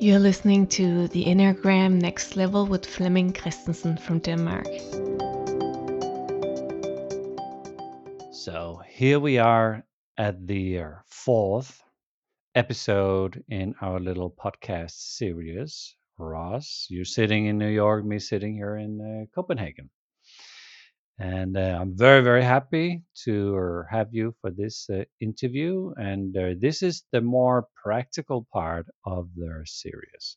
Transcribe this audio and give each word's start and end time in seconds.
You're 0.00 0.20
listening 0.20 0.68
to 0.68 1.08
the 1.08 1.24
Enneagram 1.24 2.00
Next 2.00 2.36
Level 2.36 2.66
with 2.66 2.86
Flemming 2.86 3.32
Christensen 3.32 3.96
from 3.96 4.20
Denmark. 4.20 4.68
So 8.30 8.80
here 8.86 9.18
we 9.18 9.38
are 9.38 9.84
at 10.16 10.46
the 10.46 10.82
fourth 11.06 11.82
episode 12.54 13.42
in 13.48 13.74
our 13.80 13.98
little 13.98 14.30
podcast 14.30 14.92
series. 14.92 15.96
Russ, 16.16 16.86
you're 16.88 17.04
sitting 17.04 17.46
in 17.46 17.58
New 17.58 17.66
York, 17.66 18.04
me 18.04 18.20
sitting 18.20 18.54
here 18.54 18.76
in 18.76 19.00
uh, 19.00 19.34
Copenhagen. 19.34 19.90
And 21.18 21.56
uh, 21.56 21.78
I'm 21.80 21.96
very, 21.96 22.22
very 22.22 22.44
happy 22.44 23.02
to 23.24 23.82
have 23.90 24.08
you 24.12 24.34
for 24.40 24.50
this 24.50 24.88
uh, 24.88 25.04
interview. 25.20 25.92
And 25.96 26.36
uh, 26.36 26.54
this 26.58 26.82
is 26.82 27.04
the 27.12 27.20
more 27.20 27.66
practical 27.82 28.46
part 28.52 28.86
of 29.04 29.28
the 29.34 29.64
series. 29.64 30.36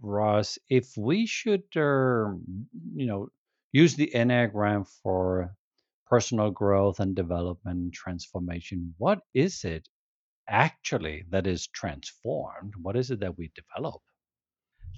Russ, 0.00 0.58
if 0.68 0.96
we 0.96 1.26
should, 1.26 1.64
uh, 1.76 2.30
you 2.94 3.06
know, 3.06 3.28
use 3.72 3.96
the 3.96 4.12
Enneagram 4.14 4.86
for 5.02 5.56
personal 6.08 6.50
growth 6.50 7.00
and 7.00 7.16
development 7.16 7.78
and 7.80 7.92
transformation, 7.92 8.94
what 8.98 9.20
is 9.34 9.64
it 9.64 9.88
actually 10.48 11.24
that 11.30 11.46
is 11.48 11.66
transformed? 11.66 12.74
What 12.80 12.96
is 12.96 13.10
it 13.10 13.20
that 13.20 13.36
we 13.36 13.50
develop? 13.56 14.02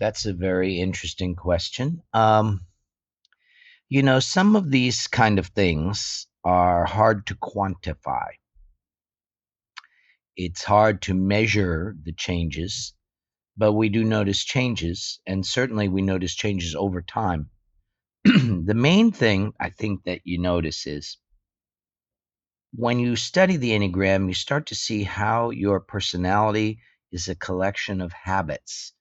That's 0.00 0.27
a 0.27 0.34
very 0.34 0.80
interesting 0.80 1.34
question. 1.34 2.02
Um, 2.12 2.66
you 3.88 4.02
know, 4.02 4.20
some 4.20 4.56
of 4.56 4.70
these 4.70 5.06
kind 5.06 5.38
of 5.38 5.48
things 5.48 6.27
are 6.45 6.84
hard 6.84 7.27
to 7.27 7.34
quantify. 7.37 8.29
It's 10.37 10.65
hard 10.65 11.02
to 11.02 11.15
measure 11.15 11.97
the 12.02 12.12
changes, 12.12 12.95
but 13.56 13.73
we 13.73 13.89
do 13.89 14.05
notice 14.05 14.45
changes, 14.45 15.20
and 15.27 15.47
certainly 15.47 15.89
we 15.89 16.03
notice 16.03 16.34
changes 16.34 16.75
over 16.75 17.03
time. 17.03 17.50
the 18.25 18.75
main 18.75 19.12
thing 19.12 19.53
I 19.61 19.70
think 19.70 20.05
that 20.05 20.23
you 20.25 20.41
notice 20.41 20.86
is 20.86 21.19
when 22.73 22.98
you 22.98 23.14
study 23.14 23.56
the 23.56 23.70
Enneagram, 23.70 24.27
you 24.27 24.34
start 24.34 24.67
to 24.67 24.75
see 24.75 25.05
how 25.05 25.51
your 25.51 25.78
personality 25.78 26.80
is 27.12 27.28
a 27.28 27.36
collection 27.36 28.01
of 28.01 28.12
habits, 28.12 28.92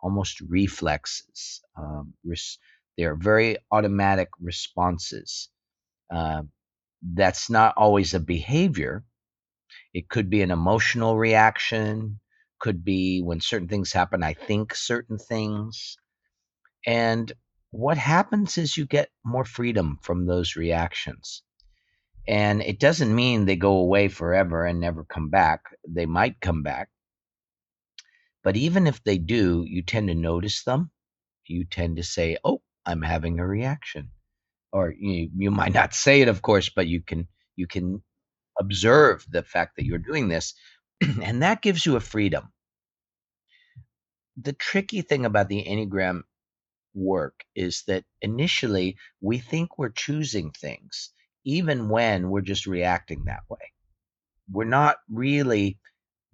almost 0.00 0.40
reflexes, 0.42 1.62
um, 1.76 2.12
res- 2.24 2.58
they're 2.96 3.16
very 3.16 3.56
automatic 3.70 4.28
responses. 4.40 5.48
Uh, 6.12 6.42
that's 7.02 7.50
not 7.50 7.74
always 7.76 8.14
a 8.14 8.20
behavior. 8.20 9.04
It 9.94 10.08
could 10.08 10.30
be 10.30 10.42
an 10.42 10.50
emotional 10.50 11.16
reaction, 11.18 12.20
could 12.60 12.84
be 12.84 13.20
when 13.22 13.40
certain 13.40 13.68
things 13.68 13.92
happen, 13.92 14.22
I 14.22 14.34
think 14.34 14.74
certain 14.74 15.18
things. 15.18 15.96
And 16.86 17.32
what 17.70 17.98
happens 17.98 18.58
is 18.58 18.76
you 18.76 18.86
get 18.86 19.10
more 19.24 19.44
freedom 19.44 19.98
from 20.02 20.26
those 20.26 20.56
reactions. 20.56 21.42
And 22.28 22.62
it 22.62 22.78
doesn't 22.78 23.14
mean 23.14 23.44
they 23.44 23.56
go 23.56 23.76
away 23.78 24.08
forever 24.08 24.64
and 24.64 24.78
never 24.78 25.04
come 25.04 25.28
back. 25.28 25.62
They 25.88 26.06
might 26.06 26.40
come 26.40 26.62
back. 26.62 26.88
But 28.44 28.56
even 28.56 28.86
if 28.86 29.02
they 29.02 29.18
do, 29.18 29.64
you 29.66 29.82
tend 29.82 30.08
to 30.08 30.14
notice 30.14 30.64
them. 30.64 30.90
You 31.46 31.64
tend 31.64 31.96
to 31.96 32.02
say, 32.02 32.38
oh, 32.44 32.61
I'm 32.86 33.02
having 33.02 33.38
a 33.38 33.46
reaction. 33.46 34.10
Or 34.72 34.92
you, 34.98 35.30
you 35.36 35.50
might 35.50 35.74
not 35.74 35.94
say 35.94 36.22
it, 36.22 36.28
of 36.28 36.42
course, 36.42 36.70
but 36.70 36.86
you 36.86 37.02
can 37.02 37.28
you 37.56 37.66
can 37.66 38.02
observe 38.58 39.26
the 39.30 39.42
fact 39.42 39.76
that 39.76 39.84
you're 39.84 39.98
doing 39.98 40.28
this, 40.28 40.54
and 41.22 41.42
that 41.42 41.62
gives 41.62 41.84
you 41.84 41.96
a 41.96 42.00
freedom. 42.00 42.52
The 44.38 44.54
tricky 44.54 45.02
thing 45.02 45.26
about 45.26 45.48
the 45.48 45.64
Enneagram 45.64 46.22
work 46.94 47.44
is 47.54 47.84
that 47.86 48.04
initially 48.22 48.96
we 49.20 49.38
think 49.38 49.78
we're 49.78 49.90
choosing 49.90 50.50
things, 50.50 51.10
even 51.44 51.88
when 51.88 52.30
we're 52.30 52.40
just 52.40 52.66
reacting 52.66 53.24
that 53.26 53.42
way. 53.48 53.72
We're 54.50 54.64
not 54.64 54.96
really 55.10 55.78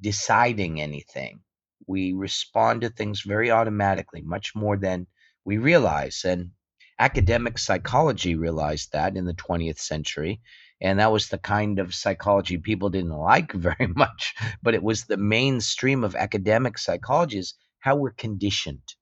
deciding 0.00 0.80
anything. 0.80 1.40
We 1.86 2.12
respond 2.12 2.82
to 2.82 2.90
things 2.90 3.22
very 3.22 3.50
automatically, 3.50 4.22
much 4.22 4.54
more 4.54 4.76
than 4.76 5.06
we 5.48 5.56
realize. 5.56 6.26
And 6.26 6.50
academic 6.98 7.56
psychology 7.58 8.34
realized 8.34 8.92
that 8.92 9.16
in 9.16 9.24
the 9.24 9.32
20th 9.32 9.78
century. 9.78 10.42
And 10.82 10.98
that 10.98 11.10
was 11.10 11.28
the 11.28 11.38
kind 11.38 11.78
of 11.78 11.94
psychology 11.94 12.58
people 12.58 12.90
didn't 12.90 13.16
like 13.32 13.52
very 13.52 13.86
much, 13.86 14.34
but 14.62 14.74
it 14.74 14.82
was 14.82 15.04
the 15.04 15.16
mainstream 15.16 16.04
of 16.04 16.14
academic 16.14 16.76
psychology 16.76 17.38
is 17.38 17.54
how 17.80 17.96
we're 17.96 18.10
conditioned, 18.10 18.94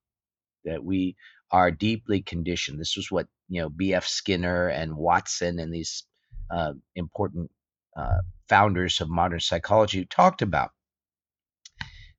that 0.65 0.85
we 0.85 1.17
are 1.51 1.73
deeply 1.73 2.23
conditioned. 2.23 2.79
This 2.79 2.97
was 2.97 3.11
what, 3.11 3.27
you 3.49 3.61
know, 3.61 3.69
B.F. 3.69 4.07
Skinner 4.07 4.69
and 4.69 4.97
Watson 4.97 5.59
and 5.59 5.75
these 5.75 6.05
uh, 6.49 6.75
important 6.95 7.51
uh, 7.97 8.19
founders 8.49 9.01
of 9.01 9.09
modern 9.11 9.41
psychology 9.41 10.05
talked 10.05 10.43
about. 10.43 10.71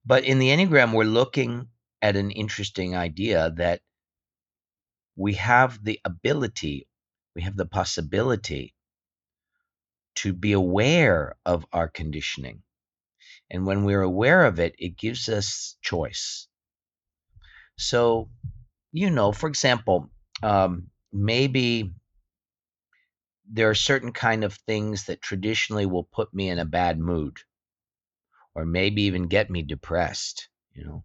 But 0.05 0.25
in 0.25 0.39
the 0.39 0.49
Enneagram, 0.49 0.91
we're 0.91 1.05
looking 1.05 1.67
at 2.01 2.17
an 2.17 2.31
interesting 2.31 2.93
idea 2.93 3.53
that 3.55 3.79
we 5.17 5.33
have 5.33 5.83
the 5.83 5.99
ability, 6.05 6.87
we 7.35 7.41
have 7.41 7.57
the 7.57 7.65
possibility 7.65 8.75
to 10.15 10.31
be 10.31 10.53
aware 10.53 11.35
of 11.45 11.65
our 11.73 11.87
conditioning. 11.87 12.61
And 13.49 13.65
when 13.65 13.83
we're 13.83 14.01
aware 14.01 14.45
of 14.45 14.59
it, 14.59 14.75
it 14.77 14.97
gives 14.97 15.27
us 15.27 15.75
choice. 15.81 16.47
So, 17.77 18.29
you 18.91 19.09
know, 19.09 19.31
for 19.31 19.47
example, 19.47 20.09
um, 20.43 20.87
maybe 21.11 21.91
there 23.49 23.69
are 23.69 23.75
certain 23.75 24.11
kind 24.11 24.43
of 24.43 24.53
things 24.53 25.05
that 25.05 25.21
traditionally 25.21 25.85
will 25.85 26.03
put 26.03 26.33
me 26.33 26.49
in 26.49 26.59
a 26.59 26.65
bad 26.65 26.99
mood 26.99 27.37
or 28.53 28.65
maybe 28.65 29.03
even 29.03 29.27
get 29.27 29.49
me 29.49 29.61
depressed, 29.61 30.49
you 30.73 30.83
know. 30.83 31.03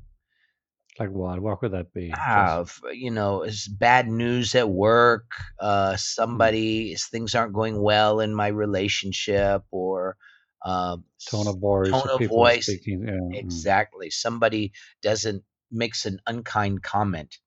Like 0.99 1.11
what? 1.11 1.41
What 1.41 1.61
could 1.61 1.73
that 1.73 1.95
be? 1.95 2.13
Ah, 2.15 2.65
you 2.93 3.11
know, 3.11 3.43
it's 3.43 3.67
bad 3.67 4.09
news 4.09 4.55
at 4.55 4.69
work. 4.69 5.25
Uh, 5.59 5.93
mm. 5.93 5.99
somebody, 5.99 6.95
things 6.97 7.35
aren't 7.35 7.55
going 7.55 7.81
well 7.81 8.21
in 8.21 8.35
my 8.35 8.49
relationship, 8.49 9.63
or 9.71 10.17
uh, 10.65 10.99
tone 11.31 11.49
of 11.49 11.59
voice. 11.59 11.91
Tone 11.91 12.09
of 12.11 12.29
voice. 12.29 12.67
Speaking, 12.67 13.05
yeah. 13.07 13.15
Mm. 13.15 13.39
Exactly. 13.39 14.11
Somebody 14.11 14.73
doesn't 15.01 15.43
makes 15.71 16.05
an 16.05 16.21
unkind 16.27 16.83
comment, 16.83 17.39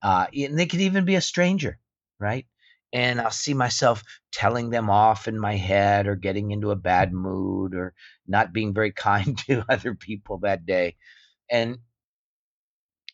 uh, 0.00 0.26
and 0.32 0.56
they 0.56 0.66
could 0.66 0.80
even 0.80 1.04
be 1.04 1.16
a 1.16 1.20
stranger, 1.20 1.80
right? 2.20 2.46
And 2.92 3.20
I'll 3.20 3.32
see 3.32 3.54
myself 3.54 4.04
telling 4.30 4.70
them 4.70 4.90
off 4.90 5.26
in 5.26 5.40
my 5.40 5.56
head, 5.56 6.06
or 6.06 6.14
getting 6.14 6.52
into 6.52 6.70
a 6.70 6.76
bad 6.76 7.12
mood, 7.26 7.74
or 7.74 7.94
not 8.28 8.52
being 8.52 8.72
very 8.74 8.92
kind 8.96 9.36
to 9.38 9.64
other 9.68 9.96
people 9.96 10.38
that 10.44 10.64
day, 10.66 10.94
and 11.50 11.78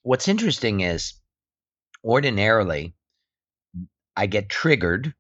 what's 0.02 0.28
interesting 0.28 0.80
is 0.80 1.14
ordinarily 2.04 2.94
I 4.16 4.26
get 4.26 4.48
triggered 4.48 5.14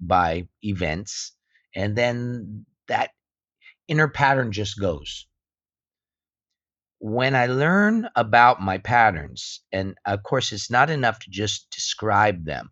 by 0.00 0.48
events, 0.62 1.32
and 1.74 1.96
then 1.96 2.66
that 2.88 3.10
inner 3.88 4.08
pattern 4.08 4.52
just 4.52 4.78
goes. 4.78 5.26
When 6.98 7.34
I 7.34 7.46
learn 7.46 8.08
about 8.14 8.60
my 8.60 8.78
patterns, 8.78 9.60
and 9.72 9.96
of 10.04 10.22
course, 10.22 10.52
it's 10.52 10.70
not 10.70 10.90
enough 10.90 11.20
to 11.20 11.30
just 11.30 11.70
describe 11.70 12.44
them, 12.44 12.70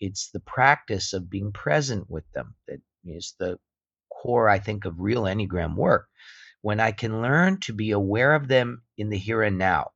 it's 0.00 0.30
the 0.30 0.40
practice 0.40 1.12
of 1.12 1.30
being 1.30 1.52
present 1.52 2.10
with 2.10 2.24
them 2.34 2.54
that 2.68 2.80
is 3.04 3.34
the 3.38 3.58
core, 4.12 4.48
I 4.48 4.58
think, 4.58 4.84
of 4.84 5.00
real 5.00 5.22
Enneagram 5.22 5.76
work. 5.76 6.08
When 6.60 6.78
I 6.78 6.92
can 6.92 7.22
learn 7.22 7.60
to 7.60 7.72
be 7.72 7.90
aware 7.90 8.34
of 8.34 8.48
them 8.48 8.82
in 8.96 9.08
the 9.08 9.18
here 9.18 9.42
and 9.42 9.58
now, 9.58 9.90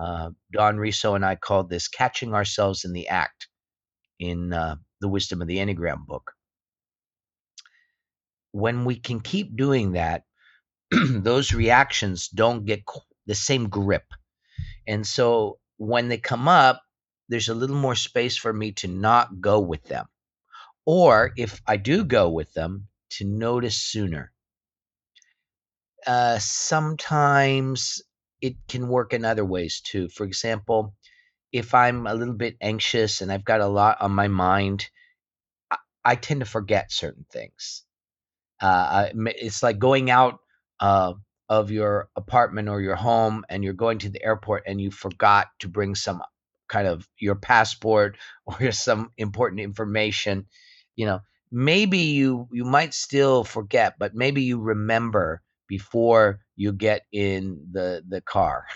uh, 0.00 0.30
Don 0.52 0.78
Riso 0.78 1.14
and 1.14 1.24
I 1.24 1.36
called 1.36 1.68
this 1.68 1.88
catching 1.88 2.34
ourselves 2.34 2.84
in 2.84 2.92
the 2.92 3.08
act 3.08 3.48
in 4.18 4.52
uh, 4.52 4.76
the 5.00 5.08
Wisdom 5.08 5.42
of 5.42 5.48
the 5.48 5.58
Enneagram 5.58 6.06
book. 6.06 6.32
When 8.52 8.84
we 8.84 8.96
can 8.96 9.20
keep 9.20 9.56
doing 9.56 9.92
that, 9.92 10.24
those 10.90 11.52
reactions 11.52 12.28
don't 12.28 12.64
get 12.64 12.82
the 13.26 13.34
same 13.34 13.68
grip. 13.68 14.04
And 14.86 15.06
so 15.06 15.58
when 15.76 16.08
they 16.08 16.18
come 16.18 16.48
up, 16.48 16.82
there's 17.28 17.48
a 17.48 17.54
little 17.54 17.76
more 17.76 17.94
space 17.94 18.36
for 18.36 18.52
me 18.52 18.72
to 18.72 18.88
not 18.88 19.40
go 19.40 19.60
with 19.60 19.84
them. 19.84 20.06
Or 20.86 21.32
if 21.36 21.60
I 21.66 21.76
do 21.76 22.04
go 22.04 22.30
with 22.30 22.52
them, 22.54 22.88
to 23.10 23.24
notice 23.24 23.76
sooner. 23.76 24.32
Uh, 26.06 26.38
sometimes 26.38 28.02
it 28.40 28.56
can 28.68 28.88
work 28.88 29.12
in 29.12 29.24
other 29.24 29.44
ways 29.44 29.80
too. 29.80 30.08
For 30.08 30.24
example, 30.24 30.94
if 31.52 31.74
I'm 31.74 32.06
a 32.06 32.14
little 32.14 32.34
bit 32.34 32.56
anxious 32.60 33.20
and 33.20 33.32
I've 33.32 33.44
got 33.44 33.60
a 33.60 33.66
lot 33.66 34.00
on 34.00 34.12
my 34.12 34.28
mind, 34.28 34.88
I, 35.70 35.76
I 36.04 36.14
tend 36.16 36.40
to 36.40 36.46
forget 36.46 36.92
certain 36.92 37.26
things. 37.30 37.84
Uh, 38.60 39.08
it's 39.14 39.62
like 39.62 39.78
going 39.78 40.10
out 40.10 40.38
uh, 40.80 41.14
of 41.48 41.70
your 41.70 42.08
apartment 42.16 42.68
or 42.68 42.80
your 42.80 42.96
home 42.96 43.44
and 43.48 43.64
you're 43.64 43.72
going 43.72 43.98
to 43.98 44.10
the 44.10 44.22
airport 44.22 44.64
and 44.66 44.80
you 44.80 44.90
forgot 44.90 45.48
to 45.60 45.68
bring 45.68 45.94
some 45.94 46.22
kind 46.68 46.86
of 46.86 47.06
your 47.18 47.34
passport 47.34 48.16
or 48.46 48.72
some 48.72 49.10
important 49.18 49.60
information, 49.60 50.46
you 50.96 51.06
know, 51.06 51.20
maybe 51.50 51.98
you 51.98 52.48
you 52.52 52.64
might 52.64 52.94
still 52.94 53.44
forget, 53.44 53.94
but 53.98 54.14
maybe 54.14 54.42
you 54.42 54.60
remember 54.60 55.42
before 55.68 56.40
you 56.60 56.74
get 56.74 57.06
in 57.10 57.58
the 57.72 58.04
the 58.06 58.20
car 58.20 58.66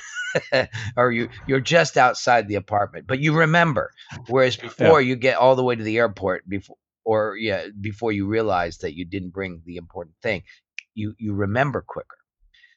or 0.97 1.13
you 1.13 1.29
you're 1.47 1.61
just 1.61 1.99
outside 1.99 2.49
the 2.49 2.55
apartment 2.55 3.07
but 3.07 3.21
you 3.21 3.37
remember 3.37 3.91
whereas 4.29 4.57
before 4.57 5.03
yeah. 5.03 5.09
you 5.09 5.17
get 5.17 5.37
all 5.37 5.55
the 5.55 5.63
way 5.63 5.77
to 5.77 5.83
the 5.83 5.99
airport 5.99 6.49
before 6.49 6.79
or 7.05 7.37
yeah 7.37 7.67
before 7.83 8.11
you 8.11 8.27
realize 8.27 8.79
that 8.79 8.97
you 8.97 9.05
didn't 9.05 9.35
bring 9.35 9.61
the 9.67 9.77
important 9.77 10.17
thing 10.23 10.43
you 10.95 11.15
you 11.19 11.35
remember 11.35 11.85
quicker 11.87 12.17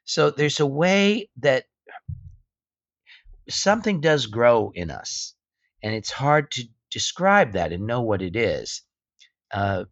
so 0.03 0.29
there's 0.29 0.59
a 0.59 0.65
way 0.65 1.29
that 1.37 1.63
something 3.47 4.01
does 4.01 4.25
grow 4.25 4.73
in 4.75 4.91
us 4.91 5.35
and 5.81 5.95
it's 5.95 6.11
hard 6.11 6.51
to 6.51 6.63
describe 6.91 7.53
that 7.53 7.71
and 7.71 7.87
know 7.87 8.01
what 8.01 8.21
it 8.21 8.35
is 8.35 8.81
uh, 9.53 9.85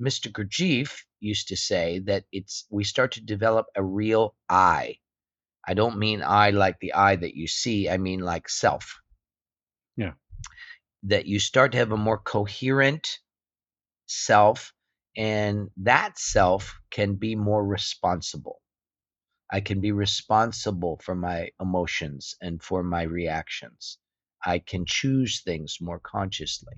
mr 0.00 0.32
gurdjieff 0.32 1.02
used 1.22 1.48
to 1.48 1.56
say 1.56 2.00
that 2.00 2.24
it's 2.32 2.66
we 2.70 2.84
start 2.84 3.12
to 3.12 3.24
develop 3.24 3.66
a 3.76 3.82
real 3.82 4.34
I. 4.48 4.98
I 5.66 5.74
don't 5.74 5.98
mean 5.98 6.22
I 6.22 6.50
like 6.50 6.80
the 6.80 6.94
eye 6.94 7.16
that 7.16 7.34
you 7.34 7.46
see, 7.46 7.88
I 7.88 7.96
mean 7.96 8.20
like 8.20 8.48
self. 8.48 9.00
Yeah. 9.96 10.12
That 11.04 11.26
you 11.26 11.38
start 11.38 11.72
to 11.72 11.78
have 11.78 11.92
a 11.92 11.96
more 11.96 12.18
coherent 12.18 13.18
self, 14.06 14.72
and 15.16 15.70
that 15.76 16.18
self 16.18 16.80
can 16.90 17.14
be 17.14 17.36
more 17.36 17.64
responsible. 17.64 18.60
I 19.50 19.60
can 19.60 19.80
be 19.80 19.92
responsible 19.92 20.98
for 21.04 21.14
my 21.14 21.50
emotions 21.60 22.34
and 22.40 22.62
for 22.62 22.82
my 22.82 23.02
reactions. 23.02 23.98
I 24.44 24.58
can 24.58 24.86
choose 24.86 25.42
things 25.42 25.76
more 25.80 26.00
consciously. 26.00 26.74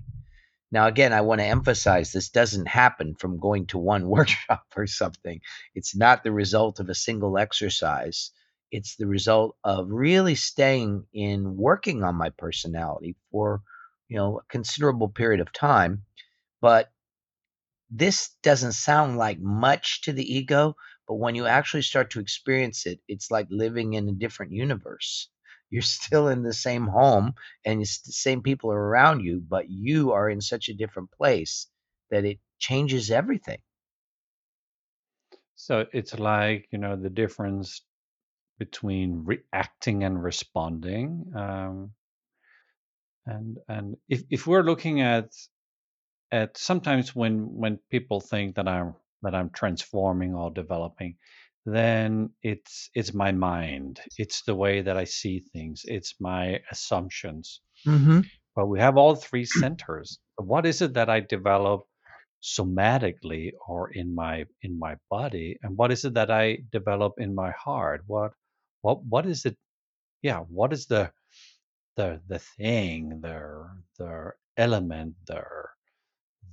Now, 0.75 0.87
again, 0.87 1.13
I 1.13 1.21
want 1.21 1.39
to 1.39 1.45
emphasize 1.45 2.11
this 2.11 2.27
doesn't 2.27 2.67
happen 2.67 3.15
from 3.15 3.39
going 3.39 3.67
to 3.67 3.77
one 3.77 4.09
workshop 4.15 4.65
or 4.75 4.87
something. 4.87 5.39
It's 5.73 5.95
not 5.95 6.21
the 6.21 6.33
result 6.33 6.81
of 6.81 6.89
a 6.89 6.93
single 6.93 7.37
exercise. 7.37 8.31
It's 8.71 8.97
the 8.97 9.07
result 9.07 9.55
of 9.63 9.87
really 9.89 10.35
staying 10.35 11.05
in 11.13 11.55
working 11.55 12.03
on 12.03 12.15
my 12.15 12.29
personality 12.29 13.15
for, 13.31 13.61
you 14.09 14.17
know, 14.17 14.39
a 14.39 14.43
considerable 14.49 15.07
period 15.07 15.39
of 15.39 15.53
time. 15.53 16.03
But 16.59 16.91
this 17.89 18.35
doesn't 18.43 18.73
sound 18.73 19.15
like 19.15 19.39
much 19.39 20.01
to 20.01 20.11
the 20.11 20.29
ego, 20.29 20.75
but 21.07 21.15
when 21.15 21.35
you 21.35 21.45
actually 21.45 21.83
start 21.83 22.09
to 22.11 22.19
experience 22.19 22.85
it, 22.85 22.99
it's 23.07 23.31
like 23.31 23.47
living 23.49 23.93
in 23.93 24.09
a 24.09 24.11
different 24.11 24.51
universe 24.51 25.29
you're 25.75 25.81
still 25.81 26.29
in 26.29 26.41
the 26.41 26.53
same 26.53 26.87
home 26.87 27.33
and 27.65 27.81
the 27.81 27.85
same 27.85 28.41
people 28.41 28.71
are 28.71 28.79
around 28.79 29.19
you, 29.19 29.41
but 29.45 29.69
you 29.69 30.13
are 30.13 30.29
in 30.29 30.39
such 30.39 30.69
a 30.69 30.73
different 30.73 31.11
place 31.11 31.67
that 32.11 32.23
it 32.23 32.39
changes 32.59 33.11
everything. 33.11 33.59
So 35.55 35.85
it's 35.91 36.17
like, 36.17 36.69
you 36.71 36.79
know, 36.79 36.95
the 36.95 37.09
difference 37.09 37.81
between 38.57 39.25
reacting 39.25 40.05
and 40.05 40.23
responding. 40.23 41.33
Um, 41.35 41.91
and 43.25 43.57
and 43.67 43.97
if, 44.07 44.23
if 44.29 44.47
we're 44.47 44.63
looking 44.63 45.01
at 45.01 45.33
at 46.31 46.57
sometimes 46.57 47.13
when 47.13 47.53
when 47.55 47.79
people 47.91 48.21
think 48.21 48.55
that 48.55 48.67
I'm 48.67 48.95
that 49.23 49.35
I'm 49.35 49.49
transforming 49.49 50.35
or 50.35 50.51
developing, 50.51 51.17
then 51.65 52.29
it's 52.43 52.89
it's 52.95 53.13
my 53.13 53.31
mind. 53.31 53.99
It's 54.17 54.43
the 54.43 54.55
way 54.55 54.81
that 54.81 54.97
i 54.97 55.03
see 55.05 55.39
things. 55.53 55.83
It's 55.85 56.15
my 56.19 56.59
assumptions. 56.71 57.61
Mm-hmm. 57.87 58.21
but 58.55 58.67
we 58.67 58.79
have 58.79 58.97
all 58.97 59.15
three 59.15 59.45
centers. 59.61 60.19
What 60.37 60.65
is 60.65 60.81
it 60.81 60.93
that 60.95 61.09
i 61.09 61.19
develop 61.21 61.85
somatically 62.43 63.51
or 63.67 63.91
in 63.91 64.13
my 64.15 64.45
in 64.61 64.79
my 64.79 64.95
body? 65.09 65.57
And 65.63 65.77
what 65.77 65.91
is 65.91 66.05
it 66.05 66.13
that 66.15 66.31
i 66.31 66.59
develop 66.71 67.13
in 67.19 67.35
my 67.35 67.51
heart? 67.51 68.03
What 68.07 68.33
what 68.81 69.03
what 69.05 69.25
is 69.25 69.45
it 69.45 69.57
yeah 70.21 70.39
what 70.39 70.73
is 70.73 70.87
the 70.87 71.11
the 71.97 72.21
the 72.27 72.39
thing 72.39 73.21
the 73.21 73.67
the 73.99 74.31
element 74.57 75.15
the 75.27 75.43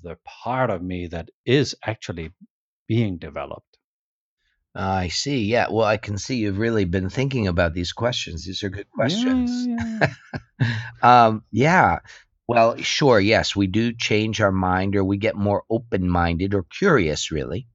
the 0.02 0.16
part 0.24 0.70
of 0.70 0.82
me 0.82 1.06
that 1.08 1.30
is 1.46 1.76
actually 1.84 2.30
being 2.88 3.18
developed 3.18 3.71
I 4.74 5.08
see. 5.08 5.44
Yeah. 5.44 5.66
Well, 5.70 5.86
I 5.86 5.98
can 5.98 6.16
see 6.16 6.36
you've 6.36 6.58
really 6.58 6.84
been 6.84 7.10
thinking 7.10 7.46
about 7.46 7.74
these 7.74 7.92
questions. 7.92 8.44
These 8.44 8.62
are 8.62 8.70
good 8.70 8.90
questions. 8.90 9.66
Yeah, 9.66 10.14
yeah. 10.60 10.74
um, 11.02 11.44
yeah. 11.50 11.98
Well, 12.48 12.76
sure. 12.78 13.20
Yes, 13.20 13.54
we 13.54 13.66
do 13.66 13.92
change 13.92 14.40
our 14.40 14.52
mind, 14.52 14.96
or 14.96 15.04
we 15.04 15.16
get 15.18 15.36
more 15.36 15.64
open-minded 15.70 16.54
or 16.54 16.64
curious. 16.64 17.30
Really, 17.30 17.68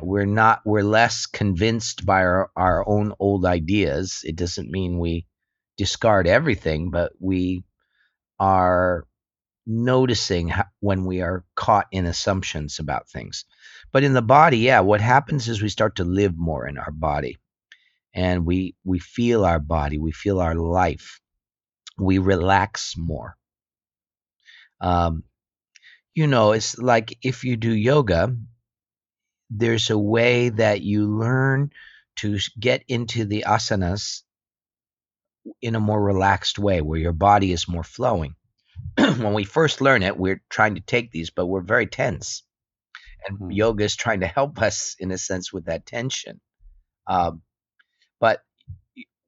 we're 0.00 0.26
not. 0.26 0.60
We're 0.64 0.82
less 0.82 1.26
convinced 1.26 2.04
by 2.04 2.22
our 2.22 2.50
our 2.54 2.86
own 2.86 3.14
old 3.18 3.44
ideas. 3.46 4.20
It 4.24 4.36
doesn't 4.36 4.70
mean 4.70 4.98
we 4.98 5.26
discard 5.76 6.26
everything, 6.26 6.90
but 6.90 7.12
we 7.18 7.64
are 8.38 9.06
noticing 9.66 10.48
how, 10.48 10.66
when 10.80 11.04
we 11.04 11.22
are 11.22 11.44
caught 11.54 11.86
in 11.90 12.06
assumptions 12.06 12.78
about 12.78 13.08
things. 13.08 13.44
But 13.94 14.02
in 14.02 14.12
the 14.12 14.22
body, 14.22 14.58
yeah, 14.58 14.80
what 14.80 15.00
happens 15.00 15.48
is 15.48 15.62
we 15.62 15.68
start 15.68 15.96
to 15.96 16.04
live 16.04 16.36
more 16.36 16.66
in 16.66 16.78
our 16.78 16.90
body 16.90 17.38
and 18.12 18.44
we 18.44 18.74
we 18.84 18.98
feel 18.98 19.44
our 19.44 19.60
body, 19.60 19.98
we 19.98 20.10
feel 20.10 20.40
our 20.40 20.56
life. 20.56 21.20
We 21.96 22.18
relax 22.18 22.96
more. 22.96 23.36
Um, 24.80 25.22
you 26.12 26.26
know, 26.26 26.50
it's 26.50 26.76
like 26.76 27.18
if 27.22 27.44
you 27.44 27.56
do 27.56 27.72
yoga, 27.72 28.36
there's 29.50 29.90
a 29.90 29.98
way 29.98 30.48
that 30.48 30.80
you 30.80 31.06
learn 31.06 31.70
to 32.16 32.38
get 32.58 32.82
into 32.88 33.24
the 33.24 33.44
asanas 33.46 34.22
in 35.60 35.76
a 35.76 35.80
more 35.80 36.02
relaxed 36.02 36.58
way 36.58 36.80
where 36.80 36.98
your 36.98 37.12
body 37.12 37.52
is 37.52 37.68
more 37.68 37.84
flowing. 37.84 38.34
when 38.98 39.34
we 39.34 39.44
first 39.44 39.80
learn 39.80 40.02
it, 40.02 40.16
we're 40.16 40.42
trying 40.48 40.74
to 40.74 40.80
take 40.80 41.12
these, 41.12 41.30
but 41.30 41.46
we're 41.46 41.60
very 41.60 41.86
tense. 41.86 42.43
And 43.26 43.38
mm-hmm. 43.38 43.50
yoga 43.50 43.84
is 43.84 43.96
trying 43.96 44.20
to 44.20 44.26
help 44.26 44.60
us, 44.60 44.96
in 44.98 45.10
a 45.10 45.18
sense, 45.18 45.52
with 45.52 45.66
that 45.66 45.86
tension. 45.86 46.40
Um, 47.06 47.42
but 48.20 48.42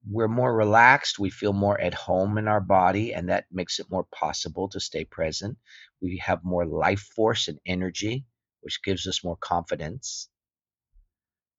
we're 0.09 0.29
more 0.29 0.55
relaxed. 0.55 1.19
We 1.19 1.31
feel 1.31 1.53
more 1.53 1.81
at 1.81 1.95
home 1.95 2.39
in 2.39 2.49
our 2.49 2.61
body, 2.61 3.13
and 3.13 3.29
that 3.29 3.47
makes 3.51 3.81
it 3.81 3.91
more 3.91 4.07
possible 4.15 4.69
to 4.71 4.81
stay 4.81 5.05
present. 5.05 5.59
We 6.01 6.23
have 6.25 6.45
more 6.45 6.67
life 6.67 7.01
force 7.15 7.49
and 7.49 7.59
energy, 7.67 8.25
which 8.61 8.83
gives 8.83 9.07
us 9.07 9.25
more 9.25 9.37
confidence. 9.37 10.29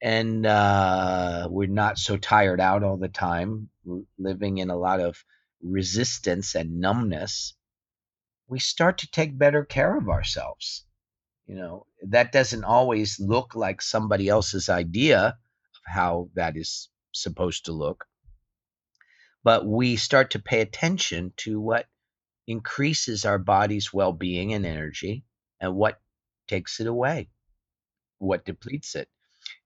And 0.01 0.45
uh, 0.45 1.47
we're 1.49 1.67
not 1.67 1.97
so 1.97 2.17
tired 2.17 2.61
out 2.61 2.83
all 2.83 2.97
the 2.97 3.07
time, 3.09 3.69
living 4.17 4.59
in 4.59 4.69
a 4.69 4.77
lot 4.77 4.99
of 4.99 5.23
resistance 5.61 6.53
and 6.53 6.79
numbness 6.79 7.55
we 8.47 8.59
start 8.59 8.99
to 8.99 9.11
take 9.11 9.37
better 9.37 9.63
care 9.65 9.97
of 9.97 10.09
ourselves. 10.09 10.85
You 11.47 11.55
know, 11.55 11.85
that 12.09 12.33
doesn't 12.33 12.65
always 12.65 13.19
look 13.21 13.55
like 13.55 13.81
somebody 13.81 14.27
else's 14.27 14.67
idea 14.67 15.27
of 15.27 15.81
how 15.85 16.29
that 16.35 16.57
is 16.57 16.89
supposed 17.13 17.65
to 17.65 17.71
look. 17.71 18.05
But 19.43 19.65
we 19.65 19.95
start 19.95 20.31
to 20.31 20.39
pay 20.39 20.59
attention 20.59 21.31
to 21.37 21.61
what 21.61 21.87
increases 22.47 23.23
our 23.23 23.39
body's 23.39 23.93
well 23.93 24.11
being 24.11 24.53
and 24.53 24.65
energy 24.65 25.23
and 25.61 25.73
what 25.73 26.01
takes 26.47 26.81
it 26.81 26.87
away, 26.87 27.29
what 28.17 28.45
depletes 28.45 28.95
it. 28.95 29.09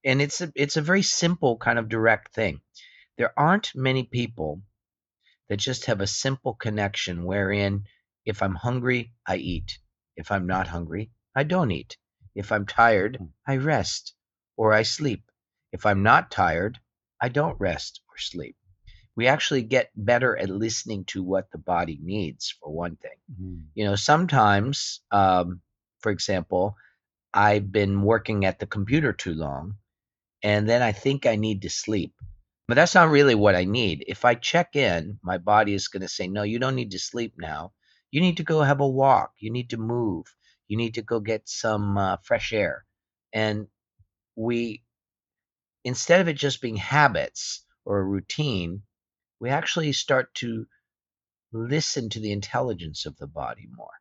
And 0.04 0.22
it's 0.22 0.40
a, 0.40 0.52
it's 0.54 0.76
a 0.76 0.82
very 0.82 1.02
simple 1.02 1.56
kind 1.56 1.80
of 1.80 1.88
direct 1.88 2.32
thing. 2.32 2.60
There 3.18 3.36
aren't 3.36 3.74
many 3.74 4.04
people 4.04 4.62
that 5.48 5.56
just 5.58 5.86
have 5.86 6.00
a 6.00 6.06
simple 6.06 6.54
connection 6.54 7.24
wherein 7.24 7.86
if 8.24 8.40
I'm 8.40 8.54
hungry, 8.54 9.12
I 9.26 9.36
eat. 9.36 9.78
If 10.16 10.30
I'm 10.30 10.46
not 10.46 10.68
hungry, 10.68 11.10
I 11.34 11.44
don't 11.44 11.70
eat. 11.70 11.96
If 12.34 12.52
I'm 12.52 12.66
tired, 12.66 13.16
hmm. 13.16 13.26
I 13.46 13.56
rest 13.56 14.14
or 14.56 14.72
I 14.72 14.82
sleep. 14.82 15.30
If 15.72 15.86
I'm 15.86 16.02
not 16.02 16.30
tired, 16.30 16.78
I 17.20 17.28
don't 17.28 17.60
rest 17.60 18.00
or 18.08 18.18
sleep. 18.18 18.56
We 19.14 19.26
actually 19.26 19.62
get 19.62 19.90
better 19.94 20.36
at 20.36 20.48
listening 20.48 21.04
to 21.06 21.22
what 21.22 21.50
the 21.50 21.58
body 21.58 21.98
needs, 22.02 22.54
for 22.58 22.72
one 22.72 22.96
thing. 22.96 23.18
Mm-hmm. 23.30 23.60
You 23.74 23.84
know, 23.84 23.96
sometimes, 23.96 25.00
um, 25.10 25.60
for 26.00 26.10
example, 26.10 26.76
I've 27.34 27.70
been 27.70 28.02
working 28.02 28.44
at 28.44 28.58
the 28.58 28.66
computer 28.66 29.12
too 29.12 29.34
long, 29.34 29.76
and 30.42 30.68
then 30.68 30.82
I 30.82 30.92
think 30.92 31.26
I 31.26 31.36
need 31.36 31.62
to 31.62 31.70
sleep. 31.70 32.14
But 32.68 32.74
that's 32.74 32.94
not 32.94 33.10
really 33.10 33.34
what 33.34 33.54
I 33.54 33.64
need. 33.64 34.04
If 34.08 34.24
I 34.24 34.34
check 34.34 34.76
in, 34.76 35.18
my 35.22 35.38
body 35.38 35.74
is 35.74 35.88
going 35.88 36.02
to 36.02 36.08
say, 36.08 36.26
No, 36.26 36.42
you 36.42 36.58
don't 36.58 36.76
need 36.76 36.92
to 36.92 36.98
sleep 36.98 37.34
now. 37.36 37.72
You 38.10 38.20
need 38.20 38.38
to 38.38 38.44
go 38.44 38.62
have 38.62 38.80
a 38.80 38.88
walk. 38.88 39.32
You 39.38 39.50
need 39.50 39.70
to 39.70 39.76
move. 39.76 40.26
You 40.72 40.78
need 40.78 40.94
to 40.96 41.02
go 41.02 41.20
get 41.20 41.48
some 41.48 41.98
uh, 41.98 42.16
fresh 42.24 42.52
air. 42.54 42.86
And 43.34 43.68
we 44.36 44.84
instead 45.84 46.20
of 46.20 46.28
it 46.28 46.34
just 46.34 46.60
being 46.62 46.76
habits 46.76 47.64
or 47.84 47.98
a 48.00 48.04
routine, 48.04 48.82
we 49.40 49.50
actually 49.50 49.92
start 49.92 50.34
to 50.34 50.66
listen 51.52 52.08
to 52.10 52.20
the 52.20 52.32
intelligence 52.32 53.06
of 53.06 53.16
the 53.18 53.28
body 53.28 53.68
more. 53.76 53.96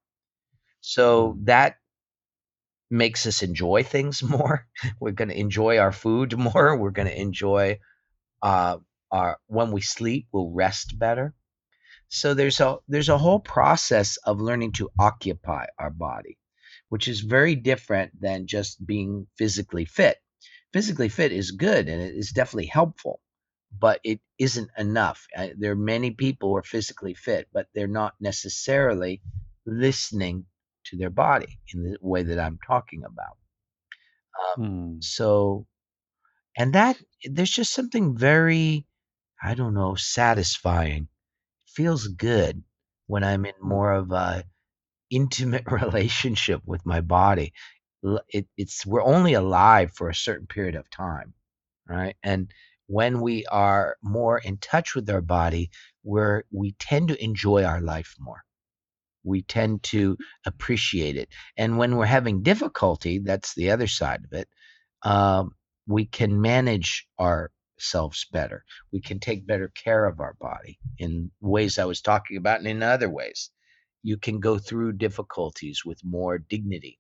So 0.82 1.34
Mm. 1.34 1.46
that 1.46 1.78
makes 2.90 3.26
us 3.26 3.42
enjoy 3.42 3.84
things 3.84 4.24
more. 4.36 4.68
We're 5.00 5.12
going 5.12 5.30
to 5.30 5.40
enjoy 5.40 5.78
our 5.80 5.92
food 5.92 6.38
more. 6.48 6.78
We're 6.78 6.92
going 6.92 7.08
to 7.08 7.22
enjoy 7.22 7.80
uh, 8.42 8.80
our 9.12 9.40
when 9.48 9.72
we 9.72 9.82
sleep, 9.82 10.28
we'll 10.34 10.52
rest 10.52 11.00
better. 11.00 11.36
So 12.10 12.36
there's 12.36 12.62
a 12.62 12.78
there's 12.90 13.10
a 13.10 13.20
whole 13.20 13.42
process 13.42 14.18
of 14.18 14.42
learning 14.42 14.74
to 14.74 14.92
occupy 15.00 15.68
our 15.80 15.92
body, 15.92 16.38
which 16.92 17.08
is 17.08 17.22
very 17.22 17.56
different 17.56 18.12
than 18.20 18.48
just 18.48 18.86
being 18.86 19.26
physically 19.38 19.86
fit. 19.86 20.18
Physically 20.74 21.08
fit 21.08 21.32
is 21.32 21.52
good 21.52 21.88
and 21.88 22.02
it 22.02 22.16
is 22.16 22.32
definitely 22.32 22.66
helpful, 22.68 23.22
but 23.80 24.02
it 24.04 24.20
isn't 24.38 24.70
enough. 24.78 25.26
There 25.58 25.72
are 25.72 25.88
many 25.94 26.12
people 26.12 26.50
who 26.50 26.58
are 26.58 26.64
physically 26.64 27.14
fit, 27.14 27.48
but 27.54 27.70
they're 27.74 27.88
not 27.88 28.16
necessarily 28.20 29.22
listening 29.66 30.48
to 30.88 30.98
their 30.98 31.10
body 31.10 31.62
in 31.74 31.84
the 31.84 31.98
way 32.02 32.24
that 32.24 32.40
I'm 32.40 32.60
talking 32.68 33.06
about. 33.06 33.38
Um, 34.42 34.58
Hmm. 34.58 35.00
so, 35.00 35.68
and 36.58 36.74
that 36.76 37.02
there's 37.26 37.52
just 37.52 37.74
something 37.74 38.18
very, 38.18 38.88
I 39.44 39.56
don't 39.56 39.74
know, 39.76 39.96
satisfying. 39.96 41.10
Feels 41.68 42.08
good 42.08 42.64
when 43.08 43.24
I'm 43.24 43.46
in 43.46 43.56
more 43.62 43.94
of 43.94 44.12
a 44.12 44.46
intimate 45.12 45.66
relationship 45.72 46.62
with 46.66 46.86
my 46.86 47.02
body. 47.02 47.54
It, 48.30 48.48
it's 48.58 48.86
we're 48.86 49.04
only 49.04 49.34
alive 49.34 49.92
for 49.94 50.10
a 50.10 50.16
certain 50.16 50.48
period 50.48 50.76
of 50.76 50.90
time, 50.90 51.34
right? 51.88 52.16
And 52.24 52.52
when 52.88 53.22
we 53.22 53.46
are 53.46 53.96
more 54.02 54.40
in 54.40 54.58
touch 54.58 54.96
with 54.96 55.10
our 55.10 55.22
body, 55.22 55.70
we're 56.04 56.44
we 56.52 56.74
tend 56.74 57.10
to 57.10 57.24
enjoy 57.24 57.64
our 57.64 57.82
life 57.82 58.16
more. 58.20 58.44
We 59.24 59.44
tend 59.44 59.84
to 59.84 60.18
appreciate 60.46 61.16
it. 61.16 61.30
And 61.56 61.78
when 61.78 61.96
we're 61.96 62.06
having 62.06 62.42
difficulty, 62.42 63.20
that's 63.20 63.54
the 63.54 63.72
other 63.72 63.88
side 63.88 64.26
of 64.26 64.34
it. 64.34 64.50
Um, 65.04 65.52
we 65.88 66.06
can 66.06 66.42
manage 66.42 67.08
ourselves 67.20 68.26
better. 68.32 68.64
We 68.92 69.02
can 69.02 69.20
take 69.20 69.46
better 69.46 69.70
care 69.70 70.06
of 70.06 70.20
our 70.20 70.36
body 70.40 70.80
in 70.98 71.32
ways 71.40 71.78
I 71.78 71.86
was 71.86 72.02
talking 72.02 72.38
about, 72.38 72.60
and 72.60 72.68
in 72.68 72.84
other 72.84 73.10
ways. 73.10 73.52
You 74.04 74.18
can 74.18 74.40
go 74.40 74.58
through 74.58 74.94
difficulties 74.94 75.84
with 75.86 76.00
more 76.04 76.38
dignity. 76.38 77.00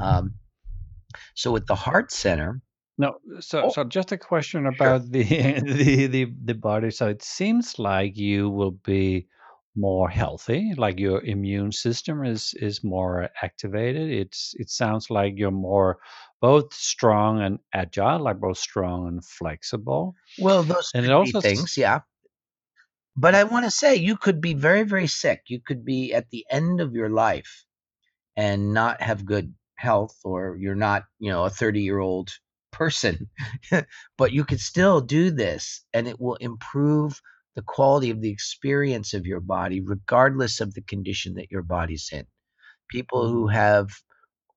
Um, 0.00 0.34
so, 1.34 1.52
with 1.52 1.66
the 1.66 1.74
heart 1.74 2.12
center, 2.12 2.60
No, 2.98 3.18
so 3.40 3.64
oh, 3.66 3.68
so 3.70 3.84
just 3.84 4.12
a 4.12 4.18
question 4.18 4.62
sure. 4.62 4.72
about 4.72 5.10
the 5.10 5.22
the 5.62 6.06
the 6.08 6.34
the 6.44 6.54
body. 6.54 6.90
So 6.90 7.08
it 7.08 7.22
seems 7.22 7.78
like 7.78 8.16
you 8.16 8.50
will 8.50 8.72
be 8.72 9.28
more 9.76 10.08
healthy, 10.10 10.74
like 10.76 10.98
your 10.98 11.22
immune 11.24 11.72
system 11.72 12.24
is 12.24 12.54
is 12.60 12.82
more 12.82 13.30
activated. 13.42 14.10
It's 14.10 14.54
it 14.58 14.70
sounds 14.70 15.10
like 15.10 15.34
you're 15.36 15.50
more 15.52 15.98
both 16.40 16.74
strong 16.74 17.40
and 17.40 17.58
agile, 17.72 18.20
like 18.20 18.40
both 18.40 18.58
strong 18.58 19.08
and 19.08 19.24
flexible. 19.24 20.14
Well, 20.40 20.62
those 20.64 20.90
And 20.94 21.04
it 21.06 21.12
also 21.12 21.40
things, 21.40 21.76
yeah. 21.76 22.00
But 23.18 23.34
I 23.34 23.44
want 23.44 23.66
to 23.66 23.72
say 23.72 23.96
you 23.96 24.16
could 24.16 24.40
be 24.40 24.54
very, 24.54 24.84
very 24.84 25.08
sick. 25.08 25.42
You 25.48 25.60
could 25.60 25.84
be 25.84 26.14
at 26.14 26.30
the 26.30 26.46
end 26.50 26.80
of 26.80 26.94
your 26.94 27.10
life 27.10 27.66
and 28.36 28.74
not 28.74 29.02
have 29.02 29.26
good 29.26 29.54
health 29.76 30.16
or 30.24 30.56
you're 30.60 30.74
not, 30.76 31.04
you 31.18 31.30
know, 31.30 31.44
a 31.44 31.50
30-year-old 31.50 32.30
person, 32.72 33.30
but 34.18 34.32
you 34.32 34.44
could 34.44 34.60
still 34.60 35.00
do 35.02 35.30
this 35.30 35.84
and 35.94 36.08
it 36.08 36.20
will 36.20 36.36
improve 36.36 37.20
the 37.56 37.62
quality 37.62 38.10
of 38.10 38.22
the 38.22 38.30
experience 38.30 39.14
of 39.14 39.26
your 39.26 39.40
body 39.40 39.80
regardless 39.82 40.60
of 40.60 40.74
the 40.74 40.82
condition 40.82 41.34
that 41.34 41.50
your 41.52 41.62
body's 41.62 42.10
in. 42.12 42.26
People 42.90 43.28
who 43.30 43.46
Mm, 43.46 43.48
have 43.48 43.90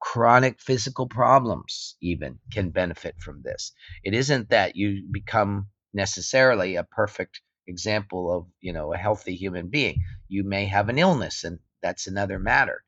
chronic 0.02 0.62
physical 0.62 1.08
problems 1.08 1.98
even 2.02 2.40
can 2.52 2.72
benefit 2.72 3.16
from 3.22 3.42
this. 3.44 3.74
It 4.04 4.14
isn't 4.14 4.50
that 4.52 4.76
you 4.76 5.08
become 5.12 5.70
necessarily 5.94 6.76
a 6.76 6.84
perfect 6.86 7.42
example 7.68 8.34
of, 8.36 8.48
you 8.62 8.74
know, 8.74 8.94
a 8.94 8.98
healthy 8.98 9.36
human 9.36 9.70
being. 9.70 9.98
You 10.30 10.44
may 10.44 10.66
have 10.68 10.90
an 10.90 11.00
illness 11.00 11.44
and 11.46 11.60
that's 11.84 12.08
another 12.08 12.40
matter 12.40 12.82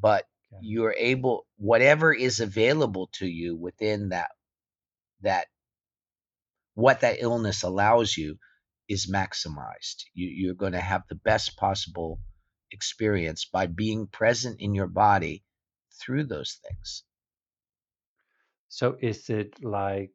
but 0.00 0.26
okay. 0.52 0.60
you're 0.60 0.94
able 0.98 1.46
whatever 1.58 2.12
is 2.14 2.40
available 2.40 3.08
to 3.14 3.26
you 3.26 3.56
within 3.56 4.10
that 4.10 4.30
that 5.22 5.46
what 6.74 7.00
that 7.00 7.18
illness 7.20 7.62
allows 7.62 8.16
you 8.16 8.38
is 8.88 9.10
maximized 9.10 10.04
you, 10.14 10.28
you're 10.28 10.54
going 10.54 10.72
to 10.72 10.80
have 10.80 11.02
the 11.08 11.16
best 11.16 11.56
possible 11.56 12.20
experience 12.72 13.46
by 13.46 13.66
being 13.66 14.06
present 14.08 14.60
in 14.60 14.74
your 14.74 14.88
body 14.88 15.44
through 16.00 16.24
those 16.24 16.58
things 16.66 17.04
So 18.68 18.96
is 19.00 19.30
it 19.30 19.62
like 19.64 20.12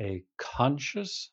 a 0.00 0.24
conscious 0.38 1.32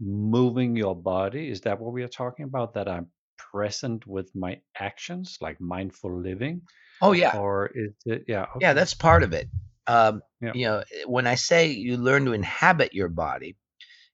moving 0.00 0.76
your 0.76 0.96
body? 0.96 1.50
Is 1.50 1.60
that 1.62 1.78
what 1.78 1.92
we 1.92 2.02
are 2.02 2.08
talking 2.08 2.44
about? 2.44 2.74
That 2.74 2.88
I'm 2.88 3.08
present 3.36 4.06
with 4.06 4.30
my 4.34 4.60
actions, 4.78 5.38
like 5.40 5.60
mindful 5.60 6.20
living? 6.20 6.62
oh 7.02 7.12
yeah 7.12 7.36
Or 7.36 7.70
is 7.74 7.92
it, 8.04 8.24
yeah, 8.28 8.46
yeah 8.60 8.72
that's 8.74 8.94
part 8.94 9.22
of 9.22 9.32
it 9.32 9.48
um, 9.86 10.22
Yeah. 10.40 10.52
you 10.54 10.66
know 10.66 10.84
when 11.06 11.26
i 11.26 11.34
say 11.34 11.68
you 11.68 11.96
learn 11.96 12.24
to 12.26 12.32
inhabit 12.32 12.92
your 12.92 13.08
body 13.08 13.56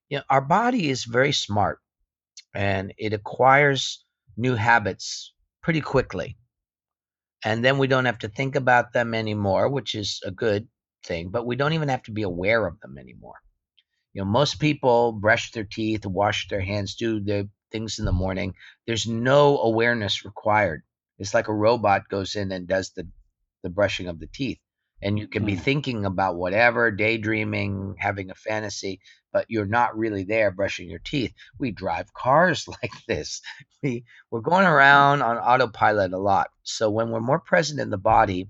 you 0.09 0.19
know 0.19 0.25
our 0.31 0.41
body 0.41 0.89
is 0.89 1.05
very 1.05 1.33
smart 1.33 1.81
and 2.55 2.95
it 2.97 3.13
acquires 3.13 4.05
new 4.37 4.55
habits 4.55 5.33
pretty 5.63 5.81
quickly 5.81 6.37
and 7.45 7.65
then 7.65 7.79
we 7.79 7.87
don't 7.87 8.07
have 8.07 8.19
to 8.21 8.29
think 8.29 8.57
about 8.57 8.93
them 8.93 9.15
anymore, 9.15 9.69
which 9.69 9.95
is 9.95 10.21
a 10.25 10.31
good 10.31 10.67
thing, 11.05 11.31
but 11.31 11.47
we 11.47 11.55
don't 11.57 11.75
even 11.75 11.89
have 11.89 12.03
to 12.05 12.11
be 12.13 12.23
aware 12.23 12.67
of 12.67 12.81
them 12.81 12.99
anymore. 12.99 13.37
You 14.17 14.23
know, 14.25 14.31
most 14.31 14.61
people 14.61 15.13
brush 15.13 15.53
their 15.53 15.65
teeth, 15.65 16.07
wash 16.07 16.49
their 16.49 16.63
hands, 16.63 16.95
do 16.95 17.21
the 17.21 17.51
things 17.71 17.99
in 17.99 18.07
the 18.07 18.13
morning. 18.13 18.55
There's 18.87 19.07
no 19.07 19.59
awareness 19.59 20.25
required. 20.25 20.85
It's 21.19 21.35
like 21.35 21.49
a 21.49 21.55
robot 21.55 22.09
goes 22.09 22.35
in 22.35 22.51
and 22.51 22.67
does 22.67 22.93
the 22.93 23.07
the 23.63 23.69
brushing 23.69 24.09
of 24.09 24.19
the 24.19 24.27
teeth. 24.27 24.59
And 25.03 25.19
you 25.19 25.29
can 25.29 25.45
be 25.45 25.53
Mm. 25.55 25.61
thinking 25.61 26.07
about 26.07 26.37
whatever, 26.37 26.91
daydreaming, 26.91 27.97
having 27.99 28.31
a 28.31 28.35
fantasy, 28.35 29.01
but 29.35 29.51
you're 29.51 29.67
not 29.67 29.99
really 29.99 30.25
there 30.25 30.51
brushing 30.51 30.89
your 30.89 31.01
teeth. 31.01 31.35
We 31.59 31.71
drive 31.73 32.15
cars 32.15 32.67
like 32.83 32.95
this. 33.07 33.43
We 33.83 34.07
we're 34.31 34.41
going 34.41 34.65
around 34.67 35.21
on 35.21 35.37
autopilot 35.37 36.15
a 36.15 36.19
lot. 36.19 36.49
So 36.63 36.89
when 36.89 37.11
we're 37.11 37.21
more 37.21 37.41
present 37.41 37.81
in 37.81 37.91
the 37.91 37.99
body, 37.99 38.49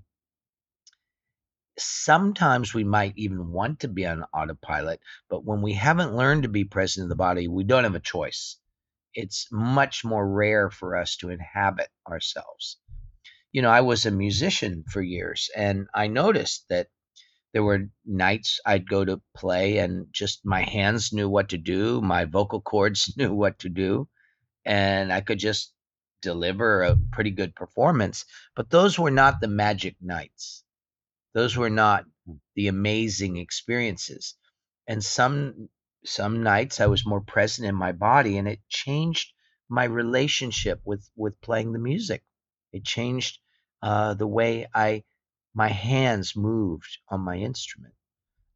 sometimes 1.77 2.73
we 2.73 2.83
might 2.83 3.13
even 3.17 3.51
want 3.51 3.81
to 3.81 3.87
be 3.87 4.05
on 4.05 4.23
autopilot, 4.33 4.99
but 5.29 5.45
when 5.45 5.61
we 5.61 5.73
haven't 5.73 6.15
learned 6.15 6.43
to 6.43 6.49
be 6.49 6.63
present 6.63 7.03
in 7.03 7.09
the 7.09 7.15
body, 7.15 7.47
we 7.47 7.63
don't 7.63 7.83
have 7.83 7.95
a 7.95 7.99
choice. 7.99 8.57
It's 9.13 9.47
much 9.51 10.03
more 10.03 10.27
rare 10.27 10.69
for 10.69 10.95
us 10.95 11.15
to 11.17 11.29
inhabit 11.29 11.89
ourselves. 12.07 12.77
You 13.51 13.61
know, 13.61 13.69
I 13.69 13.81
was 13.81 14.05
a 14.05 14.11
musician 14.11 14.83
for 14.89 15.01
years 15.01 15.49
and 15.55 15.87
I 15.93 16.07
noticed 16.07 16.65
that 16.69 16.87
there 17.53 17.63
were 17.63 17.89
nights 18.05 18.59
I'd 18.65 18.89
go 18.89 19.05
to 19.05 19.21
play 19.35 19.77
and 19.77 20.07
just 20.11 20.45
my 20.45 20.61
hands 20.61 21.13
knew 21.13 21.29
what 21.29 21.49
to 21.49 21.57
do, 21.57 22.01
my 22.01 22.25
vocal 22.25 22.61
cords 22.61 23.13
knew 23.17 23.33
what 23.33 23.59
to 23.59 23.69
do, 23.69 24.07
and 24.65 25.11
I 25.11 25.21
could 25.21 25.39
just 25.39 25.73
deliver 26.21 26.83
a 26.83 26.97
pretty 27.11 27.31
good 27.31 27.55
performance. 27.55 28.25
But 28.55 28.69
those 28.69 28.99
were 28.99 29.11
not 29.11 29.39
the 29.39 29.47
magic 29.47 29.95
nights. 30.01 30.63
Those 31.37 31.55
were 31.55 31.69
not 31.69 32.03
the 32.55 32.67
amazing 32.67 33.37
experiences. 33.37 34.33
And 34.87 35.03
some 35.03 35.69
some 36.03 36.41
nights 36.41 36.81
I 36.81 36.87
was 36.87 37.05
more 37.05 37.21
present 37.21 37.67
in 37.67 37.75
my 37.75 37.91
body 37.91 38.39
and 38.39 38.47
it 38.47 38.67
changed 38.67 39.33
my 39.69 39.83
relationship 39.83 40.81
with 40.83 41.07
with 41.15 41.39
playing 41.39 41.73
the 41.73 41.79
music. 41.91 42.23
It 42.73 42.83
changed 42.83 43.37
uh, 43.83 44.15
the 44.15 44.25
way 44.25 44.65
I 44.73 45.03
my 45.53 45.67
hands 45.67 46.35
moved 46.35 46.97
on 47.07 47.21
my 47.21 47.35
instrument. 47.37 47.93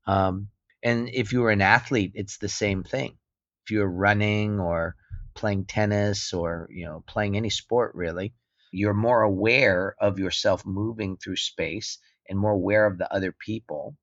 Um, 0.08 0.50
and 0.82 1.08
if 1.08 1.34
you 1.34 1.42
were 1.42 1.52
an 1.52 1.62
athlete, 1.62 2.14
it's 2.16 2.40
the 2.40 2.50
same 2.50 2.84
thing. 2.84 3.20
If 3.64 3.70
you're 3.70 3.86
running 4.08 4.60
or 4.60 4.96
playing 5.36 5.66
tennis 5.66 6.34
or 6.34 6.68
you 6.72 6.86
know 6.86 7.04
playing 7.06 7.38
any 7.38 7.52
sport 7.52 7.94
really, 7.94 8.34
you're 8.72 8.96
more 8.96 9.22
aware 9.22 9.96
of 10.02 10.18
yourself 10.18 10.66
moving 10.66 11.18
through 11.18 11.36
space 11.36 12.00
and 12.32 12.40
more 12.40 12.54
aware 12.54 12.88
of 12.88 12.98
the 13.00 13.14
other 13.14 13.34
people, 13.34 13.98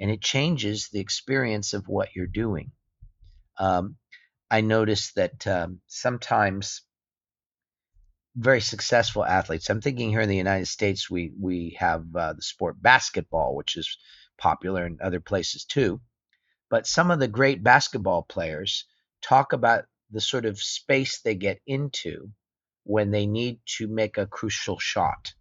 and 0.00 0.10
it 0.12 0.22
changes 0.22 0.90
the 0.90 1.00
experience 1.00 1.74
of 1.74 1.88
what 1.88 2.10
you're 2.16 2.26
doing. 2.28 2.72
Um, 3.58 3.96
I 4.50 4.62
noticed 4.62 5.16
that 5.16 5.46
um, 5.46 5.80
sometimes 5.88 6.82
very 8.36 8.60
successful 8.62 9.24
athletes. 9.24 9.70
I'm 9.70 9.82
thinking 9.82 10.10
here 10.10 10.22
in 10.22 10.30
the 10.30 10.36
United 10.36 10.66
States, 10.68 11.10
we 11.10 11.32
we 11.40 11.76
have 11.80 12.04
uh, 12.16 12.34
the 12.34 12.42
sport 12.42 12.82
basketball, 12.82 13.56
which 13.56 13.76
is 13.76 13.98
popular 14.38 14.86
in 14.86 14.98
other 15.02 15.20
places 15.20 15.64
too 15.66 16.00
But 16.70 16.86
some 16.86 17.10
of 17.10 17.20
the 17.20 17.28
great 17.28 17.62
basketball 17.62 18.22
players 18.22 18.86
talk 19.22 19.52
about 19.52 19.84
the 20.10 20.20
sort 20.20 20.44
of 20.46 20.60
space 20.60 21.20
they 21.20 21.34
get 21.34 21.60
into 21.66 22.32
when 22.84 23.10
they 23.10 23.26
need 23.26 23.60
to 23.78 23.86
make 23.88 24.18
a 24.18 24.26
crucial 24.26 24.78
shot, 24.78 25.32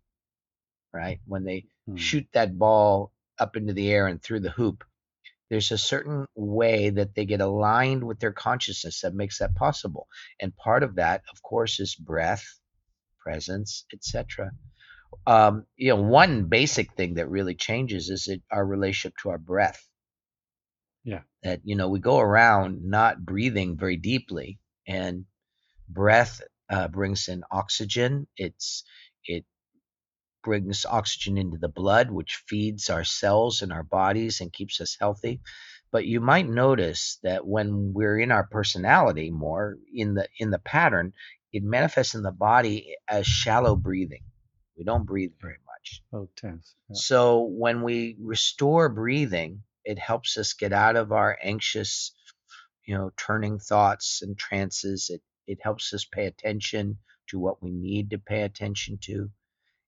right? 0.94 1.20
When 1.26 1.44
they 1.44 1.66
Hmm. 1.88 1.96
shoot 1.96 2.28
that 2.34 2.58
ball 2.58 3.14
up 3.40 3.56
into 3.56 3.74
the 3.74 3.92
air 3.92 4.08
and 4.08 4.22
through 4.22 4.42
the 4.42 4.52
hoop, 4.52 4.84
there's 5.50 5.72
a 5.72 5.78
certain 5.78 6.28
way 6.36 6.90
that 6.92 7.16
they 7.16 7.26
get 7.26 7.42
aligned 7.42 8.04
with 8.06 8.20
their 8.20 8.34
consciousness 8.34 9.02
that 9.02 9.14
makes 9.16 9.40
that 9.40 9.56
possible. 9.56 10.08
And 10.42 10.56
part 10.56 10.84
of 10.84 10.96
that, 10.96 11.24
of 11.32 11.42
course, 11.44 11.80
is 11.80 11.96
breath, 11.96 12.46
presence, 13.20 13.86
etc. 13.94 14.52
Um, 15.28 15.66
you 15.78 15.90
know, 15.90 16.02
one 16.02 16.46
basic 16.50 16.94
thing 16.96 17.16
that 17.16 17.30
really 17.30 17.56
changes 17.56 18.10
is 18.10 18.28
it, 18.28 18.44
our 18.52 18.66
relationship 18.66 19.16
to 19.24 19.30
our 19.30 19.38
breath. 19.40 19.88
Yeah. 21.04 21.24
That 21.44 21.62
you 21.66 21.76
know 21.76 21.90
we 21.90 22.00
go 22.00 22.20
around 22.20 22.84
not 22.84 23.26
breathing 23.26 23.78
very 23.78 23.98
deeply, 23.98 24.60
and 24.88 25.26
breath 25.90 26.42
uh, 26.70 26.88
brings 26.90 27.28
in 27.30 27.44
oxygen. 27.52 28.28
It's 28.38 28.84
it 29.26 29.46
brings 30.44 30.86
oxygen 30.86 31.38
into 31.38 31.58
the 31.58 31.68
blood, 31.68 32.12
which 32.12 32.44
feeds 32.48 32.90
our 32.90 33.04
cells 33.04 33.62
and 33.62 33.72
our 33.72 33.84
bodies 33.84 34.42
and 34.42 34.54
keeps 34.54 34.80
us 34.82 34.98
healthy. 35.00 35.42
But 35.92 36.06
you 36.06 36.22
might 36.22 36.48
notice 36.48 37.20
that 37.24 37.46
when 37.46 37.94
we're 37.94 38.20
in 38.20 38.32
our 38.32 38.46
personality 38.46 39.32
more 39.32 39.78
in 39.94 40.14
the 40.14 40.28
in 40.38 40.52
the 40.52 40.60
pattern, 40.60 41.14
it 41.52 41.64
manifests 41.64 42.16
in 42.16 42.22
the 42.22 42.32
body 42.32 42.96
as 43.08 43.26
shallow 43.26 43.76
breathing. 43.76 44.24
We 44.78 44.84
don't 44.84 45.06
breathe 45.06 45.34
very 45.42 45.58
much. 45.66 46.04
Oh, 46.14 46.30
tense. 46.36 46.76
Yeah. 46.90 46.96
So 46.96 47.42
when 47.42 47.82
we 47.82 48.16
restore 48.20 48.88
breathing, 48.90 49.64
it 49.84 50.00
helps 50.00 50.38
us 50.38 50.54
get 50.54 50.74
out 50.74 50.96
of 50.96 51.12
our 51.12 51.38
anxious, 51.44 52.14
you 52.86 52.96
know, 52.96 53.12
turning 53.18 53.60
thoughts 53.60 54.22
and 54.22 54.38
trances. 54.38 55.10
It 55.10 55.22
it 55.48 55.60
helps 55.64 55.92
us 55.94 56.06
pay 56.06 56.28
attention 56.28 57.00
to 57.30 57.40
what 57.40 57.62
we 57.64 57.72
need 57.72 58.12
to 58.12 58.20
pay 58.20 58.44
attention 58.44 59.00
to. 59.04 59.32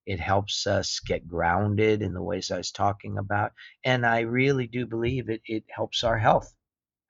It 0.06 0.20
helps 0.20 0.66
us 0.66 1.00
get 1.00 1.28
grounded 1.28 2.02
in 2.02 2.12
the 2.12 2.22
ways 2.22 2.50
I 2.50 2.58
was 2.58 2.72
talking 2.72 3.18
about. 3.18 3.52
And 3.84 4.04
I 4.04 4.20
really 4.20 4.66
do 4.66 4.86
believe 4.86 5.28
it 5.28 5.42
it 5.46 5.64
helps 5.68 6.04
our 6.04 6.18
health, 6.18 6.52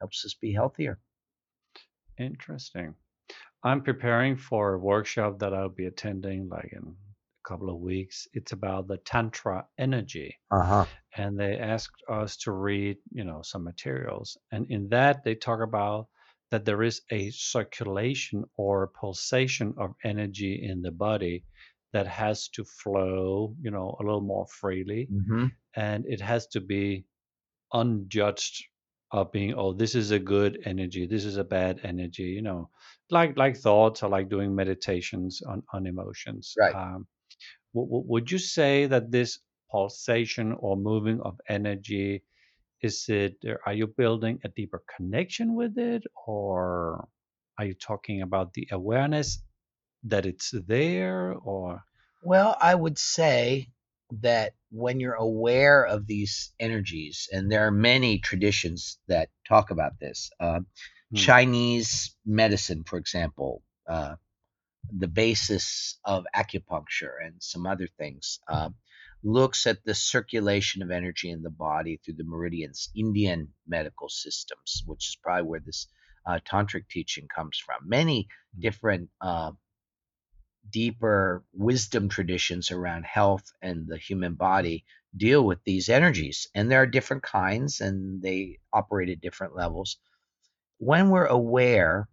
helps 0.01 0.25
us 0.25 0.35
be 0.35 0.53
healthier. 0.53 0.99
Interesting. 2.19 2.95
I'm 3.65 3.83
preparing 3.83 4.37
for 4.37 4.75
a 4.75 4.79
workshop 4.79 5.39
that 5.39 5.55
I'll 5.55 5.69
be 5.69 5.87
attending 5.87 6.49
like 6.49 6.73
in 6.73 6.83
a 6.83 7.49
couple 7.49 7.71
of 7.71 7.81
weeks. 7.81 8.27
It's 8.33 8.53
about 8.53 8.89
the 8.89 8.99
Tantra 8.99 9.67
energy. 9.79 10.37
Uh-huh. 10.51 10.85
And 11.17 11.39
they 11.39 11.57
asked 11.59 12.03
us 12.09 12.37
to 12.39 12.53
read, 12.53 12.99
you 13.11 13.25
know, 13.25 13.41
some 13.43 13.65
materials. 13.65 14.37
And 14.51 14.67
in 14.71 14.89
that, 14.89 15.25
they 15.25 15.35
talk 15.35 15.61
about 15.61 16.09
that 16.51 16.65
there 16.65 16.83
is 16.83 17.01
a 17.11 17.31
circulation 17.31 18.45
or 18.57 18.89
pulsation 18.89 19.75
of 19.79 19.95
energy 20.05 20.69
in 20.69 20.83
the 20.83 20.91
body 20.91 21.45
that 21.93 22.07
has 22.07 22.49
to 22.49 22.65
flow, 22.65 23.57
you 23.61 23.71
know, 23.71 23.97
a 24.01 24.03
little 24.05 24.21
more 24.23 24.47
freely. 24.47 25.11
hmm 25.11 25.47
And 25.77 26.07
it 26.07 26.21
has 26.21 26.47
to 26.49 26.61
be 26.61 27.07
unjudged 27.73 28.65
of 29.11 29.31
being 29.33 29.55
oh 29.55 29.73
this 29.75 29.95
is 29.95 30.11
a 30.11 30.19
good 30.19 30.59
energy 30.65 31.07
this 31.07 31.25
is 31.25 31.37
a 31.37 31.45
bad 31.45 31.81
energy 31.85 32.25
you 32.25 32.41
know 32.43 32.71
like 33.11 33.37
like 33.37 33.57
thoughts 33.57 34.03
or 34.03 34.09
like 34.09 34.29
doing 34.29 34.55
meditations 34.55 35.43
on 35.43 35.63
on 35.73 35.87
emotions 35.87 36.59
Right. 36.59 36.75
um, 36.75 37.07
w- 37.75 37.89
w- 37.91 38.05
would 38.09 38.31
you 38.31 38.39
say 38.39 38.87
that 38.87 39.11
this 39.11 39.41
pulsation 39.71 40.53
or 40.53 40.77
moving 40.77 41.21
of 41.23 41.41
energy 41.49 42.25
is 42.83 43.09
it 43.09 43.37
uh, 43.47 43.55
are 43.67 43.75
you 43.75 43.87
building 43.87 44.41
a 44.45 44.49
deeper 44.51 44.83
connection 44.97 45.55
with 45.55 45.79
it 45.79 46.05
or 46.27 47.09
are 47.59 47.67
you 47.67 47.75
talking 47.75 48.23
about 48.23 48.55
the 48.55 48.69
awareness 48.73 49.39
that 50.05 50.27
it's 50.27 50.53
there 50.67 51.35
or 51.35 51.85
Well, 52.23 52.57
I 52.61 52.75
would 52.75 52.99
say 52.99 53.71
that 54.23 54.55
when 54.71 55.01
you're 55.01 55.15
aware 55.15 55.85
of 55.85 56.07
these 56.07 56.53
energies, 56.59 57.29
and 57.33 57.51
there 57.51 57.67
are 57.67 57.71
many 57.71 58.19
traditions 58.19 58.99
that 59.09 59.31
talk 59.49 59.71
about 59.71 59.99
this, 60.01 60.31
uh, 60.41 60.61
Hmm. 61.11 61.19
Chinese 61.19 62.17
medicine, 62.25 62.85
for 62.85 62.99
example, 62.99 63.63
uh, 63.89 64.17
the 64.91 65.09
basis 65.09 65.99
of 66.05 66.25
acupuncture 66.35 67.15
and 67.25 67.43
some 67.43 67.67
other 67.67 67.89
things, 67.99 68.41
uh, 68.49 68.71
looks 69.23 69.67
at 69.67 69.85
the 69.85 69.95
circulation 69.95 70.83
of 70.83 70.91
energy 70.91 71.31
in 71.31 71.43
the 71.43 71.51
body 71.51 71.99
through 72.05 72.15
the 72.15 72.25
meridians, 72.25 72.91
Indian 72.95 73.55
medical 73.67 74.09
systems, 74.09 74.83
which 74.87 75.09
is 75.11 75.17
probably 75.23 75.49
where 75.49 75.61
this 75.61 75.89
uh, 76.27 76.41
tantric 76.45 76.89
teaching 76.89 77.29
comes 77.29 77.59
from. 77.59 77.89
Many 77.89 78.29
Hmm. 78.57 78.63
different 78.63 79.11
uh, 79.21 79.53
deeper 80.71 81.45
wisdom 81.53 82.09
traditions 82.09 82.71
around 82.71 83.05
health 83.05 83.45
and 83.61 83.87
the 83.87 83.99
human 83.99 84.35
body 84.35 84.85
deal 85.17 85.45
with 85.45 85.59
these 85.65 85.89
energies. 85.89 86.49
And 86.55 86.71
there 86.71 86.83
are 86.83 86.87
different 86.87 87.23
kinds 87.23 87.81
and 87.81 88.23
they 88.23 88.59
operate 88.73 89.11
at 89.11 89.21
different 89.21 89.55
levels. 89.55 89.99
When 90.79 91.11
we're 91.11 91.27
aware 91.27 92.09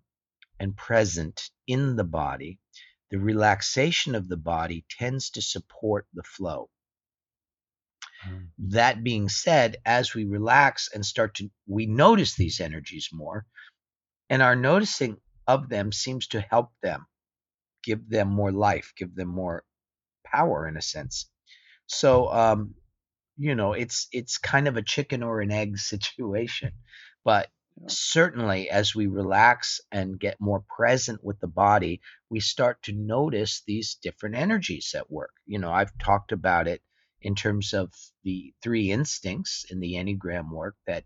and 0.60 0.76
present 0.76 1.50
in 1.68 1.96
the 1.96 2.04
body, 2.04 2.60
the 3.12 3.20
relaxation 3.20 4.16
of 4.16 4.28
the 4.28 4.38
body 4.38 4.86
tends 4.90 5.32
to 5.32 5.42
support 5.42 6.06
the 6.14 6.24
flow. 6.24 6.70
um, 8.26 8.52
That 8.60 9.04
being 9.04 9.30
said, 9.30 9.78
as 9.86 10.14
we 10.14 10.26
relax 10.26 10.90
and 10.94 11.06
start 11.06 11.36
to, 11.36 11.50
we 11.68 11.86
notice 11.86 12.36
these 12.36 12.60
energies 12.60 13.10
more, 13.12 13.46
and 14.30 14.42
our 14.42 14.56
noticing 14.56 15.18
of 15.48 15.70
them 15.70 15.92
seems 15.92 16.28
to 16.28 16.42
help 16.42 16.70
them, 16.84 17.08
give 17.84 18.10
them 18.10 18.30
more 18.30 18.52
life, 18.52 18.94
give 18.98 19.16
them 19.16 19.30
more 19.30 19.64
power 20.24 20.68
in 20.68 20.78
a 20.78 20.82
sense. 20.82 21.30
So, 21.88 22.32
um, 22.32 22.76
you 23.38 23.56
know, 23.56 23.74
it's 23.74 24.08
it's 24.12 24.38
kind 24.38 24.68
of 24.68 24.78
a 24.78 24.84
chicken 24.84 25.24
or 25.24 25.42
an 25.42 25.52
egg 25.52 25.78
situation, 25.94 26.74
but 27.24 27.50
certainly 27.88 28.70
as 28.70 28.94
we 28.94 29.08
relax 29.08 29.80
and 29.92 30.20
get 30.20 30.40
more 30.40 30.64
present 30.76 31.24
with 31.24 31.40
the 31.40 31.48
body, 31.48 32.02
we 32.30 32.40
start 32.40 32.82
to 32.84 32.92
notice 32.92 33.62
these 33.66 33.96
different 33.96 34.36
energies 34.36 34.94
at 34.96 35.10
work. 35.10 35.34
You 35.46 35.60
know, 35.60 35.72
I've 35.72 35.98
talked 35.98 36.32
about 36.32 36.68
it 36.68 36.82
in 37.22 37.36
terms 37.36 37.74
of 37.74 37.94
the 38.24 38.54
three 38.62 38.92
instincts 38.92 39.66
in 39.70 39.80
the 39.80 39.94
Enneagram 39.94 40.52
work 40.52 40.76
that, 40.88 41.06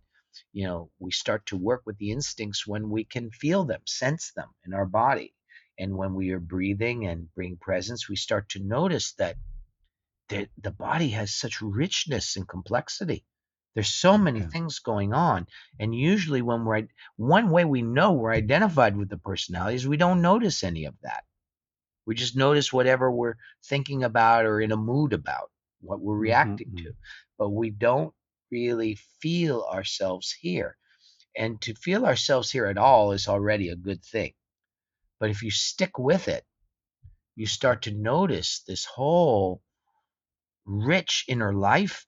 you 0.51 0.65
know, 0.65 0.89
we 0.99 1.11
start 1.11 1.45
to 1.47 1.57
work 1.57 1.83
with 1.85 1.97
the 1.97 2.11
instincts 2.11 2.65
when 2.65 2.89
we 2.89 3.03
can 3.03 3.31
feel 3.31 3.65
them, 3.65 3.81
sense 3.85 4.31
them 4.35 4.49
in 4.65 4.73
our 4.73 4.85
body. 4.85 5.33
And 5.79 5.97
when 5.97 6.13
we 6.13 6.31
are 6.31 6.39
breathing 6.39 7.05
and 7.07 7.33
bring 7.35 7.57
presence, 7.57 8.09
we 8.09 8.15
start 8.15 8.49
to 8.49 8.59
notice 8.63 9.13
that 9.13 9.37
the, 10.29 10.49
the 10.61 10.71
body 10.71 11.09
has 11.09 11.33
such 11.33 11.61
richness 11.61 12.35
and 12.37 12.47
complexity. 12.47 13.25
There's 13.75 13.89
so 13.93 14.17
many 14.17 14.41
Okay. 14.41 14.49
things 14.51 14.79
going 14.79 15.13
on. 15.13 15.47
And 15.79 15.95
usually, 15.95 16.41
when 16.41 16.65
we're 16.65 16.87
one 17.17 17.49
way 17.49 17.65
we 17.65 17.81
know 17.81 18.13
we're 18.13 18.33
identified 18.33 18.95
with 18.97 19.09
the 19.09 19.17
personality 19.17 19.75
is 19.75 19.87
we 19.87 19.97
don't 19.97 20.21
notice 20.21 20.63
any 20.63 20.85
of 20.85 20.95
that. 21.01 21.25
We 22.05 22.15
just 22.15 22.35
notice 22.37 22.73
whatever 22.73 23.11
we're 23.11 23.35
thinking 23.65 24.03
about 24.03 24.45
or 24.45 24.61
in 24.61 24.71
a 24.71 24.77
mood 24.77 25.13
about, 25.13 25.51
what 25.81 26.01
we're 26.01 26.17
Mhm, 26.17 26.19
reacting 26.19 26.71
mhm. 26.71 26.83
to. 26.83 26.93
But 27.37 27.49
we 27.51 27.69
don't 27.71 28.13
really 28.51 28.95
feel 28.95 29.63
ourselves 29.63 30.31
here. 30.31 30.77
And 31.37 31.61
to 31.63 31.75
feel 31.75 32.05
ourselves 32.05 32.51
here 32.51 32.67
at 32.67 32.77
all 32.77 33.11
is 33.13 33.27
already 33.27 33.69
a 33.69 33.75
good 33.75 34.03
thing. 34.03 34.33
But 35.23 35.29
if 35.29 35.41
you 35.41 35.51
stick 35.51 35.97
with 35.97 36.27
it, 36.27 36.43
you 37.37 37.45
start 37.45 37.83
to 37.83 37.93
notice 37.93 38.59
this 38.67 38.83
whole 38.83 39.63
rich 40.65 41.23
inner 41.29 41.53
life, 41.53 42.05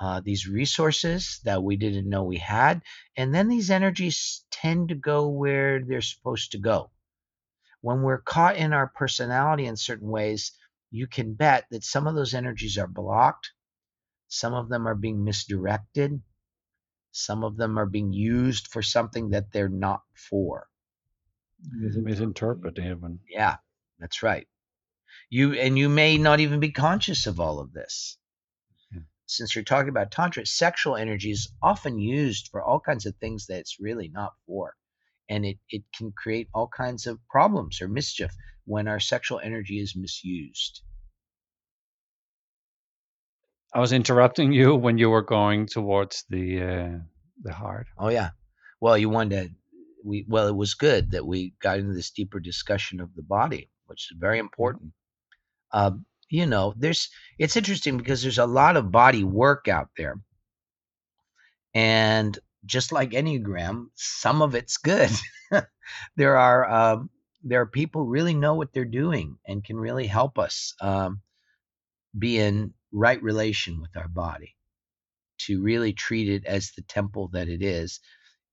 uh, 0.00 0.20
these 0.20 0.46
resources 0.46 1.40
that 1.42 1.64
we 1.64 1.76
didn't 1.76 2.08
know 2.08 2.22
we 2.22 2.36
had. 2.38 2.82
And 3.16 3.34
then 3.34 3.48
these 3.48 3.72
energies 3.72 4.44
tend 4.52 4.90
to 4.90 4.94
go 4.94 5.26
where 5.26 5.82
they're 5.84 6.02
supposed 6.02 6.52
to 6.52 6.58
go. 6.58 6.92
When 7.80 8.02
we're 8.02 8.22
caught 8.22 8.56
in 8.56 8.72
our 8.72 8.86
personality 8.86 9.66
in 9.66 9.76
certain 9.76 10.08
ways, 10.08 10.52
you 10.92 11.08
can 11.08 11.34
bet 11.34 11.66
that 11.72 11.82
some 11.82 12.06
of 12.06 12.14
those 12.14 12.32
energies 12.32 12.78
are 12.78 12.86
blocked, 12.86 13.50
some 14.28 14.54
of 14.54 14.68
them 14.68 14.86
are 14.86 14.94
being 14.94 15.24
misdirected, 15.24 16.22
some 17.10 17.42
of 17.42 17.56
them 17.56 17.76
are 17.76 17.86
being 17.86 18.12
used 18.12 18.68
for 18.68 18.82
something 18.82 19.30
that 19.30 19.50
they're 19.50 19.68
not 19.68 20.02
for. 20.14 20.68
Mis- 21.70 21.96
misinterpret 21.96 22.78
even 22.78 23.20
Yeah, 23.28 23.56
that's 23.98 24.22
right. 24.22 24.48
You 25.30 25.54
and 25.54 25.78
you 25.78 25.88
may 25.88 26.18
not 26.18 26.40
even 26.40 26.60
be 26.60 26.72
conscious 26.72 27.26
of 27.26 27.40
all 27.40 27.60
of 27.60 27.72
this. 27.72 28.18
Yeah. 28.92 29.02
Since 29.26 29.54
you're 29.54 29.64
talking 29.64 29.88
about 29.88 30.10
tantra, 30.10 30.44
sexual 30.46 30.96
energy 30.96 31.30
is 31.30 31.52
often 31.62 31.98
used 31.98 32.48
for 32.50 32.62
all 32.62 32.80
kinds 32.80 33.06
of 33.06 33.16
things 33.16 33.46
that 33.46 33.58
it's 33.58 33.80
really 33.80 34.08
not 34.08 34.32
for. 34.46 34.74
And 35.28 35.46
it, 35.46 35.58
it 35.70 35.84
can 35.96 36.12
create 36.12 36.48
all 36.52 36.68
kinds 36.68 37.06
of 37.06 37.18
problems 37.28 37.80
or 37.80 37.88
mischief 37.88 38.34
when 38.64 38.88
our 38.88 39.00
sexual 39.00 39.40
energy 39.40 39.78
is 39.78 39.96
misused. 39.96 40.82
I 43.74 43.80
was 43.80 43.92
interrupting 43.92 44.52
you 44.52 44.74
when 44.74 44.98
you 44.98 45.08
were 45.08 45.22
going 45.22 45.66
towards 45.66 46.24
the 46.28 46.62
uh, 46.62 46.98
the 47.42 47.52
heart. 47.54 47.86
Oh 47.96 48.08
yeah. 48.08 48.30
Well, 48.80 48.98
you 48.98 49.08
wanted 49.08 49.48
to, 49.48 49.54
we 50.04 50.24
well, 50.28 50.48
it 50.48 50.56
was 50.56 50.74
good 50.74 51.12
that 51.12 51.26
we 51.26 51.54
got 51.60 51.78
into 51.78 51.94
this 51.94 52.10
deeper 52.10 52.40
discussion 52.40 53.00
of 53.00 53.14
the 53.14 53.22
body, 53.22 53.70
which 53.86 54.10
is 54.10 54.16
very 54.18 54.38
important. 54.38 54.92
Uh, 55.72 55.92
you 56.28 56.46
know, 56.46 56.74
there's 56.76 57.10
it's 57.38 57.56
interesting 57.56 57.96
because 57.98 58.22
there's 58.22 58.38
a 58.38 58.46
lot 58.46 58.76
of 58.76 58.90
body 58.92 59.24
work 59.24 59.68
out 59.68 59.90
there, 59.96 60.16
and 61.74 62.38
just 62.64 62.92
like 62.92 63.10
Enneagram, 63.10 63.86
some 63.94 64.42
of 64.42 64.54
it's 64.54 64.76
good. 64.76 65.10
there 66.16 66.36
are 66.36 66.70
um, 66.70 67.10
there 67.42 67.60
are 67.60 67.66
people 67.66 68.06
really 68.06 68.34
know 68.34 68.54
what 68.54 68.72
they're 68.72 68.84
doing 68.84 69.36
and 69.46 69.64
can 69.64 69.76
really 69.76 70.06
help 70.06 70.38
us 70.38 70.74
um, 70.80 71.20
be 72.16 72.38
in 72.38 72.72
right 72.92 73.22
relation 73.22 73.80
with 73.80 73.96
our 73.96 74.08
body 74.08 74.54
to 75.38 75.62
really 75.62 75.92
treat 75.92 76.28
it 76.28 76.44
as 76.46 76.70
the 76.72 76.82
temple 76.82 77.28
that 77.32 77.48
it 77.48 77.62
is. 77.62 78.00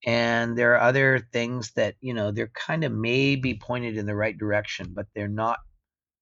And 0.06 0.58
there 0.58 0.76
are 0.76 0.82
other 0.82 1.20
things 1.20 1.72
that, 1.72 1.96
you 2.00 2.14
know, 2.14 2.32
they're 2.32 2.48
kind 2.48 2.84
of 2.84 2.92
maybe 2.92 3.56
pointed 3.56 3.98
in 3.98 4.06
the 4.06 4.16
right 4.16 4.38
direction, 4.38 4.94
but 4.94 5.08
they're 5.14 5.28
not 5.28 5.60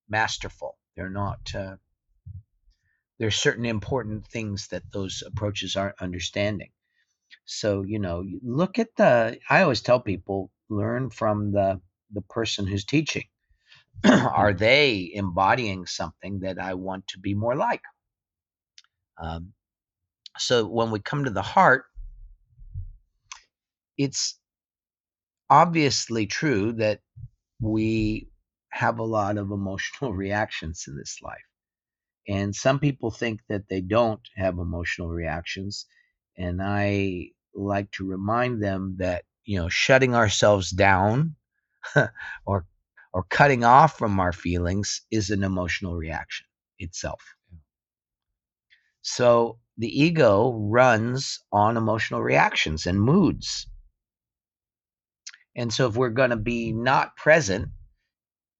masterful. 0.09 0.77
They're 0.95 1.09
not, 1.09 1.39
uh, 1.53 1.75
there's 3.19 3.35
certain 3.35 3.65
important 3.65 4.27
things 4.27 4.69
that 4.69 4.83
those 4.91 5.23
approaches 5.25 5.75
aren't 5.75 6.01
understanding. 6.01 6.71
So, 7.45 7.83
you 7.83 7.99
know, 7.99 8.23
look 8.43 8.79
at 8.79 8.95
the, 8.95 9.39
I 9.49 9.61
always 9.61 9.81
tell 9.81 9.99
people, 9.99 10.51
learn 10.69 11.09
from 11.09 11.51
the, 11.51 11.79
the 12.11 12.21
person 12.21 12.65
who's 12.65 12.85
teaching. 12.85 13.25
are 14.03 14.53
they 14.53 15.09
embodying 15.13 15.85
something 15.85 16.39
that 16.39 16.59
I 16.59 16.75
want 16.75 17.07
to 17.09 17.19
be 17.19 17.33
more 17.33 17.55
like? 17.55 17.81
Um, 19.21 19.53
so 20.37 20.67
when 20.67 20.91
we 20.91 20.99
come 20.99 21.25
to 21.25 21.31
the 21.31 21.41
heart, 21.41 21.85
it's 23.97 24.39
obviously 25.49 26.25
true 26.27 26.73
that 26.73 27.01
we 27.61 28.29
have 28.69 28.99
a 28.99 29.03
lot 29.03 29.37
of 29.37 29.51
emotional 29.51 30.13
reactions 30.25 30.85
in 30.87 30.97
this 30.97 31.19
life. 31.21 31.41
And 32.27 32.55
some 32.55 32.79
people 32.79 33.11
think 33.11 33.41
that 33.49 33.69
they 33.69 33.81
don't 33.81 34.21
have 34.35 34.57
emotional 34.59 35.09
reactions. 35.09 35.85
And 36.37 36.61
I 36.61 37.29
like 37.55 37.89
to 37.91 38.05
remind 38.05 38.61
them 38.61 38.97
that, 38.99 39.23
you 39.45 39.57
know, 39.59 39.69
shutting 39.69 40.13
ourselves 40.13 40.69
down 40.71 41.35
or 42.45 42.65
or 43.13 43.23
cutting 43.29 43.63
off 43.63 43.97
from 43.97 44.19
our 44.19 44.33
feelings 44.33 45.01
is 45.09 45.29
an 45.31 45.43
emotional 45.43 45.95
reaction 45.95 46.45
itself. 46.77 47.23
So 49.01 49.59
the 49.77 49.87
ego 49.87 50.53
runs 50.53 51.39
on 51.51 51.77
emotional 51.77 52.21
reactions 52.21 52.85
and 52.85 53.01
moods. 53.01 53.67
And 55.57 55.73
so 55.73 55.87
if 55.87 55.97
we're 55.97 56.09
going 56.09 56.29
to 56.29 56.37
be 56.37 56.71
not 56.71 57.17
present, 57.17 57.69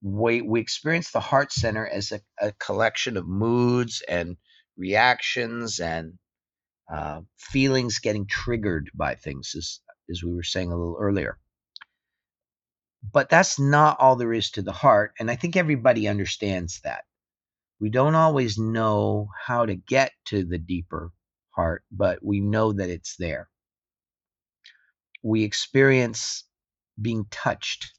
we, 0.01 0.41
we 0.41 0.59
experience 0.59 1.11
the 1.11 1.19
heart 1.19 1.51
center 1.53 1.87
as 1.87 2.11
a, 2.11 2.21
a 2.41 2.51
collection 2.53 3.17
of 3.17 3.27
moods 3.27 4.01
and 4.09 4.35
reactions 4.77 5.79
and 5.79 6.13
uh, 6.91 7.21
feelings 7.37 7.99
getting 7.99 8.25
triggered 8.25 8.89
by 8.95 9.15
things, 9.15 9.53
as, 9.55 9.79
as 10.09 10.23
we 10.23 10.33
were 10.33 10.43
saying 10.43 10.71
a 10.71 10.75
little 10.75 10.97
earlier. 10.99 11.37
But 13.13 13.29
that's 13.29 13.59
not 13.59 13.99
all 13.99 14.15
there 14.15 14.33
is 14.33 14.51
to 14.51 14.63
the 14.63 14.71
heart. 14.71 15.13
And 15.19 15.29
I 15.29 15.35
think 15.35 15.55
everybody 15.55 16.07
understands 16.07 16.81
that. 16.83 17.03
We 17.79 17.89
don't 17.91 18.15
always 18.15 18.57
know 18.57 19.29
how 19.45 19.67
to 19.67 19.75
get 19.75 20.11
to 20.25 20.43
the 20.43 20.57
deeper 20.57 21.11
heart, 21.51 21.83
but 21.91 22.19
we 22.23 22.39
know 22.39 22.73
that 22.73 22.89
it's 22.89 23.15
there. 23.17 23.49
We 25.23 25.43
experience 25.43 26.43
being 27.01 27.25
touched. 27.31 27.93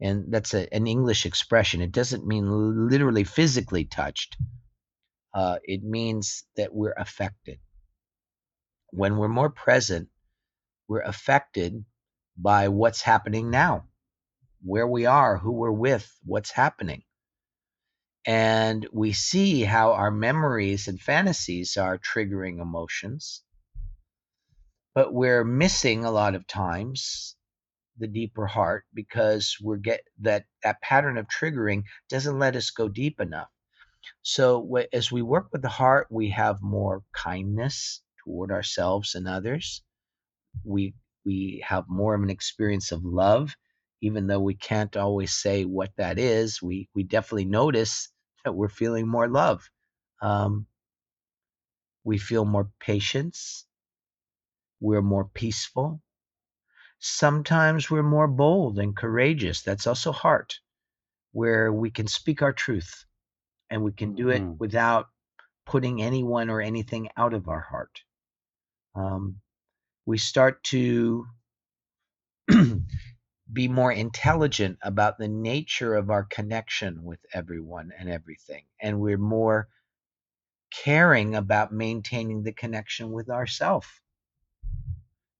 And 0.00 0.32
that's 0.32 0.54
a, 0.54 0.72
an 0.74 0.86
English 0.86 1.26
expression. 1.26 1.82
It 1.82 1.92
doesn't 1.92 2.26
mean 2.26 2.88
literally 2.88 3.24
physically 3.24 3.84
touched, 3.84 4.36
uh, 5.34 5.58
it 5.64 5.82
means 5.82 6.44
that 6.56 6.74
we're 6.74 6.94
affected. 6.96 7.58
When 8.90 9.16
we're 9.16 9.28
more 9.28 9.50
present, 9.50 10.08
we're 10.88 11.02
affected 11.02 11.84
by 12.36 12.68
what's 12.68 13.02
happening 13.02 13.50
now, 13.50 13.84
where 14.62 14.86
we 14.86 15.06
are, 15.06 15.38
who 15.38 15.52
we're 15.52 15.70
with, 15.70 16.10
what's 16.24 16.50
happening 16.50 17.02
and 18.26 18.86
we 18.92 19.12
see 19.12 19.62
how 19.62 19.92
our 19.92 20.10
memories 20.10 20.88
and 20.88 21.00
fantasies 21.00 21.76
are 21.76 21.98
triggering 21.98 22.60
emotions 22.60 23.42
but 24.94 25.14
we're 25.14 25.44
missing 25.44 26.04
a 26.04 26.10
lot 26.10 26.34
of 26.34 26.46
times 26.46 27.36
the 28.00 28.08
deeper 28.08 28.46
heart 28.46 28.84
because 28.94 29.56
we're 29.62 29.76
get 29.76 30.02
that 30.20 30.46
that 30.64 30.82
pattern 30.82 31.18
of 31.18 31.28
triggering 31.28 31.84
doesn't 32.08 32.38
let 32.40 32.56
us 32.56 32.70
go 32.70 32.88
deep 32.88 33.20
enough 33.20 33.48
so 34.22 34.78
as 34.92 35.12
we 35.12 35.22
work 35.22 35.48
with 35.52 35.62
the 35.62 35.68
heart 35.68 36.08
we 36.10 36.30
have 36.30 36.62
more 36.62 37.02
kindness 37.14 38.02
toward 38.24 38.50
ourselves 38.50 39.14
and 39.14 39.28
others 39.28 39.82
we 40.64 40.94
we 41.24 41.62
have 41.66 41.84
more 41.88 42.14
of 42.14 42.22
an 42.22 42.30
experience 42.30 42.92
of 42.92 43.04
love 43.04 43.56
even 44.02 44.26
though 44.26 44.40
we 44.40 44.54
can't 44.54 44.96
always 44.96 45.32
say 45.32 45.64
what 45.64 45.90
that 45.96 46.18
is, 46.18 46.62
we 46.62 46.88
we 46.94 47.02
definitely 47.02 47.44
notice 47.44 48.08
that 48.44 48.54
we're 48.54 48.68
feeling 48.68 49.06
more 49.06 49.28
love. 49.28 49.68
Um, 50.22 50.66
we 52.04 52.18
feel 52.18 52.44
more 52.44 52.70
patience. 52.80 53.66
We're 54.80 55.02
more 55.02 55.26
peaceful. 55.26 56.00
Sometimes 57.00 57.90
we're 57.90 58.02
more 58.02 58.28
bold 58.28 58.78
and 58.78 58.96
courageous. 58.96 59.62
That's 59.62 59.86
also 59.86 60.12
heart, 60.12 60.60
where 61.32 61.72
we 61.72 61.90
can 61.90 62.06
speak 62.06 62.42
our 62.42 62.52
truth 62.52 63.04
and 63.70 63.82
we 63.82 63.92
can 63.92 64.14
do 64.14 64.28
it 64.28 64.42
mm. 64.42 64.58
without 64.58 65.08
putting 65.64 66.02
anyone 66.02 66.50
or 66.50 66.60
anything 66.60 67.08
out 67.16 67.32
of 67.32 67.48
our 67.48 67.60
heart. 67.60 68.02
Um, 68.94 69.40
we 70.04 70.18
start 70.18 70.62
to 70.64 71.26
be 73.52 73.68
more 73.68 73.92
intelligent 73.92 74.78
about 74.82 75.18
the 75.18 75.28
nature 75.28 75.94
of 75.94 76.10
our 76.10 76.24
connection 76.24 77.02
with 77.02 77.20
everyone 77.32 77.92
and 77.98 78.10
everything. 78.10 78.64
And 78.80 79.00
we're 79.00 79.16
more 79.16 79.68
caring 80.70 81.34
about 81.34 81.72
maintaining 81.72 82.42
the 82.42 82.52
connection 82.52 83.10
with 83.12 83.30
ourself. 83.30 84.00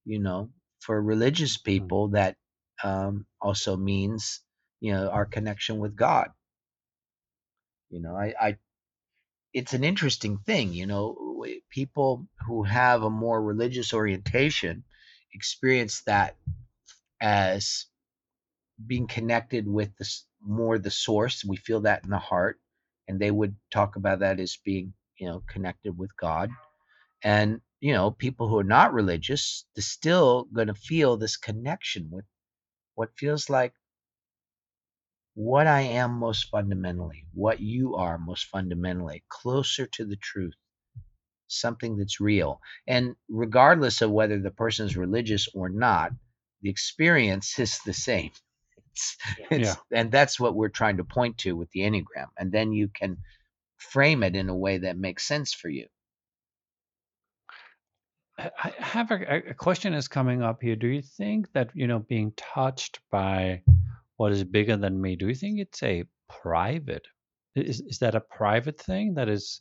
You 0.04 0.20
know, 0.20 0.50
for 0.80 1.00
religious 1.00 1.56
hmm. 1.56 1.64
people, 1.64 2.08
that 2.08 2.36
um, 2.82 3.26
also 3.40 3.76
means, 3.76 4.40
you 4.80 4.92
know, 4.92 5.08
our 5.08 5.26
connection 5.26 5.78
with 5.78 5.96
God. 5.96 6.30
You 7.90 8.00
know, 8.00 8.16
I, 8.16 8.34
I, 8.40 8.56
it's 9.52 9.74
an 9.74 9.84
interesting 9.84 10.38
thing, 10.38 10.72
you 10.72 10.86
know, 10.86 11.44
people 11.70 12.26
who 12.46 12.62
have 12.62 13.02
a 13.02 13.10
more 13.10 13.42
religious 13.42 13.92
orientation 13.92 14.84
experience 15.34 16.02
that 16.02 16.36
as 17.20 17.86
being 18.86 19.06
connected 19.06 19.66
with 19.66 19.94
the 19.96 20.08
more 20.42 20.78
the 20.78 20.90
source. 20.90 21.44
We 21.44 21.56
feel 21.56 21.80
that 21.80 22.04
in 22.04 22.10
the 22.10 22.18
heart, 22.18 22.58
and 23.08 23.20
they 23.20 23.30
would 23.30 23.56
talk 23.70 23.96
about 23.96 24.20
that 24.20 24.40
as 24.40 24.56
being 24.64 24.92
you 25.18 25.26
know 25.28 25.42
connected 25.46 25.96
with 25.96 26.16
God. 26.16 26.50
And 27.22 27.60
you 27.80 27.92
know, 27.92 28.10
people 28.10 28.48
who 28.48 28.58
are 28.58 28.64
not 28.64 28.92
religious, 28.92 29.64
they're 29.74 29.82
still 29.82 30.44
going 30.52 30.68
to 30.68 30.74
feel 30.74 31.16
this 31.16 31.36
connection 31.36 32.08
with 32.10 32.24
what 32.94 33.16
feels 33.16 33.48
like 33.50 33.72
what 35.34 35.66
I 35.66 35.82
am 35.82 36.12
most 36.12 36.48
fundamentally, 36.50 37.24
what 37.32 37.60
you 37.60 37.96
are 37.96 38.18
most 38.18 38.46
fundamentally, 38.46 39.24
closer 39.28 39.86
to 39.86 40.04
the 40.04 40.16
truth, 40.16 40.54
something 41.48 41.96
that's 41.96 42.20
real. 42.20 42.60
And 42.86 43.14
regardless 43.28 44.02
of 44.02 44.10
whether 44.10 44.38
the 44.40 44.50
person 44.50 44.86
is 44.86 44.96
religious 44.96 45.48
or 45.54 45.68
not, 45.68 46.12
the 46.62 46.70
experience 46.70 47.58
is 47.58 47.78
the 47.86 47.94
same 47.94 48.32
it's, 48.92 49.16
it's 49.50 49.68
yeah. 49.68 49.98
and 49.98 50.10
that's 50.10 50.38
what 50.38 50.54
we're 50.54 50.68
trying 50.68 50.96
to 50.98 51.04
point 51.04 51.38
to 51.38 51.52
with 51.52 51.70
the 51.70 51.80
enneagram 51.80 52.26
and 52.38 52.52
then 52.52 52.72
you 52.72 52.88
can 52.88 53.18
frame 53.76 54.22
it 54.22 54.36
in 54.36 54.48
a 54.48 54.56
way 54.56 54.78
that 54.78 54.98
makes 54.98 55.26
sense 55.26 55.54
for 55.54 55.68
you 55.68 55.86
i 58.62 58.72
have 58.78 59.10
a, 59.10 59.50
a 59.50 59.54
question 59.54 59.94
is 59.94 60.08
coming 60.08 60.42
up 60.42 60.62
here 60.62 60.76
do 60.76 60.86
you 60.86 61.02
think 61.02 61.52
that 61.52 61.70
you 61.74 61.86
know 61.86 61.98
being 61.98 62.32
touched 62.36 63.00
by 63.10 63.62
what 64.16 64.32
is 64.32 64.44
bigger 64.44 64.76
than 64.76 65.00
me 65.00 65.16
do 65.16 65.28
you 65.28 65.34
think 65.34 65.58
it's 65.58 65.82
a 65.82 66.04
private 66.28 67.06
is, 67.54 67.80
is 67.80 67.98
that 67.98 68.14
a 68.14 68.20
private 68.20 68.80
thing 68.80 69.14
that 69.14 69.28
is 69.28 69.60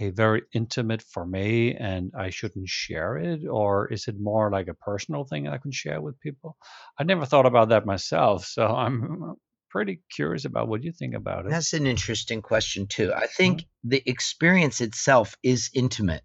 a 0.00 0.10
very 0.10 0.42
intimate 0.52 1.02
for 1.02 1.24
me 1.24 1.74
and 1.74 2.12
I 2.18 2.30
shouldn't 2.30 2.68
share 2.68 3.16
it? 3.16 3.46
Or 3.46 3.92
is 3.92 4.08
it 4.08 4.16
more 4.18 4.50
like 4.50 4.68
a 4.68 4.74
personal 4.74 5.24
thing 5.24 5.48
I 5.48 5.58
can 5.58 5.72
share 5.72 6.00
with 6.00 6.20
people? 6.20 6.56
I 6.98 7.04
never 7.04 7.26
thought 7.26 7.46
about 7.46 7.70
that 7.70 7.86
myself. 7.86 8.46
So 8.52 8.66
I'm 8.66 9.34
pretty 9.70 10.02
curious 10.14 10.44
about 10.44 10.68
what 10.68 10.82
you 10.82 10.92
think 10.92 11.14
about 11.14 11.46
it. 11.46 11.50
That's 11.50 11.72
an 11.72 11.86
interesting 11.86 12.42
question, 12.42 12.86
too. 12.86 13.12
I 13.14 13.26
think 13.26 13.60
mm-hmm. 13.60 13.88
the 13.88 14.02
experience 14.06 14.80
itself 14.80 15.36
is 15.42 15.70
intimate. 15.72 16.22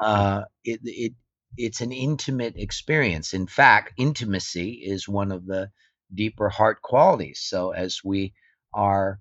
Uh, 0.00 0.44
it, 0.64 0.80
it, 0.84 1.14
it's 1.56 1.80
an 1.80 1.92
intimate 1.92 2.54
experience. 2.56 3.32
In 3.34 3.46
fact, 3.46 3.94
intimacy 3.96 4.72
is 4.84 5.08
one 5.08 5.32
of 5.32 5.46
the 5.46 5.70
deeper 6.14 6.48
heart 6.48 6.82
qualities. 6.82 7.40
So 7.40 7.70
as 7.72 8.02
we 8.04 8.34
are 8.74 9.20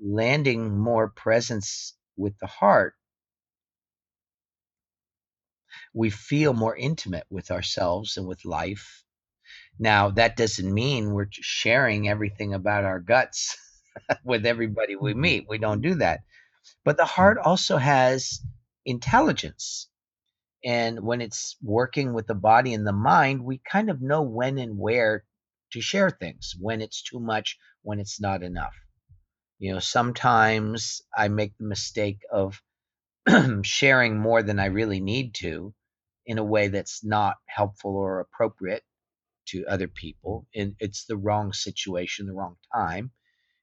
landing 0.00 0.78
more 0.78 1.08
presence 1.10 1.96
with 2.16 2.38
the 2.38 2.46
heart, 2.48 2.94
we 5.94 6.10
feel 6.10 6.52
more 6.52 6.76
intimate 6.76 7.24
with 7.30 7.50
ourselves 7.50 8.16
and 8.18 8.26
with 8.26 8.44
life. 8.44 9.02
Now, 9.78 10.10
that 10.10 10.36
doesn't 10.36 10.72
mean 10.74 11.12
we're 11.14 11.28
sharing 11.32 12.08
everything 12.08 12.54
about 12.54 12.84
our 12.84 13.00
guts 13.00 13.56
with 14.24 14.46
everybody 14.46 14.96
we 14.96 15.14
Mhm. 15.14 15.18
meet. 15.20 15.48
We 15.48 15.58
don't 15.58 15.82
do 15.82 15.96
that. 15.96 16.22
But 16.84 16.96
the 16.98 17.06
heart 17.06 17.38
also 17.38 17.78
has 17.78 18.40
intelligence. 18.86 19.88
And 20.64 21.00
when 21.00 21.20
it's 21.20 21.56
working 21.62 22.14
with 22.14 22.26
the 22.26 22.34
body 22.34 22.72
and 22.72 22.86
the 22.86 22.92
mind, 22.92 23.44
we 23.44 23.60
kind 23.70 23.90
of 23.90 24.00
know 24.00 24.22
when 24.22 24.58
and 24.58 24.78
where 24.78 25.24
to 25.72 25.80
share 25.80 26.10
things, 26.10 26.54
when 26.58 26.80
it's 26.80 27.02
too 27.02 27.20
much, 27.20 27.58
when 27.82 28.00
it's 28.00 28.20
not 28.20 28.42
enough. 28.42 28.74
You 29.58 29.74
know, 29.74 29.80
sometimes 29.80 31.02
I 31.16 31.28
make 31.28 31.56
the 31.58 31.66
mistake 31.66 32.20
of 32.32 32.62
sharing 33.62 34.18
more 34.18 34.42
than 34.42 34.58
I 34.58 34.66
really 34.66 35.00
need 35.00 35.34
to 35.36 35.74
in 36.26 36.38
a 36.38 36.44
way 36.44 36.68
that's 36.68 37.04
not 37.04 37.36
helpful 37.46 37.96
or 37.96 38.20
appropriate 38.20 38.82
to 39.48 39.66
other 39.66 39.88
people. 39.88 40.46
And 40.54 40.76
it's 40.78 41.04
the 41.04 41.16
wrong 41.16 41.52
situation, 41.52 42.26
the 42.26 42.32
wrong 42.32 42.56
time. 42.74 43.10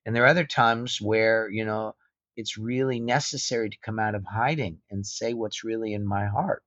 And 0.05 0.15
there 0.15 0.23
are 0.23 0.27
other 0.27 0.45
times 0.45 0.99
where, 1.01 1.49
you 1.49 1.65
know, 1.65 1.95
it's 2.35 2.57
really 2.57 2.99
necessary 2.99 3.69
to 3.69 3.77
come 3.83 3.99
out 3.99 4.15
of 4.15 4.23
hiding 4.23 4.79
and 4.89 5.05
say 5.05 5.33
what's 5.33 5.63
really 5.63 5.93
in 5.93 6.05
my 6.05 6.27
heart. 6.27 6.63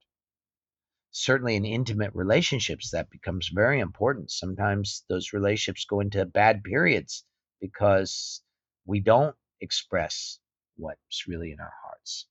Certainly 1.17 1.55
in 1.55 1.65
intimate 1.65 2.11
relationships, 2.13 2.91
that 2.91 3.09
becomes 3.09 3.49
very 3.55 3.79
important. 3.79 4.33
Sometimes 4.33 5.05
those 5.09 5.33
relationships 5.33 5.85
go 5.85 6.01
into 6.01 6.25
bad 6.27 6.65
periods 6.65 7.25
because 7.61 8.43
we 8.85 8.99
don't 8.99 9.37
express 9.61 10.41
what's 10.77 11.29
really 11.29 11.53
in 11.53 11.61
our 11.61 11.73
hearts. 11.85 12.27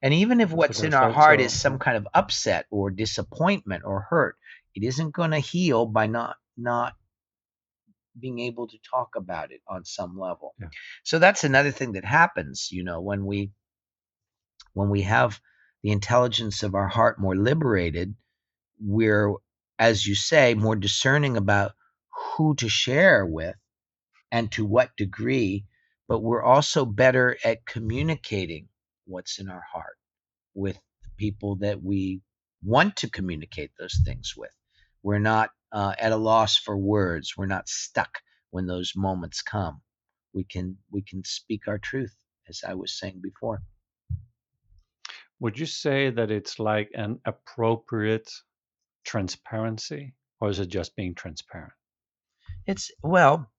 And 0.00 0.14
even 0.14 0.40
if 0.40 0.50
what's 0.52 0.82
in 0.82 0.94
our 0.94 1.12
heart 1.12 1.40
is 1.40 1.52
some 1.52 1.78
kind 1.78 1.98
of 1.98 2.08
upset 2.14 2.64
or 2.70 2.90
disappointment 2.90 3.84
or 3.84 4.00
hurt, 4.00 4.36
it 4.74 4.84
isn't 4.84 5.12
going 5.12 5.32
to 5.32 5.38
heal 5.38 5.84
by 5.84 6.06
not 6.06 6.36
not 6.56 6.94
being 8.18 8.38
able 8.38 8.68
to 8.68 8.78
talk 8.90 9.16
about 9.16 9.52
it 9.52 9.60
on 9.68 9.84
some 9.84 10.18
level. 10.18 10.54
yeah. 10.58 10.68
So 11.04 11.18
that's 11.18 11.44
another 11.44 11.70
thing 11.70 11.92
that 11.92 12.06
happens, 12.06 12.70
you 12.72 12.84
know, 12.84 13.02
when 13.02 13.26
we 13.26 13.52
when 14.72 14.88
we 14.88 15.02
have 15.02 15.38
the 15.82 15.90
intelligence 15.90 16.62
of 16.62 16.74
our 16.74 16.88
heart 16.88 17.20
more 17.20 17.36
liberated, 17.36 18.14
we're 18.80 19.34
as 19.78 20.06
you 20.06 20.14
say 20.14 20.54
more 20.54 20.76
discerning 20.76 21.36
about 21.36 21.72
who 22.36 22.54
to 22.56 22.68
share 22.68 23.26
with 23.26 23.56
and 24.30 24.50
to 24.52 24.64
what 24.64 24.96
degree, 24.96 25.64
but 26.08 26.20
we're 26.20 26.42
also 26.42 26.84
better 26.84 27.36
at 27.44 27.66
communicating 27.66 28.68
what's 29.06 29.38
in 29.38 29.48
our 29.48 29.62
heart 29.72 29.96
with 30.54 30.76
the 31.02 31.10
people 31.16 31.56
that 31.56 31.82
we 31.82 32.22
want 32.62 32.96
to 32.96 33.10
communicate 33.10 33.72
those 33.78 34.00
things 34.04 34.34
with. 34.36 34.50
We're 35.02 35.18
not 35.18 35.50
uh, 35.72 35.94
at 35.98 36.12
a 36.12 36.16
loss 36.16 36.56
for 36.56 36.76
words. 36.76 37.34
We're 37.36 37.46
not 37.46 37.68
stuck 37.68 38.20
when 38.50 38.66
those 38.66 38.92
moments 38.94 39.42
come. 39.42 39.80
We 40.32 40.44
can 40.44 40.78
we 40.90 41.02
can 41.02 41.24
speak 41.24 41.68
our 41.68 41.78
truth, 41.78 42.14
as 42.48 42.62
I 42.66 42.74
was 42.74 42.98
saying 42.98 43.20
before. 43.22 43.62
Would 45.42 45.58
you 45.58 45.66
say 45.66 46.08
that 46.08 46.30
it's 46.30 46.60
like 46.60 46.92
an 46.94 47.18
appropriate 47.24 48.30
transparency, 49.04 50.14
or 50.40 50.50
is 50.50 50.60
it 50.60 50.68
just 50.68 50.94
being 50.94 51.16
transparent? 51.16 51.72
It's 52.64 52.92
well, 53.02 53.50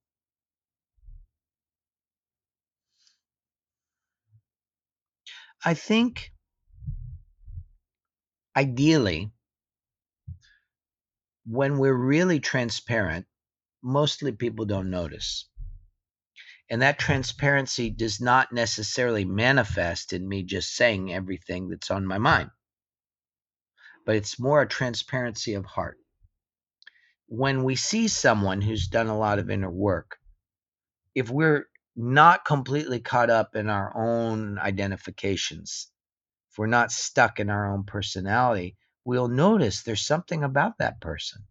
I 5.66 5.74
think 5.74 6.32
ideally 8.56 9.34
when 11.46 11.80
we're 11.80 11.94
really 11.94 12.40
transparent, 12.40 13.26
mostly 13.82 14.32
people 14.32 14.64
don't 14.64 14.90
notice. 14.90 15.50
And 16.70 16.82
that 16.82 16.98
transparency 16.98 17.90
does 17.90 18.22
not 18.22 18.54
necessarily 18.54 19.26
manifest 19.26 20.14
in 20.14 20.28
me 20.28 20.44
just 20.44 20.76
saying 20.76 21.14
everything 21.14 21.70
that's 21.70 21.92
on 21.92 22.06
my 22.06 22.18
mind, 22.18 22.50
but 24.06 24.16
it's 24.16 24.40
more 24.40 24.62
a 24.62 24.68
transparency 24.68 25.54
of 25.54 25.66
heart. 25.66 25.98
When 27.28 27.64
we 27.64 27.76
see 27.76 28.08
someone 28.08 28.62
who's 28.62 28.88
done 28.88 29.08
a 29.08 29.18
lot 29.18 29.40
of 29.40 29.50
inner 29.50 29.72
work, 29.72 30.18
if 31.16 31.30
we're 31.30 31.68
not 31.96 32.46
completely 32.46 33.00
caught 33.00 33.30
up 33.30 33.56
in 33.56 33.70
our 33.70 33.96
own 33.96 34.58
identifications, 34.58 35.92
if 36.50 36.58
we're 36.58 36.68
not 36.68 36.92
stuck 36.92 37.40
in 37.40 37.50
our 37.50 37.72
own 37.72 37.84
personality, 37.84 38.78
we'll 39.06 39.28
notice 39.28 39.84
there's 39.84 40.06
something 40.06 40.44
about 40.44 40.78
that 40.78 41.02
person. 41.02 41.44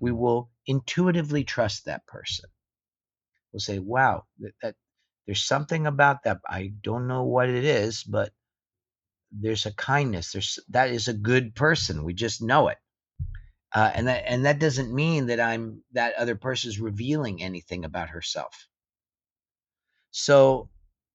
We 0.00 0.12
will 0.12 0.50
intuitively 0.66 1.44
trust 1.44 1.84
that 1.84 2.06
person. 2.06 2.50
We'll 3.52 3.60
say, 3.60 3.78
wow, 3.78 4.24
that, 4.40 4.52
that 4.62 4.74
there's 5.26 5.44
something 5.44 5.86
about 5.86 6.24
that. 6.24 6.38
I 6.48 6.72
don't 6.82 7.06
know 7.06 7.24
what 7.24 7.48
it 7.48 7.64
is, 7.64 8.02
but 8.02 8.32
there's 9.30 9.66
a 9.66 9.74
kindness. 9.74 10.32
There's 10.32 10.58
that 10.70 10.90
is 10.90 11.08
a 11.08 11.14
good 11.14 11.54
person. 11.54 12.04
We 12.04 12.14
just 12.14 12.42
know 12.42 12.68
it. 12.68 12.78
Uh, 13.74 13.90
and 13.94 14.08
that 14.08 14.24
and 14.26 14.44
that 14.44 14.58
doesn't 14.58 14.94
mean 14.94 15.26
that 15.26 15.40
I'm 15.40 15.82
that 15.92 16.14
other 16.14 16.36
person 16.36 16.68
is 16.68 16.80
revealing 16.80 17.42
anything 17.42 17.84
about 17.84 18.10
herself. 18.10 18.68
So 20.10 20.68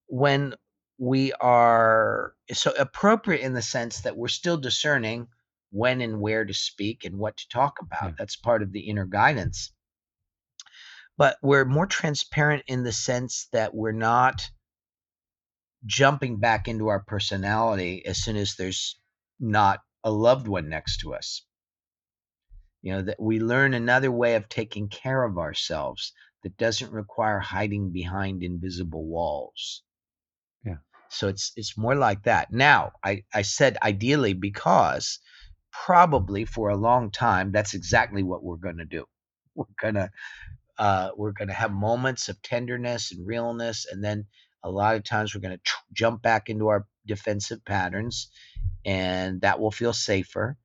when 0.08 0.56
we 0.97 1.34
are 1.34 2.34
so 2.52 2.73
appropriate 2.78 3.41
in 3.41 3.54
the 3.54 3.62
sense 3.62 4.02
that 4.02 4.17
we're 4.17 4.28
still 4.28 4.58
discerning 4.58 5.28
when 5.71 6.02
and 6.02 6.19
where 6.19 6.45
to 6.45 6.54
speak 6.54 7.06
and 7.06 7.17
what 7.17 7.38
to 7.38 7.50
talk 7.50 7.78
about. 7.82 8.17
That's 8.17 8.36
part 8.36 8.63
of 8.63 8.71
the 8.71 8.80
inner 8.80 9.06
guidance. 9.06 9.71
But 11.17 11.38
we're 11.41 11.65
more 11.65 11.88
transparent 11.88 12.63
in 12.67 12.84
the 12.84 12.91
sense 12.91 13.47
that 13.51 13.73
we're 13.73 13.91
not 13.91 14.49
jumping 15.86 16.38
back 16.39 16.67
into 16.67 16.88
our 16.88 17.03
personality 17.03 18.06
as 18.06 18.17
soon 18.23 18.36
as 18.36 18.56
there's 18.56 18.99
not 19.39 19.80
a 20.03 20.12
loved 20.12 20.47
one 20.47 20.69
next 20.69 20.99
to 20.99 21.13
us. 21.13 21.43
You 22.82 22.93
know, 22.93 23.01
that 23.03 23.19
we 23.19 23.39
learn 23.39 23.73
another 23.73 24.12
way 24.12 24.36
of 24.36 24.47
taking 24.47 24.89
care 24.89 25.23
of 25.23 25.38
ourselves 25.38 26.13
that 26.43 26.58
doesn't 26.58 26.91
require 26.91 27.39
hiding 27.39 27.91
behind 27.91 28.43
invisible 28.43 29.06
walls. 29.06 29.84
Yeah. 30.63 30.77
So 31.10 31.27
it's 31.27 31.51
it's 31.56 31.77
more 31.77 31.95
like 31.95 32.23
that. 32.23 32.51
Now, 32.51 32.91
I, 33.03 33.23
I 33.34 33.41
said 33.41 33.77
ideally 33.82 34.34
because 34.34 35.19
probably 35.71 36.45
for 36.45 36.69
a 36.69 36.77
long 36.77 37.12
time 37.12 37.51
that's 37.51 37.73
exactly 37.73 38.23
what 38.23 38.43
we're 38.43 38.58
gonna 38.58 38.86
do. 38.86 39.06
We're 39.56 39.65
gonna 39.82 40.12
uh, 40.77 41.11
we're 41.15 41.31
gonna 41.31 41.53
have 41.53 41.71
moments 41.71 42.29
of 42.29 42.41
tenderness 42.41 43.11
and 43.11 43.25
realness, 43.27 43.85
and 43.89 44.03
then 44.03 44.25
a 44.63 44.69
lot 44.71 44.95
of 44.95 45.03
times 45.03 45.33
we're 45.33 45.41
gonna 45.41 45.57
tr- 45.59 45.83
jump 45.93 46.21
back 46.21 46.49
into 46.49 46.67
our 46.67 46.85
defensive 47.05 47.63
patterns, 47.65 48.29
and 48.85 49.41
that 49.41 49.59
will 49.59 49.71
feel 49.71 49.93
safer. 49.93 50.57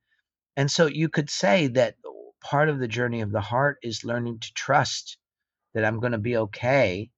And 0.57 0.69
so 0.71 0.85
you 0.87 1.09
could 1.09 1.29
say 1.29 1.67
that 1.67 1.95
part 2.43 2.69
of 2.69 2.79
the 2.79 2.87
journey 2.87 3.21
of 3.21 3.31
the 3.31 3.41
heart 3.41 3.77
is 3.83 4.03
learning 4.03 4.39
to 4.39 4.53
trust 4.53 5.17
that 5.73 5.85
I'm 5.85 5.99
going 5.99 6.11
to 6.13 6.17
be 6.19 6.37
okay 6.37 7.11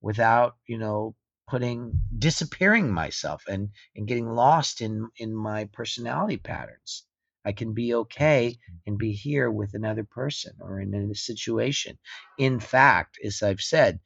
without, 0.00 0.56
you 0.66 0.78
know, 0.78 1.14
putting 1.48 2.00
disappearing 2.16 2.92
myself 2.92 3.44
and 3.48 3.70
and 3.96 4.06
getting 4.08 4.28
lost 4.28 4.80
in 4.80 5.08
in 5.16 5.34
my 5.34 5.64
personality 5.66 6.36
patterns. 6.36 7.04
I 7.44 7.52
can 7.52 7.72
be 7.72 7.94
okay 7.94 8.58
and 8.86 8.98
be 8.98 9.12
here 9.12 9.50
with 9.50 9.74
another 9.74 10.04
person 10.04 10.52
or 10.60 10.80
in 10.80 10.94
a 10.94 11.14
situation. 11.14 11.98
In 12.38 12.60
fact, 12.60 13.18
as 13.24 13.42
I've 13.42 13.60
said, 13.60 14.00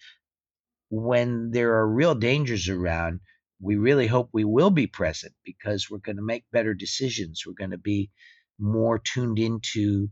when 0.88 1.50
there 1.50 1.74
are 1.74 1.88
real 1.88 2.14
dangers 2.14 2.68
around, 2.68 3.20
we 3.60 3.76
really 3.76 4.06
hope 4.06 4.30
we 4.32 4.44
will 4.44 4.70
be 4.70 4.86
present 4.86 5.34
because 5.44 5.90
we're 5.90 5.98
going 5.98 6.16
to 6.16 6.22
make 6.22 6.44
better 6.52 6.74
decisions. 6.74 7.44
We're 7.46 7.54
going 7.54 7.70
to 7.70 7.78
be 7.78 8.10
more 8.58 8.98
tuned 8.98 9.38
into 9.38 10.10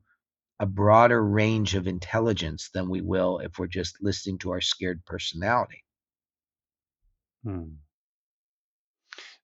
a 0.59 0.67
broader 0.67 1.23
range 1.23 1.75
of 1.75 1.87
intelligence 1.87 2.71
than 2.73 2.89
we 2.89 3.01
will 3.01 3.39
if 3.39 3.59
we're 3.59 3.67
just 3.67 3.97
listening 4.01 4.39
to 4.39 4.51
our 4.53 4.61
scared 4.61 5.05
personality. 5.05 5.85
Hmm. 7.45 7.75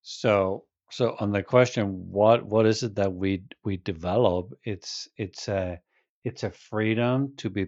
So, 0.03 0.65
so 0.91 1.17
on 1.21 1.33
the 1.33 1.43
question, 1.43 2.11
what 2.11 2.45
what 2.47 2.67
is 2.67 2.83
it 2.83 2.95
that 2.97 3.13
we 3.13 3.45
we 3.65 3.77
develop? 3.79 4.53
It's 4.65 5.09
it's 5.17 5.49
a 5.49 5.81
it's 6.25 6.43
a 6.45 6.51
freedom 6.51 7.35
to 7.39 7.51
be 7.51 7.67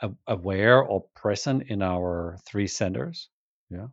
a- 0.00 0.10
aware 0.26 0.82
or 0.82 1.06
present 1.14 1.64
in 1.68 1.82
our 1.82 2.38
three 2.46 2.66
centers. 2.66 3.28
Yeah. 3.70 3.88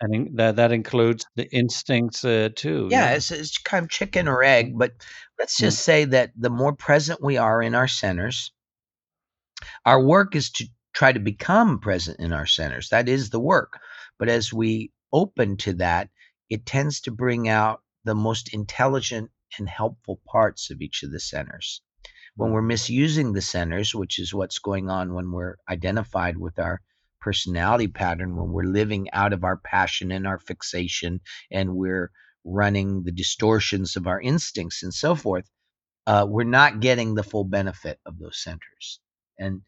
And 0.00 0.14
in, 0.14 0.34
that 0.36 0.56
that 0.56 0.72
includes 0.72 1.26
the 1.36 1.48
instincts 1.54 2.24
uh, 2.24 2.50
too. 2.54 2.88
Yeah, 2.90 3.10
Yeah. 3.10 3.16
it's, 3.16 3.30
it's 3.30 3.58
kind 3.58 3.84
of 3.84 3.90
chicken 3.90 4.28
or 4.28 4.42
egg, 4.42 4.76
but 4.76 4.92
let's 5.38 5.56
Mm. 5.56 5.60
just 5.64 5.82
say 5.82 6.04
that 6.06 6.32
the 6.36 6.50
more 6.50 6.74
present 6.74 7.22
we 7.22 7.36
are 7.36 7.62
in 7.62 7.74
our 7.74 7.88
centers, 7.88 8.52
our 9.86 10.02
work 10.02 10.34
is 10.34 10.50
to 10.52 10.66
try 10.94 11.12
to 11.12 11.20
become 11.20 11.80
present 11.80 12.18
in 12.20 12.32
our 12.32 12.46
centers. 12.46 12.88
That 12.90 13.08
is 13.08 13.30
the 13.30 13.40
work. 13.40 13.80
But 14.18 14.28
as 14.28 14.52
we 14.52 14.92
open 15.12 15.56
to 15.58 15.72
that, 15.74 16.08
it 16.50 16.66
tends 16.66 17.00
to 17.02 17.10
bring 17.10 17.48
out 17.48 17.82
the 18.04 18.14
most 18.14 18.52
intelligent 18.52 19.30
and 19.58 19.68
helpful 19.68 20.20
parts 20.26 20.70
of 20.70 20.80
each 20.80 21.02
of 21.02 21.10
the 21.10 21.20
centers. 21.20 21.82
When 22.36 22.50
we're 22.50 22.62
misusing 22.62 23.32
the 23.32 23.40
centers, 23.40 23.94
which 23.94 24.18
is 24.18 24.34
what's 24.34 24.58
going 24.58 24.90
on 24.90 25.14
when 25.14 25.30
we're 25.30 25.56
identified 25.68 26.36
with 26.36 26.58
our 26.58 26.80
personality 27.20 27.88
pattern, 27.88 28.36
when 28.36 28.50
we're 28.50 28.64
living 28.64 29.08
out 29.12 29.32
of 29.32 29.44
our 29.44 29.56
passion 29.56 30.10
and 30.10 30.26
our 30.26 30.38
fixation, 30.38 31.20
and 31.50 31.76
we're 31.76 32.10
running 32.44 33.04
the 33.04 33.12
distortions 33.12 33.96
of 33.96 34.06
our 34.06 34.20
instincts 34.20 34.82
and 34.82 34.92
so 34.92 35.14
forth, 35.14 35.48
uh, 36.06 36.26
we're 36.28 36.44
not 36.44 36.80
getting 36.80 37.14
the 37.14 37.22
full 37.22 37.44
benefit 37.44 37.98
of 38.04 38.18
those 38.18 38.42
centers. 38.42 39.00
And 39.38 39.62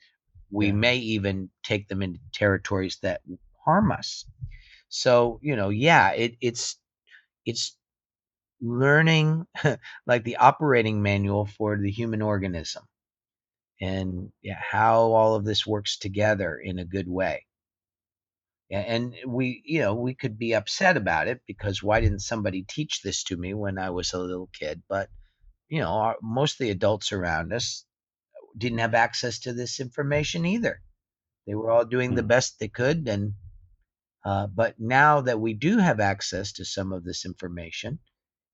we 0.50 0.66
Yeah. 0.66 0.72
may 0.72 0.96
even 0.98 1.50
take 1.62 1.88
them 1.88 2.02
into 2.02 2.20
territories 2.32 2.98
that 3.02 3.22
harm 3.64 3.92
us. 3.92 4.26
So, 4.88 5.38
you 5.42 5.56
know, 5.56 5.68
yeah, 5.70 6.12
it, 6.12 6.36
it's 6.40 6.78
it's 7.46 7.76
learning 8.60 9.46
like 10.06 10.24
the 10.24 10.36
operating 10.36 11.02
manual 11.02 11.46
for 11.46 11.78
the 11.78 11.90
human 11.90 12.22
organism 12.22 12.84
and 13.80 14.32
yeah, 14.42 14.60
how 14.60 15.12
all 15.12 15.34
of 15.34 15.44
this 15.44 15.66
works 15.66 15.96
together 15.98 16.58
in 16.58 16.78
a 16.78 16.84
good 16.84 17.08
way. 17.08 17.46
A- 18.70 18.74
And 18.76 19.16
we, 19.26 19.60
you 19.64 19.80
know, 19.80 19.94
we 19.94 20.14
could 20.14 20.38
be 20.38 20.54
upset 20.54 20.96
about 20.96 21.26
it 21.26 21.40
because 21.46 21.82
why 21.82 22.00
didn't 22.00 22.20
somebody 22.20 22.62
teach 22.62 23.02
this 23.02 23.24
to 23.24 23.36
me 23.36 23.54
when 23.54 23.76
I 23.76 23.90
was 23.90 24.12
a 24.12 24.20
little 24.20 24.48
kid? 24.52 24.82
But, 24.88 25.10
you 25.68 25.80
know, 25.80 25.90
our, 25.90 26.16
most 26.22 26.54
of 26.54 26.58
the 26.60 26.70
adults 26.70 27.12
around 27.12 27.52
us 27.52 27.86
didn't 28.58 28.78
have 28.78 28.94
access 28.94 29.38
to 29.40 29.52
this 29.54 29.80
information 29.80 30.46
either. 30.46 30.82
They 31.46 31.54
were 31.56 31.70
all 31.70 31.84
doing 31.86 32.14
the 32.14 32.22
Mm. 32.22 32.28
best 32.28 32.58
they 32.60 32.68
could. 32.68 33.08
And, 33.08 33.34
uh, 34.26 34.48
but 34.48 34.74
now 34.80 35.20
that 35.20 35.38
we 35.38 35.54
do 35.54 35.78
have 35.78 36.00
access 36.00 36.52
to 36.54 36.64
some 36.64 36.92
of 36.92 37.04
this 37.04 37.24
information, 37.24 38.00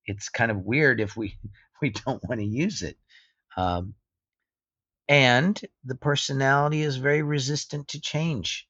it's 0.04 0.28
kind 0.28 0.50
of 0.50 0.58
weird 0.58 1.00
if 1.00 1.16
we 1.16 1.38
we 1.80 1.88
don't 1.88 2.22
want 2.28 2.40
to 2.40 2.46
use 2.46 2.82
it. 2.82 2.98
Um, 3.56 3.94
and 5.08 5.58
the 5.82 5.94
personality 5.94 6.82
is 6.82 6.96
very 6.96 7.22
resistant 7.22 7.88
to 7.88 8.00
change. 8.02 8.68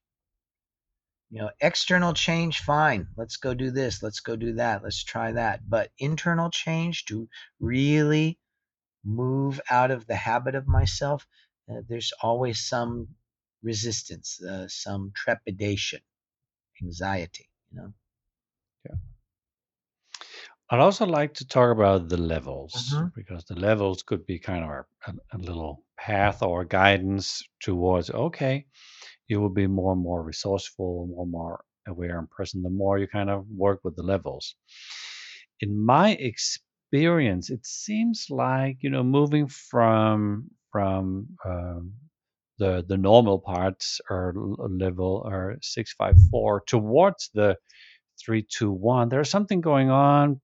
You 1.30 1.40
know, 1.40 1.50
external 1.60 2.12
change, 2.12 2.60
fine. 2.60 3.08
Let's 3.16 3.36
go 3.36 3.52
do 3.52 3.72
this. 3.72 4.00
Let's 4.00 4.20
go 4.20 4.36
do 4.36 4.52
that. 4.54 4.84
Let's 4.84 5.02
try 5.02 5.32
that. 5.32 5.68
But 5.68 5.90
internal 5.98 6.50
change 6.50 7.06
to 7.06 7.28
really 7.58 8.38
move 9.04 9.60
out 9.68 9.90
of 9.90 10.06
the 10.06 10.14
habit 10.14 10.54
of 10.54 10.68
myself, 10.68 11.26
uh, 11.68 11.80
there's 11.88 12.12
always 12.22 12.60
some 12.60 13.08
resistance, 13.62 14.40
uh, 14.40 14.68
some 14.68 15.12
trepidation, 15.16 16.00
anxiety. 16.82 17.48
You 17.70 17.78
know. 17.80 17.94
Yeah. 18.88 18.96
I'd 20.70 20.80
also 20.80 21.06
like 21.06 21.35
to 21.35 21.46
talk 21.46 21.70
about 21.70 22.08
the 22.08 22.16
levels 22.16 22.72
Mhm. 22.74 23.12
because 23.14 23.44
the 23.44 23.54
levels 23.54 24.02
could 24.02 24.26
be 24.26 24.38
kind 24.40 24.64
of 24.64 24.70
a, 25.06 25.37
a 25.37 25.38
little 25.38 25.85
path 25.96 26.42
or 26.42 26.64
guidance 26.64 27.42
towards 27.61 28.11
okay, 28.11 28.66
you 29.28 29.40
will 29.40 29.50
be 29.62 29.66
more 29.68 29.92
and 29.94 30.02
more 30.02 30.22
resourceful, 30.22 31.06
more 31.08 31.22
and 31.24 31.32
more 31.32 31.64
aware 31.88 32.18
and 32.18 32.30
present 32.30 32.62
the 32.64 32.70
more 32.70 32.98
you 32.98 33.08
kind 33.08 33.30
of 33.30 33.48
work 33.50 33.80
with 33.85 33.96
the 33.96 34.02
levels. 34.04 34.56
In 35.61 35.82
my 35.82 36.11
experience, 36.11 37.48
it 37.48 37.64
seems 37.64 38.26
like 38.28 38.82
you 38.82 38.90
know 38.90 39.02
moving 39.02 39.46
from 39.48 40.50
from 40.70 41.38
um, 41.44 41.94
the 42.62 42.85
the 42.87 42.96
normal 42.96 43.38
parts 43.40 44.01
or 44.09 44.35
l- 44.37 44.68
level 44.85 45.12
five 45.98 46.16
four 46.31 46.62
towards 46.66 47.31
the 47.35 47.57
three 48.20 48.44
two 48.57 48.70
one. 48.70 49.09
There's 49.09 49.31
something 49.31 49.61
going 49.61 49.90
on 49.90 50.40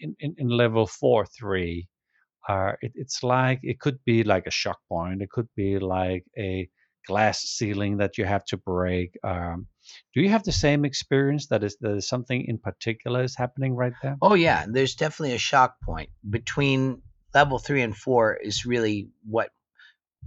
in, 0.00 0.16
in, 0.18 0.34
in 0.38 0.48
level 0.48 0.86
four 0.86 1.26
three. 1.26 1.88
Uh, 2.48 2.72
it, 2.82 2.92
it's 2.94 3.22
like 3.22 3.60
it 3.62 3.78
could 3.80 3.98
be 4.04 4.24
like 4.24 4.46
a 4.46 4.58
shock 4.62 4.78
point. 4.88 5.22
It 5.22 5.30
could 5.30 5.48
be 5.56 5.78
like 5.78 6.24
a 6.36 6.68
glass 7.06 7.40
ceiling 7.40 7.98
that 7.98 8.18
you 8.18 8.24
have 8.24 8.44
to 8.46 8.56
break. 8.56 9.16
Um, 9.22 9.66
do 10.14 10.20
you 10.22 10.30
have 10.30 10.42
the 10.42 10.52
same 10.66 10.84
experience 10.84 11.46
that 11.48 11.62
is 11.62 11.76
that 11.80 11.96
is 11.96 12.08
something 12.08 12.44
in 12.48 12.58
particular 12.58 13.22
is 13.22 13.36
happening 13.36 13.76
right 13.76 13.96
there? 14.02 14.16
Oh 14.20 14.34
yeah, 14.34 14.66
there's 14.68 14.96
definitely 14.96 15.34
a 15.34 15.46
shock 15.50 15.76
point. 15.84 16.10
Between 16.28 17.02
level 17.34 17.58
three 17.58 17.82
and 17.82 17.96
four 17.96 18.34
is 18.34 18.66
really 18.66 19.08
what 19.24 19.50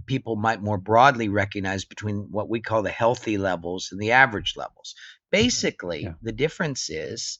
people 0.06 0.36
might 0.36 0.62
more 0.62 0.78
broadly 0.78 1.28
recognize 1.28 1.84
between 1.84 2.28
what 2.30 2.48
we 2.48 2.60
call 2.60 2.82
the 2.82 2.90
healthy 2.90 3.38
levels 3.38 3.88
and 3.92 4.00
the 4.00 4.12
average 4.12 4.54
levels. 4.56 4.94
Mm-hmm. 4.94 5.42
Basically, 5.42 6.02
Yeah. 6.04 6.14
the 6.22 6.32
difference 6.32 6.90
is 6.90 7.38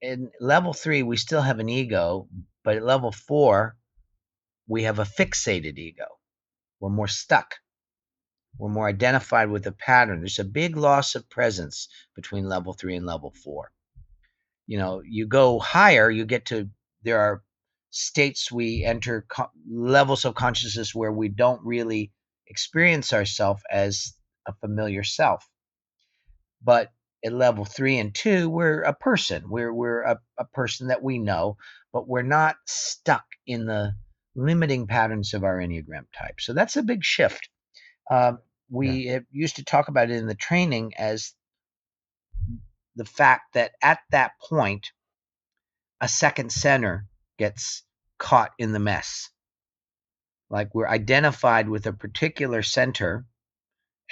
in 0.00 0.30
level 0.40 0.72
three 0.72 1.02
we 1.02 1.16
still 1.16 1.42
have 1.42 1.58
an 1.60 1.68
ego, 1.68 2.28
but 2.64 2.76
at 2.76 2.82
level 2.84 3.12
four 3.12 3.76
we 4.66 4.84
have 4.84 4.98
a 4.98 5.04
fixated 5.04 5.78
ego. 5.78 6.06
We're 6.80 6.90
more 6.90 7.08
stuck. 7.08 7.54
We're 8.58 8.68
more 8.68 8.88
identified 8.88 9.50
with 9.50 9.66
a 9.66 9.72
pattern. 9.72 10.20
There's 10.20 10.38
a 10.38 10.44
big 10.44 10.76
loss 10.76 11.14
of 11.14 11.28
presence 11.30 11.88
between 12.14 12.48
level 12.48 12.72
three 12.72 12.96
and 12.96 13.06
level 13.06 13.32
four 13.44 13.70
you 14.66 14.78
know 14.78 15.02
you 15.04 15.26
go 15.26 15.58
higher 15.58 16.08
you 16.08 16.24
get 16.24 16.46
to 16.46 16.68
there 17.02 17.18
are 17.18 17.42
states 17.92 18.50
we 18.50 18.84
enter 18.84 19.24
co- 19.28 19.50
levels 19.70 20.24
of 20.24 20.34
consciousness 20.34 20.94
where 20.94 21.12
we 21.12 21.28
don't 21.28 21.64
really 21.64 22.12
experience 22.48 23.12
ourselves 23.12 23.62
as 23.70 24.12
a 24.46 24.52
familiar 24.60 25.04
self. 25.04 25.48
But 26.62 26.90
at 27.24 27.32
level 27.32 27.64
three 27.64 27.98
and 27.98 28.12
two 28.12 28.50
we're 28.50 28.82
a 28.82 28.94
person. 28.94 29.44
We're 29.48 29.72
we're 29.72 30.02
a, 30.02 30.18
a 30.38 30.44
person 30.46 30.88
that 30.88 31.02
we 31.02 31.18
know 31.18 31.56
but 31.92 32.08
we're 32.08 32.22
not 32.22 32.56
stuck 32.66 33.24
in 33.46 33.66
the 33.66 33.94
limiting 34.34 34.86
patterns 34.86 35.34
of 35.34 35.44
our 35.44 35.58
enneagram 35.58 36.06
type. 36.16 36.40
So 36.40 36.54
that's 36.54 36.76
a 36.76 36.82
big 36.82 37.04
shift. 37.04 37.48
Um, 38.10 38.38
we 38.70 39.10
uh, 39.10 39.20
used 39.30 39.56
to 39.56 39.64
talk 39.64 39.88
about 39.88 40.10
it 40.10 40.16
in 40.16 40.26
the 40.26 40.34
training 40.34 40.92
as 40.96 41.34
the 42.96 43.04
fact 43.04 43.54
that 43.54 43.72
at 43.82 44.00
that 44.10 44.32
point, 44.48 44.90
a 46.00 46.08
second 46.08 46.50
center 46.50 47.06
gets 47.38 47.82
caught 48.18 48.52
in 48.58 48.72
the 48.72 48.78
mess. 48.78 49.30
Like 50.50 50.74
we're 50.74 50.88
identified 50.88 51.68
with 51.68 51.86
a 51.86 51.92
particular 51.92 52.62
center 52.62 53.24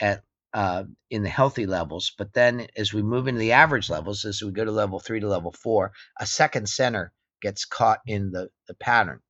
at 0.01 0.23
uh, 0.53 0.85
in 1.11 1.23
the 1.23 1.29
healthy 1.29 1.67
levels, 1.67 2.13
but 2.19 2.33
then 2.33 2.67
as 2.77 2.93
we 2.93 3.03
move 3.03 3.29
into 3.29 3.39
the 3.39 3.53
average 3.53 3.89
levels, 3.89 4.25
as 4.25 4.43
we 4.43 4.51
go 4.51 4.65
to 4.65 4.73
level 4.73 4.99
three 4.99 5.21
to 5.21 5.29
level 5.29 5.53
four, 5.53 5.93
a 6.19 6.27
second 6.27 6.69
center 6.69 7.13
gets 7.41 7.65
caught 7.65 8.01
in 8.07 8.33
the, 8.33 8.49
the 8.67 8.75
pattern, 8.75 9.21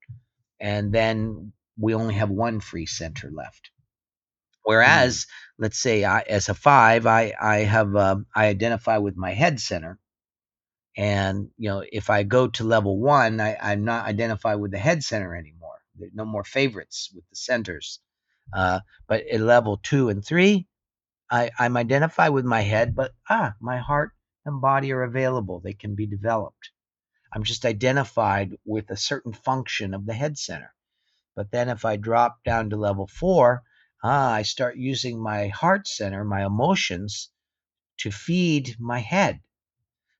and 0.58 0.92
then 0.92 1.52
we 1.78 1.94
only 1.94 2.14
have 2.14 2.30
one 2.30 2.60
free 2.60 2.86
center 2.86 3.30
left. 3.30 3.70
Whereas, 4.62 5.26
let's 5.58 5.78
say 5.78 6.04
I, 6.04 6.20
as 6.20 6.48
a 6.48 6.54
five, 6.54 7.06
I 7.06 7.34
I 7.40 7.58
have 7.58 7.94
um, 7.96 8.26
I 8.34 8.46
identify 8.46 8.98
with 8.98 9.16
my 9.16 9.32
head 9.32 9.60
center, 9.60 9.98
and 11.00 11.48
you 11.56 11.70
know 11.70 11.82
if 11.90 12.10
I 12.10 12.24
go 12.24 12.48
to 12.48 12.64
level 12.64 12.98
one, 12.98 13.40
I, 13.40 13.56
I'm 13.58 13.84
not 13.84 14.04
identified 14.04 14.60
with 14.60 14.70
the 14.70 14.78
head 14.78 15.02
center 15.02 15.34
anymore. 15.34 15.80
There's 15.98 16.12
no 16.12 16.26
more 16.26 16.44
favorites 16.44 17.10
with 17.14 17.24
the 17.30 17.36
centers. 17.36 18.00
Uh, 18.52 18.80
but 19.06 19.26
at 19.26 19.40
level 19.40 19.80
two 19.82 20.10
and 20.10 20.22
three, 20.22 20.66
I, 21.30 21.52
I'm 21.58 21.78
identified 21.78 22.32
with 22.32 22.44
my 22.44 22.60
head, 22.60 22.94
but 22.94 23.12
ah, 23.30 23.54
my 23.60 23.78
heart 23.78 24.10
and 24.44 24.60
body 24.60 24.92
are 24.92 25.02
available. 25.02 25.60
They 25.60 25.72
can 25.72 25.94
be 25.94 26.06
developed. 26.06 26.70
I'm 27.32 27.44
just 27.44 27.64
identified 27.64 28.58
with 28.66 28.90
a 28.90 28.96
certain 28.96 29.32
function 29.32 29.94
of 29.94 30.04
the 30.04 30.12
head 30.12 30.36
center. 30.36 30.74
But 31.34 31.50
then 31.50 31.70
if 31.70 31.86
I 31.86 31.96
drop 31.96 32.44
down 32.44 32.68
to 32.70 32.76
level 32.76 33.06
four, 33.06 33.62
ah, 34.02 34.32
I 34.32 34.42
start 34.42 34.76
using 34.76 35.18
my 35.22 35.48
heart 35.48 35.88
center, 35.88 36.24
my 36.24 36.44
emotions, 36.44 37.30
to 38.00 38.10
feed 38.10 38.76
my 38.78 38.98
head. 38.98 39.40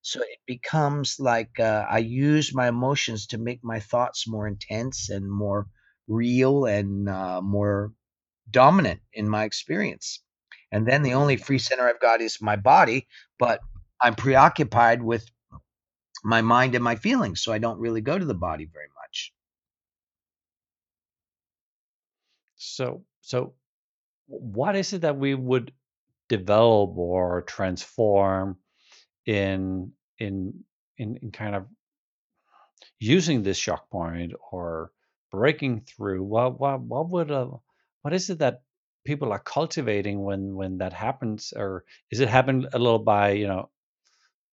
So 0.02 0.20
it 0.22 0.38
becomes 0.46 1.16
like 1.18 1.60
uh, 1.60 1.86
I 1.88 1.98
use 1.98 2.54
my 2.54 2.68
emotions 2.68 3.26
to 3.28 3.38
make 3.38 3.62
my 3.62 3.80
thoughts 3.80 4.26
more 4.28 4.46
intense 4.46 5.10
and 5.10 5.30
more 5.30 5.66
real 6.08 6.64
and 6.64 7.08
uh, 7.08 7.40
more 7.42 7.92
dominant 8.50 9.00
in 9.12 9.28
my 9.28 9.44
experience. 9.44 10.22
And 10.72 10.86
then 10.86 11.02
the 11.02 11.14
only 11.14 11.36
free 11.36 11.58
center 11.58 11.88
I've 11.88 12.00
got 12.00 12.20
is 12.20 12.38
my 12.40 12.56
body, 12.56 13.08
but 13.38 13.60
I'm 14.02 14.14
preoccupied 14.14 15.02
with 15.02 15.28
my 16.24 16.42
mind 16.42 16.74
and 16.74 16.84
my 16.84 16.96
feelings, 16.96 17.42
so 17.42 17.52
I 17.52 17.58
don't 17.58 17.80
really 17.80 18.00
go 18.00 18.18
to 18.18 18.24
the 18.24 18.34
body 18.34 18.68
very 18.72 18.88
much. 19.02 19.32
so 22.60 23.02
so 23.22 23.54
what 24.26 24.76
is 24.76 24.92
it 24.92 25.00
that 25.00 25.16
we 25.16 25.34
would 25.34 25.72
develop 26.28 26.96
or 26.96 27.42
transform 27.42 28.56
in 29.26 29.92
in 30.18 30.64
in, 30.98 31.16
in 31.22 31.30
kind 31.30 31.54
of 31.54 31.66
using 32.98 33.42
this 33.42 33.56
shock 33.58 33.90
point 33.90 34.32
or 34.52 34.92
breaking 35.30 35.82
through? 35.82 36.22
What 36.22 36.60
what 36.60 36.80
what 36.80 37.10
would 37.10 37.30
a 37.30 37.50
what 38.02 38.14
is 38.14 38.30
it 38.30 38.38
that 38.38 38.62
people 39.04 39.32
are 39.32 39.40
cultivating 39.40 40.22
when 40.22 40.54
when 40.54 40.78
that 40.78 40.92
happens, 40.92 41.52
or 41.56 41.84
is 42.10 42.20
it 42.20 42.28
happen 42.28 42.66
a 42.72 42.78
little 42.78 42.98
by 42.98 43.30
you 43.30 43.46
know 43.46 43.70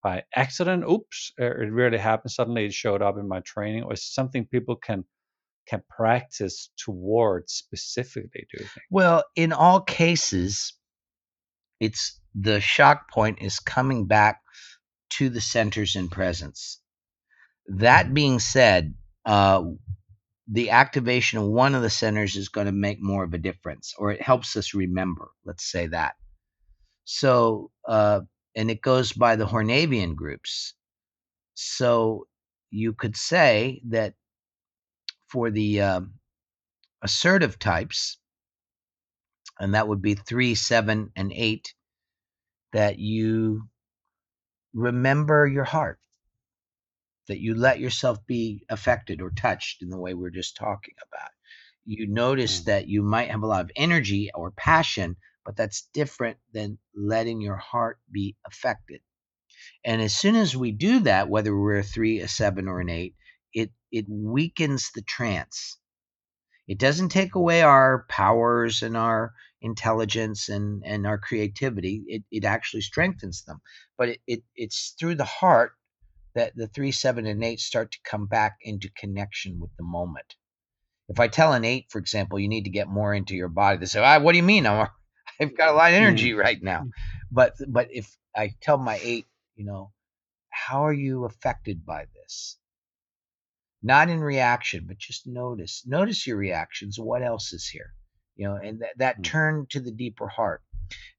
by 0.02 0.22
accident? 0.34 0.84
Oops, 0.88 1.32
it 1.38 1.72
really 1.72 1.98
happened. 1.98 2.30
Suddenly, 2.30 2.66
it 2.66 2.72
showed 2.72 3.02
up 3.02 3.18
in 3.18 3.28
my 3.28 3.40
training, 3.40 3.84
or 3.84 3.96
something 3.96 4.46
people 4.46 4.76
can 4.76 5.04
can 5.68 5.82
practice 5.88 6.70
towards 6.78 7.52
specifically? 7.52 8.46
Do? 8.56 8.64
Well, 8.90 9.24
in 9.36 9.52
all 9.52 9.80
cases, 9.82 10.72
it's 11.80 12.20
the 12.34 12.60
shock 12.60 13.10
point 13.10 13.38
is 13.42 13.58
coming 13.58 14.06
back 14.06 14.40
to 15.10 15.28
the 15.28 15.40
centers 15.40 15.96
in 15.96 16.08
presence. 16.08 16.80
That 17.66 18.14
being 18.14 18.38
said, 18.38 18.94
uh, 19.24 19.62
the 20.50 20.70
activation 20.70 21.38
of 21.38 21.46
one 21.46 21.74
of 21.74 21.82
the 21.82 21.90
centers 21.90 22.36
is 22.36 22.48
going 22.48 22.66
to 22.66 22.72
make 22.72 23.02
more 23.02 23.24
of 23.24 23.34
a 23.34 23.38
difference, 23.38 23.94
or 23.98 24.10
it 24.12 24.22
helps 24.22 24.56
us 24.56 24.74
remember. 24.74 25.28
Let's 25.44 25.70
say 25.70 25.88
that. 25.88 26.14
So, 27.04 27.70
uh, 27.86 28.20
and 28.56 28.70
it 28.70 28.80
goes 28.80 29.12
by 29.12 29.36
the 29.36 29.46
Hornevian 29.46 30.14
groups. 30.14 30.74
So 31.54 32.26
you 32.70 32.92
could 32.92 33.16
say 33.16 33.82
that 33.88 34.14
for 35.28 35.50
the 35.50 35.80
uh, 35.80 36.00
assertive 37.02 37.58
types, 37.58 38.18
and 39.60 39.74
that 39.74 39.88
would 39.88 40.00
be 40.00 40.14
three, 40.14 40.54
seven, 40.54 41.10
and 41.16 41.32
eight, 41.34 41.74
that 42.72 42.98
you 42.98 43.68
remember 44.74 45.46
your 45.46 45.64
heart, 45.64 46.00
that 47.28 47.40
you 47.40 47.54
let 47.54 47.78
yourself 47.80 48.24
be 48.26 48.64
affected 48.68 49.20
or 49.22 49.30
touched 49.30 49.82
in 49.82 49.90
the 49.90 49.98
way 49.98 50.14
we 50.14 50.26
are 50.26 50.30
just 50.30 50.56
talking 50.56 50.94
about. 51.06 51.30
You 51.84 52.06
notice 52.06 52.62
Mm. 52.62 52.64
that 52.66 52.88
you 52.88 53.02
might 53.02 53.30
have 53.30 53.42
a 53.42 53.46
lot 53.46 53.64
of 53.64 53.70
energy 53.76 54.30
or 54.34 54.50
passion, 54.50 55.16
but 55.44 55.56
that's 55.56 55.88
different 55.92 56.38
than 56.52 56.78
letting 56.94 57.40
your 57.40 57.56
heart 57.56 57.98
be 58.10 58.36
affected. 58.46 59.02
And 59.84 60.02
as 60.02 60.14
soon 60.16 60.36
as 60.36 60.56
we 60.56 60.72
do 60.72 61.00
that, 61.00 61.28
whether 61.28 61.56
we're 61.56 61.78
a 61.78 61.82
three, 61.82 62.20
a 62.20 62.28
seven, 62.28 62.68
or 62.68 62.80
an 62.80 62.90
eight, 62.90 63.14
it 63.52 63.72
it 63.90 64.06
weakens 64.08 64.90
the 64.94 65.02
trance. 65.02 65.78
It 66.68 66.78
doesn't 66.78 67.08
take 67.08 67.34
away 67.34 67.62
our 67.62 68.04
powers 68.10 68.82
and 68.82 68.96
our 68.96 69.32
intelligence 69.62 70.50
and, 70.50 70.82
and 70.84 71.06
our 71.06 71.18
creativity. 71.18 72.04
It, 72.06 72.24
it 72.30 72.44
actually 72.44 72.82
strengthens 72.82 73.42
them. 73.44 73.60
But 73.96 74.10
it, 74.10 74.20
it 74.26 74.42
it's 74.54 74.94
through 74.98 75.14
the 75.14 75.24
heart 75.24 75.72
that 76.34 76.54
the 76.54 76.68
three, 76.68 76.92
seven, 76.92 77.26
and 77.26 77.42
eight 77.42 77.60
start 77.60 77.92
to 77.92 77.98
come 78.04 78.26
back 78.26 78.58
into 78.60 78.90
connection 78.90 79.58
with 79.58 79.70
the 79.76 79.82
moment. 79.82 80.36
If 81.08 81.18
I 81.18 81.28
tell 81.28 81.54
an 81.54 81.64
eight, 81.64 81.86
for 81.88 81.98
example, 81.98 82.38
you 82.38 82.48
need 82.48 82.64
to 82.64 82.70
get 82.70 82.86
more 82.86 83.14
into 83.14 83.34
your 83.34 83.48
body, 83.48 83.78
they 83.78 83.86
say, 83.86 84.00
ah, 84.00 84.18
"What 84.20 84.32
do 84.32 84.36
you 84.36 84.44
mean? 84.44 84.66
I'm, 84.66 84.88
I've 85.40 85.56
got 85.56 85.70
a 85.70 85.72
lot 85.72 85.90
of 85.90 85.96
energy 85.96 86.34
right 86.34 86.62
now." 86.62 86.84
But 87.30 87.54
but 87.66 87.88
if 87.90 88.14
I 88.36 88.54
tell 88.60 88.76
my 88.76 89.00
eight, 89.02 89.26
you 89.56 89.64
know, 89.64 89.92
how 90.50 90.84
are 90.84 90.92
you 90.92 91.24
affected 91.24 91.86
by 91.86 92.04
this? 92.14 92.57
Not 93.82 94.08
in 94.10 94.20
reaction, 94.20 94.86
but 94.86 94.98
just 94.98 95.26
notice. 95.26 95.84
Notice 95.86 96.26
your 96.26 96.36
reactions. 96.36 96.98
What 96.98 97.22
else 97.22 97.52
is 97.52 97.66
here? 97.68 97.94
You 98.36 98.48
know, 98.48 98.56
and 98.56 98.80
that, 98.80 98.98
that 98.98 99.18
Mm. 99.18 99.24
turn 99.24 99.66
to 99.70 99.80
the 99.80 99.92
deeper 99.92 100.28
heart. 100.28 100.62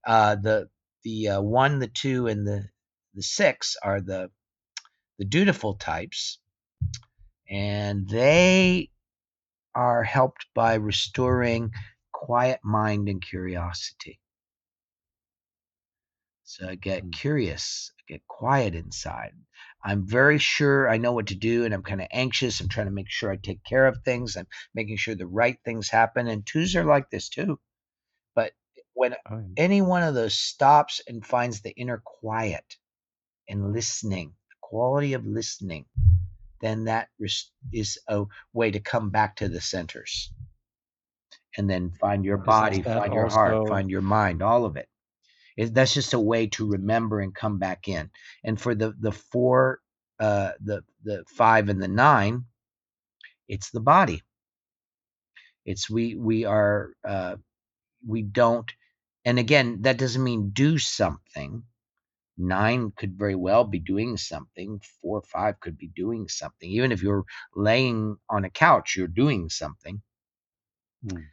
Uh, 0.06 0.36
the 0.36 0.70
the 1.04 1.30
uh, 1.30 1.42
one, 1.42 1.80
the 1.80 1.88
two, 1.88 2.28
and 2.28 2.46
the 2.48 2.70
the 3.14 3.24
six 3.24 3.78
are 3.84 4.02
the 4.02 4.32
the 5.20 5.26
dutiful 5.26 5.76
types, 5.76 6.40
and 7.50 8.08
they 8.10 8.90
are 9.76 10.04
helped 10.04 10.46
by 10.54 10.76
restoring 10.76 11.72
quiet 12.12 12.60
mind 12.64 13.08
and 13.10 13.22
curiosity. 13.22 14.20
So 16.44 16.68
I 16.70 16.76
get 16.76 17.04
Mm. 17.04 17.12
curious, 17.12 17.92
I 18.00 18.02
get 18.14 18.28
quiet 18.28 18.76
inside. 18.76 19.34
I'm 19.84 20.06
very 20.06 20.38
sure 20.40 20.90
I 20.90 20.98
know 20.98 21.14
what 21.14 21.28
to 21.28 21.36
do, 21.36 21.64
and 21.66 21.74
I'm 21.74 21.84
kind 21.84 22.02
of 22.02 22.08
anxious. 22.12 22.60
I'm 22.60 22.68
trying 22.68 22.88
to 22.88 22.92
make 22.92 23.10
sure 23.10 23.32
I 23.32 23.38
take 23.38 23.64
care 23.64 23.88
of 23.88 24.04
things. 24.04 24.36
I'm 24.36 24.48
making 24.74 24.98
sure 24.98 25.16
the 25.16 25.28
right 25.28 25.58
things 25.64 25.90
happen. 25.90 26.28
And 26.28 26.46
twos 26.46 26.76
are 26.76 26.84
like 26.84 27.10
this 27.10 27.30
too. 27.30 27.60
But 28.36 28.54
when 28.94 29.16
Oh, 29.30 29.38
yeah. 29.40 29.46
any 29.56 29.82
one 29.82 30.04
of 30.04 30.14
those 30.14 30.34
stops 30.38 31.02
and 31.08 31.26
finds 31.26 31.62
the 31.62 31.72
inner 31.72 32.02
quiet 32.04 32.78
and 33.48 33.72
listening, 33.72 34.34
the 34.50 34.56
quality 34.62 35.14
of 35.14 35.26
listening, 35.26 35.86
then 36.62 36.86
that 36.86 37.08
res- 37.18 37.52
is 37.72 37.98
a 38.08 38.26
way 38.52 38.72
to 38.72 38.80
come 38.82 39.10
back 39.10 39.38
to 39.38 39.48
the 39.48 39.62
centers. 39.62 40.34
And 41.58 41.70
then 41.70 41.92
find 41.92 42.26
your 42.26 42.38
body, 42.38 42.82
that 42.82 42.98
find 42.98 43.14
your 43.14 43.30
heart, 43.30 43.54
also 43.54 43.70
find 43.70 43.90
your 43.90 44.02
mind, 44.02 44.42
all 44.42 44.66
of 44.66 44.76
it. 44.76 44.90
It, 45.60 45.74
that's 45.74 45.94
just 45.94 46.14
a 46.14 46.20
way 46.20 46.48
to 46.48 46.66
remember 46.66 47.20
and 47.20 47.36
come 47.36 47.60
back 47.60 47.90
in. 47.90 48.10
And 48.46 48.60
for 48.60 48.74
the 48.74 48.94
the 48.98 49.12
four, 49.12 49.80
uh, 50.18 50.52
the 50.64 50.84
the 51.04 51.26
five 51.28 51.68
and 51.68 51.84
the 51.84 51.90
nine, 51.90 52.46
it's 53.50 53.70
the 53.70 53.82
body. 53.82 54.24
It's 55.66 55.90
we 55.90 56.16
we 56.16 56.46
are 56.46 56.94
uh, 57.04 57.36
we 58.08 58.22
don't. 58.22 58.72
And 59.26 59.38
again, 59.38 59.82
that 59.82 59.98
doesn't 59.98 60.24
mean 60.24 60.52
do 60.52 60.78
something. 60.78 61.64
Nine 62.38 62.94
could 62.96 63.18
very 63.18 63.36
well 63.36 63.66
be 63.66 63.80
doing 63.80 64.16
something. 64.16 64.80
Four 65.02 65.18
or 65.18 65.24
five 65.24 65.60
could 65.60 65.78
be 65.78 65.92
doing 65.94 66.30
something. 66.30 66.72
Even 66.72 66.94
if 66.94 67.04
you're 67.04 67.26
laying 67.54 68.16
on 68.30 68.46
a 68.46 68.50
couch, 68.50 68.96
you're 68.96 69.08
doing 69.24 69.50
something. 69.50 70.02
Mm. 71.06 71.26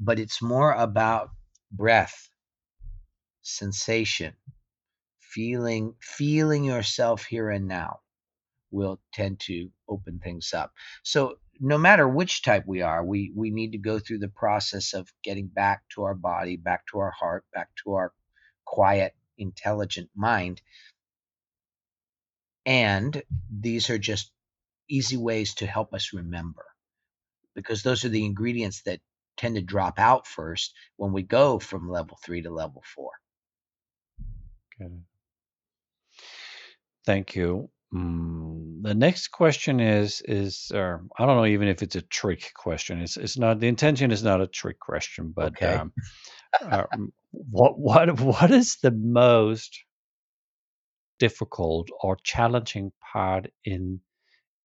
But 0.00 0.18
it's 0.18 0.40
more 0.40 0.72
about 0.72 1.28
breath, 1.70 2.30
sensation, 3.46 4.34
feeling 5.20 5.94
feeling 6.00 6.64
yourself 6.64 7.24
here 7.24 7.50
and 7.50 7.68
now 7.68 8.00
will 8.70 9.00
tend 9.12 9.38
to 9.40 9.70
open 9.88 10.18
things 10.18 10.52
up. 10.52 10.72
So 11.04 11.36
no 11.60 11.78
matter 11.78 12.08
which 12.08 12.42
type 12.42 12.64
we 12.66 12.82
are, 12.82 13.04
we 13.04 13.32
we 13.34 13.50
need 13.50 13.72
to 13.72 13.78
go 13.78 13.98
through 13.98 14.18
the 14.18 14.28
process 14.28 14.94
of 14.94 15.12
getting 15.22 15.46
back 15.46 15.82
to 15.94 16.02
our 16.04 16.14
body, 16.14 16.56
back 16.56 16.86
to 16.88 16.98
our 16.98 17.12
heart, 17.12 17.44
back 17.54 17.68
to 17.84 17.94
our 17.94 18.12
quiet, 18.64 19.14
intelligent 19.38 20.10
mind. 20.14 20.60
And 22.66 23.22
these 23.50 23.90
are 23.90 23.98
just 23.98 24.32
easy 24.88 25.16
ways 25.16 25.54
to 25.54 25.66
help 25.66 25.94
us 25.94 26.12
remember 26.12 26.64
because 27.54 27.82
those 27.82 28.04
are 28.04 28.08
the 28.10 28.24
ingredients 28.24 28.82
that 28.82 29.00
tend 29.36 29.54
to 29.54 29.62
drop 29.62 29.98
out 29.98 30.26
first 30.26 30.74
when 30.96 31.12
we 31.12 31.22
go 31.22 31.58
from 31.58 31.88
level 31.88 32.18
3 32.24 32.42
to 32.42 32.50
level 32.50 32.82
4. 32.94 33.10
Got 34.78 34.86
it. 34.86 35.00
Thank 37.04 37.36
you. 37.36 37.70
Mm, 37.94 38.82
the 38.82 38.94
next 38.94 39.28
question 39.28 39.80
is 39.80 40.20
is 40.22 40.72
uh, 40.74 40.98
I 41.18 41.24
don't 41.26 41.36
know 41.36 41.46
even 41.46 41.68
if 41.68 41.82
it's 41.82 41.96
a 41.96 42.02
trick 42.02 42.52
question. 42.54 43.00
It's 43.00 43.16
it's 43.16 43.38
not 43.38 43.60
the 43.60 43.68
intention 43.68 44.10
is 44.10 44.24
not 44.24 44.40
a 44.40 44.46
trick 44.46 44.80
question, 44.80 45.32
but 45.34 45.46
Okay. 45.46 45.74
um, 45.76 45.92
uh, 46.60 46.84
what 47.30 47.78
what 47.78 48.20
what 48.20 48.50
is 48.50 48.78
the 48.82 48.90
most 48.90 49.84
difficult 51.18 51.88
or 52.00 52.16
challenging 52.24 52.92
part 53.12 53.50
in 53.64 54.00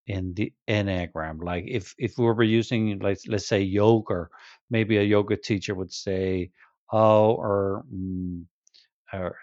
in 0.07 0.33
the 0.33 0.51
enneagram? 0.67 1.43
Like 1.43 1.65
if 1.67 1.93
if 1.97 2.17
we 2.17 2.25
were 2.25 2.43
using 2.43 2.99
like 2.99 3.19
let's 3.27 3.47
say 3.47 3.61
yoga, 3.61 4.27
maybe 4.69 4.97
a 4.97 5.03
yoga 5.03 5.37
teacher 5.37 5.75
would 5.75 5.93
say, 5.93 6.51
oh, 6.91 7.33
or 7.35 7.85
mm, 7.93 8.45
or 9.13 9.35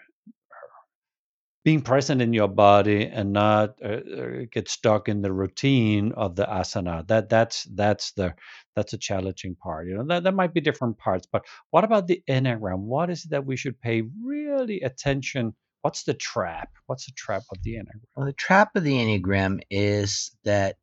being 1.65 1.81
present 1.81 2.21
in 2.21 2.33
your 2.33 2.47
body 2.47 3.05
and 3.05 3.33
not 3.33 3.75
uh, 3.83 3.87
uh, 3.87 4.29
get 4.51 4.69
stuck 4.69 5.09
in 5.09 5.21
the 5.21 5.31
routine 5.31 6.13
of 6.13 6.35
the 6.35 6.45
asana. 6.45 7.05
That 7.07 7.29
that's 7.29 7.63
that's 7.75 8.11
the 8.13 8.33
that's 8.75 8.93
a 8.93 8.97
challenging 8.97 9.55
part 9.55 9.87
you 9.87 9.95
know 9.95 10.05
that, 10.07 10.23
that 10.23 10.33
might 10.33 10.53
be 10.53 10.61
different 10.61 10.97
parts 10.97 11.27
but 11.29 11.45
what 11.71 11.83
about 11.83 12.07
the 12.07 12.23
enneagram 12.29 12.79
what 12.79 13.09
is 13.09 13.25
it 13.25 13.31
that 13.31 13.45
we 13.45 13.57
should 13.57 13.79
pay 13.81 14.03
really 14.23 14.81
attention? 14.81 15.53
What's 15.81 16.03
the 16.03 16.13
trap? 16.13 16.69
What's 16.87 17.05
the 17.05 17.13
trap 17.13 17.43
of 17.51 17.61
the 17.63 17.75
enneagram 17.75 18.01
Well, 18.15 18.25
the 18.25 18.33
trap 18.33 18.75
of 18.75 18.83
the 18.83 18.93
Enneagram 18.93 19.61
is 19.69 20.35
that 20.43 20.75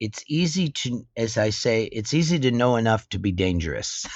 it's 0.00 0.24
easy 0.28 0.70
to, 0.70 1.06
as 1.16 1.38
I 1.38 1.50
say, 1.50 1.84
it's 1.84 2.14
easy 2.14 2.38
to 2.40 2.50
know 2.50 2.76
enough 2.76 3.08
to 3.10 3.18
be 3.18 3.32
dangerous. 3.32 4.06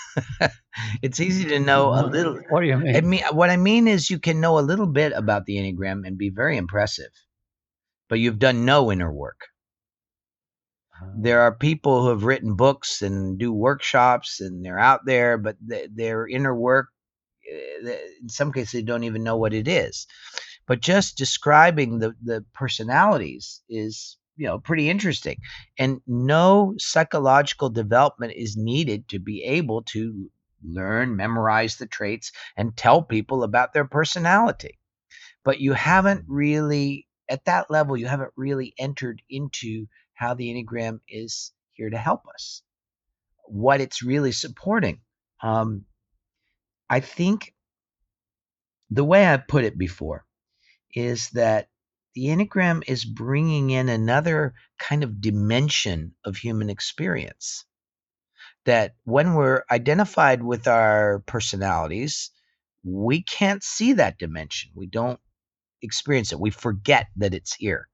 it's 1.03 1.21
easy 1.21 1.45
to 1.47 1.61
know 1.61 1.91
a 1.95 2.07
little. 2.07 2.39
what 2.51 2.63
do 2.63 2.67
you 2.69 2.79
mean 2.79 2.97
I 2.97 3.03
mean, 3.03 3.23
what 3.33 3.51
I 3.51 3.57
mean 3.59 3.89
is 3.89 4.11
you 4.11 4.19
can 4.19 4.41
know 4.41 4.59
a 4.59 4.63
little 4.63 4.87
bit 4.87 5.13
about 5.15 5.47
the 5.47 5.57
Enneagram 5.59 6.07
and 6.07 6.19
be 6.19 6.31
very 6.31 6.57
impressive, 6.57 7.11
but 8.09 8.19
you've 8.19 8.39
done 8.41 8.65
no 8.65 8.91
inner 8.93 9.13
work. 9.13 9.41
There 11.17 11.43
are 11.43 11.55
people 11.55 12.03
who 12.03 12.11
have 12.11 12.25
written 12.25 12.57
books 12.57 13.03
and 13.03 13.39
do 13.39 13.53
workshops 13.53 14.41
and 14.41 14.65
they're 14.65 14.79
out 14.79 15.03
there, 15.07 15.39
but 15.39 15.57
th- 15.69 15.91
their 15.95 16.27
inner 16.27 16.55
work, 16.55 16.89
eh, 17.51 17.97
in 18.23 18.29
some 18.29 18.53
cases, 18.53 18.73
they 18.73 18.83
don't 18.83 19.05
even 19.05 19.23
know 19.25 19.37
what 19.37 19.55
it 19.55 19.69
is. 19.69 20.07
but 20.67 20.81
just 20.81 21.17
describing 21.19 21.99
the 22.01 22.15
the 22.23 22.45
personalities 22.55 23.63
is 23.69 24.19
you 24.37 24.47
know 24.47 24.59
pretty 24.59 24.89
interesting 24.89 25.39
and 25.79 26.01
no 26.07 26.75
psychological 26.79 27.71
development 27.71 28.33
is 28.37 28.57
needed 28.57 29.09
to 29.09 29.19
be 29.19 29.43
able 29.45 29.83
to 29.83 30.31
learn 30.63 31.17
memorize 31.17 31.77
the 31.77 31.87
traits 31.87 32.33
and 32.57 32.77
tell 32.77 33.03
people 33.03 33.43
about 33.43 33.73
their 33.73 33.85
personality 33.85 34.79
but 35.45 35.61
you 35.61 35.73
haven't 35.73 36.25
really 36.27 37.07
at 37.29 37.45
that 37.45 37.71
level 37.71 37.97
you 37.97 38.07
haven't 38.07 38.33
really 38.37 38.75
entered 38.79 39.21
into 39.29 39.87
how 40.15 40.35
the 40.35 40.49
enneagram 40.49 41.01
is 41.09 41.53
here 41.73 41.91
to 41.91 41.99
help 41.99 42.23
us 42.33 42.63
what 43.47 43.81
it's 43.81 44.03
really 44.03 44.33
supporting 44.33 45.01
um, 45.43 45.85
i 46.89 47.01
think 47.01 47.55
the 48.91 49.05
way 49.05 49.27
i 49.27 49.37
put 49.37 49.65
it 49.65 49.77
before 49.77 50.25
is 50.95 51.31
that 51.31 51.69
the 52.15 52.27
Enneagram 52.27 52.83
is 52.87 53.05
bringing 53.05 53.71
in 53.71 53.89
another 53.89 54.55
kind 54.79 55.03
of 55.03 55.21
dimension 55.21 56.15
of 56.25 56.37
human 56.37 56.71
experience. 56.71 57.65
That 58.65 58.95
when 59.05 59.35
we're 59.35 59.65
identified 59.71 60.43
with 60.43 60.69
our 60.69 61.21
personalities, 61.27 62.31
we 62.85 63.23
can't 63.23 63.63
see 63.63 63.95
that 63.95 64.19
dimension. 64.19 64.71
We 64.75 64.87
don't 64.87 65.21
experience 65.83 66.33
it. 66.33 66.41
We 66.41 66.51
forget 66.51 67.09
that 67.17 67.35
it's 67.35 67.55
here. 67.55 67.89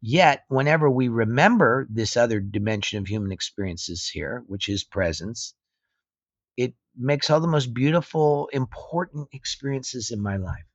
Yet, 0.00 0.44
whenever 0.48 0.90
we 0.90 1.08
remember 1.08 1.86
this 1.90 2.16
other 2.16 2.40
dimension 2.40 2.98
of 2.98 3.06
human 3.06 3.32
experiences 3.32 4.08
here, 4.08 4.42
which 4.46 4.68
is 4.68 4.84
presence, 4.84 5.54
it 6.56 6.74
makes 6.96 7.30
all 7.30 7.40
the 7.40 7.46
most 7.46 7.72
beautiful, 7.72 8.48
important 8.52 9.28
experiences 9.32 10.10
in 10.10 10.20
my 10.20 10.36
life 10.36 10.66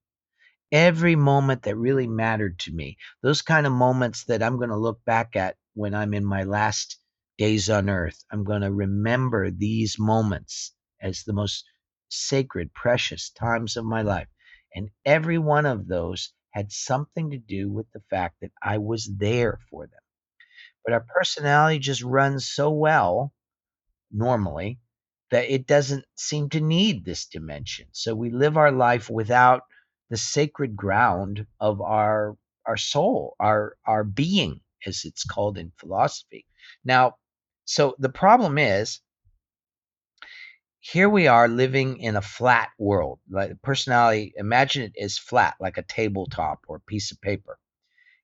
every 0.72 1.16
moment 1.16 1.64
that 1.64 1.76
really 1.78 2.08
mattered 2.08 2.60
to 2.60 2.72
me, 2.72 2.98
those 3.22 3.42
kind 3.42 3.66
of 3.66 3.74
moments 3.74 4.26
that 4.26 4.44
I'm 4.44 4.58
going 4.58 4.70
to 4.70 4.78
look 4.78 5.04
back 5.06 5.36
at 5.36 5.56
when 5.74 5.94
I'm 5.94 6.14
in 6.14 6.26
my 6.26 6.44
last 6.44 7.00
days 7.38 7.70
on 7.70 7.90
earth. 7.90 8.24
I'm 8.32 8.44
going 8.44 8.62
to 8.62 8.72
remember 8.72 9.52
these 9.52 9.98
moments 10.00 10.74
as 11.02 11.24
the 11.24 11.34
most 11.34 11.64
sacred, 12.10 12.74
precious 12.74 13.30
times 13.30 13.78
of 13.78 13.86
my 13.86 14.02
life. 14.02 14.28
And 14.74 14.90
every 15.06 15.38
one 15.38 15.66
of 15.66 15.88
those 15.88 16.34
had 16.52 16.72
something 16.72 17.32
to 17.32 17.38
do 17.38 17.72
with 17.72 17.86
the 17.94 18.02
fact 18.10 18.38
that 18.42 18.52
I 18.62 18.80
was 18.80 19.10
there 19.18 19.60
for 19.70 19.86
them. 19.86 20.00
But 20.84 20.94
our 20.94 21.06
personality 21.16 21.80
just 21.80 22.02
runs 22.02 22.48
so 22.48 22.72
well 22.72 23.34
normally 24.12 24.80
that 25.30 25.52
it 25.52 25.68
doesn't 25.68 26.06
seem 26.16 26.50
to 26.50 26.62
need 26.62 27.04
this 27.04 27.26
dimension. 27.26 27.88
So 27.92 28.16
we 28.16 28.32
live 28.32 28.58
our 28.58 28.72
life 28.72 29.10
without 29.10 29.64
the 30.10 30.18
sacred 30.18 30.76
ground 30.76 31.46
of 31.60 31.82
our 31.82 32.38
our 32.66 32.78
soul, 32.78 33.36
our 33.40 33.78
our 33.86 34.04
being, 34.04 34.62
as 34.86 35.04
it's 35.06 35.24
called 35.24 35.58
in 35.58 35.72
philosophy. 35.78 36.46
Now, 36.84 37.16
so 37.66 37.96
the 38.00 38.10
problem 38.10 38.58
is 38.58 39.02
here 40.80 41.10
we 41.10 41.28
are 41.28 41.50
living 41.50 41.98
in 41.98 42.16
a 42.16 42.22
flat 42.22 42.70
world. 42.78 43.20
Like 43.30 43.62
personality, 43.62 44.34
imagine 44.38 44.84
it 44.84 44.94
is 44.96 45.18
flat, 45.18 45.56
like 45.60 45.78
a 45.78 45.84
tabletop 45.84 46.60
or 46.68 46.78
a 46.78 46.82
piece 46.82 47.12
of 47.12 47.20
paper. 47.20 47.60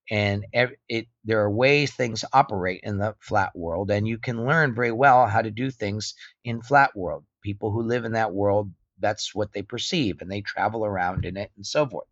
And 0.10 0.46
it, 0.88 1.08
there 1.24 1.42
are 1.42 1.52
ways 1.52 1.94
things 1.94 2.26
operate 2.34 2.82
in 2.84 2.98
the 2.98 3.16
flat 3.20 3.52
world, 3.56 3.90
and 3.90 4.08
you 4.08 4.18
can 4.18 4.46
learn 4.46 4.76
very 4.76 4.92
well 4.92 5.28
how 5.28 5.42
to 5.42 5.52
do 5.52 5.72
things 5.72 6.14
in 6.44 6.62
flat 6.62 6.96
world. 6.96 7.26
People 7.42 7.72
who 7.72 7.82
live 7.82 8.06
in 8.06 8.14
that 8.14 8.34
world 8.34 8.72
that's 9.04 9.36
what 9.36 9.52
they 9.54 9.62
perceive 9.62 10.22
and 10.22 10.32
they 10.32 10.42
travel 10.42 10.86
around 10.86 11.26
in 11.26 11.38
it 11.38 11.52
and 11.56 11.66
so 11.66 11.88
forth. 11.88 12.08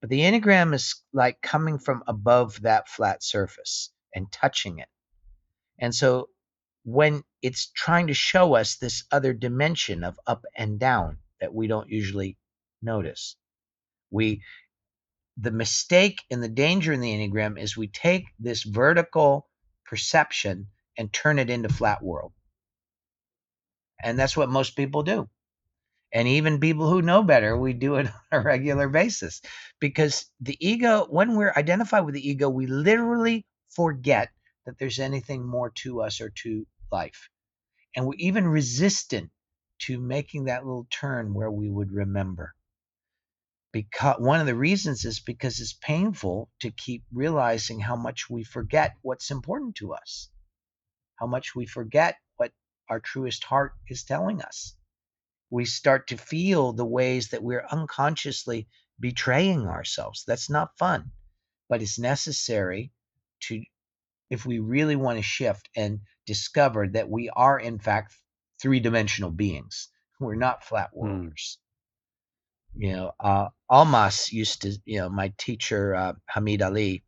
But 0.00 0.08
the 0.08 0.20
Enneagram 0.20 0.72
is 0.74 1.02
like 1.12 1.42
coming 1.42 1.78
from 1.78 2.02
above 2.06 2.62
that 2.62 2.88
flat 2.88 3.22
surface 3.22 3.90
and 4.14 4.30
touching 4.32 4.78
it. 4.78 4.88
And 5.78 5.94
so 5.94 6.28
when 6.84 7.22
it's 7.42 7.70
trying 7.70 8.06
to 8.06 8.14
show 8.14 8.54
us 8.54 8.76
this 8.76 9.04
other 9.10 9.32
dimension 9.32 10.04
of 10.04 10.18
up 10.26 10.44
and 10.56 10.78
down 10.78 11.18
that 11.40 11.54
we 11.54 11.66
don't 11.66 11.88
usually 11.88 12.38
notice, 12.80 13.36
we 14.10 14.42
the 15.36 15.50
mistake 15.50 16.20
and 16.30 16.42
the 16.42 16.48
danger 16.48 16.92
in 16.92 17.00
the 17.00 17.10
Enneagram 17.10 17.58
is 17.60 17.76
we 17.76 17.88
take 17.88 18.26
this 18.38 18.62
vertical 18.62 19.48
perception 19.86 20.68
and 20.98 21.12
turn 21.12 21.38
it 21.38 21.48
into 21.48 21.68
flat 21.68 22.02
world. 22.02 22.32
And 24.02 24.18
that's 24.18 24.36
what 24.36 24.50
most 24.50 24.76
people 24.76 25.02
do 25.02 25.28
and 26.12 26.28
even 26.28 26.60
people 26.60 26.90
who 26.90 27.00
know 27.00 27.22
better 27.22 27.56
we 27.56 27.72
do 27.72 27.96
it 27.96 28.06
on 28.32 28.40
a 28.40 28.40
regular 28.40 28.88
basis. 28.88 29.40
Because 29.80 30.30
the 30.40 30.56
ego 30.60 31.06
when 31.08 31.36
we're 31.36 31.54
identified 31.56 32.04
with 32.04 32.14
the 32.14 32.28
ego 32.28 32.48
we 32.48 32.66
literally 32.66 33.46
forget 33.70 34.30
that 34.66 34.78
there's 34.78 34.98
anything 34.98 35.44
more 35.44 35.70
to 35.70 36.02
us 36.02 36.20
or 36.20 36.30
to 36.42 36.66
life. 36.90 37.28
And 37.96 38.06
we're 38.06 38.14
even 38.18 38.46
resistant 38.46 39.30
to 39.80 39.98
making 39.98 40.44
that 40.44 40.64
little 40.64 40.86
turn 40.90 41.34
where 41.34 41.50
we 41.50 41.70
would 41.70 41.90
remember. 41.90 42.54
Because 43.72 44.20
one 44.20 44.38
of 44.38 44.46
the 44.46 44.54
reasons 44.54 45.04
is 45.06 45.20
because 45.20 45.58
it's 45.58 45.72
painful 45.72 46.50
to 46.60 46.70
keep 46.70 47.04
realizing 47.10 47.80
how 47.80 47.96
much 47.96 48.28
we 48.28 48.44
forget 48.44 48.94
what's 49.00 49.30
important 49.30 49.76
to 49.76 49.94
us. 49.94 50.28
How 51.16 51.26
much 51.26 51.54
we 51.54 51.64
forget 51.66 52.16
what 52.36 52.52
our 52.90 53.00
truest 53.00 53.44
heart 53.44 53.72
is 53.88 54.04
telling 54.04 54.42
us 54.42 54.76
we 55.52 55.66
start 55.66 56.06
to 56.06 56.16
feel 56.16 56.72
the 56.72 56.84
ways 56.84 57.28
that 57.28 57.42
we're 57.42 57.66
unconsciously 57.70 58.66
betraying 58.98 59.66
ourselves. 59.66 60.24
That's 60.26 60.48
not 60.48 60.78
fun, 60.78 61.10
but 61.68 61.82
it's 61.82 61.98
necessary 61.98 62.90
to, 63.42 63.62
if 64.30 64.46
we 64.46 64.60
really 64.60 64.96
want 64.96 65.18
to 65.18 65.22
shift 65.22 65.68
and 65.76 66.00
discover 66.24 66.88
that 66.88 67.10
we 67.10 67.28
are, 67.28 67.60
in 67.60 67.78
fact, 67.78 68.14
three 68.62 68.80
dimensional 68.80 69.30
beings. 69.30 69.88
We're 70.18 70.36
not 70.36 70.64
flat 70.64 70.88
hmm. 70.94 71.00
worlders. 71.00 71.58
Mm. 72.74 72.82
You 72.82 72.92
know, 72.94 73.12
uh, 73.20 73.48
Almaas 73.70 74.32
used 74.32 74.62
to, 74.62 74.72
you 74.86 75.00
know, 75.00 75.10
my 75.10 75.34
teacher, 75.36 75.94
uh, 75.94 76.12
Hameed 76.34 76.62
Ali, 76.62 77.04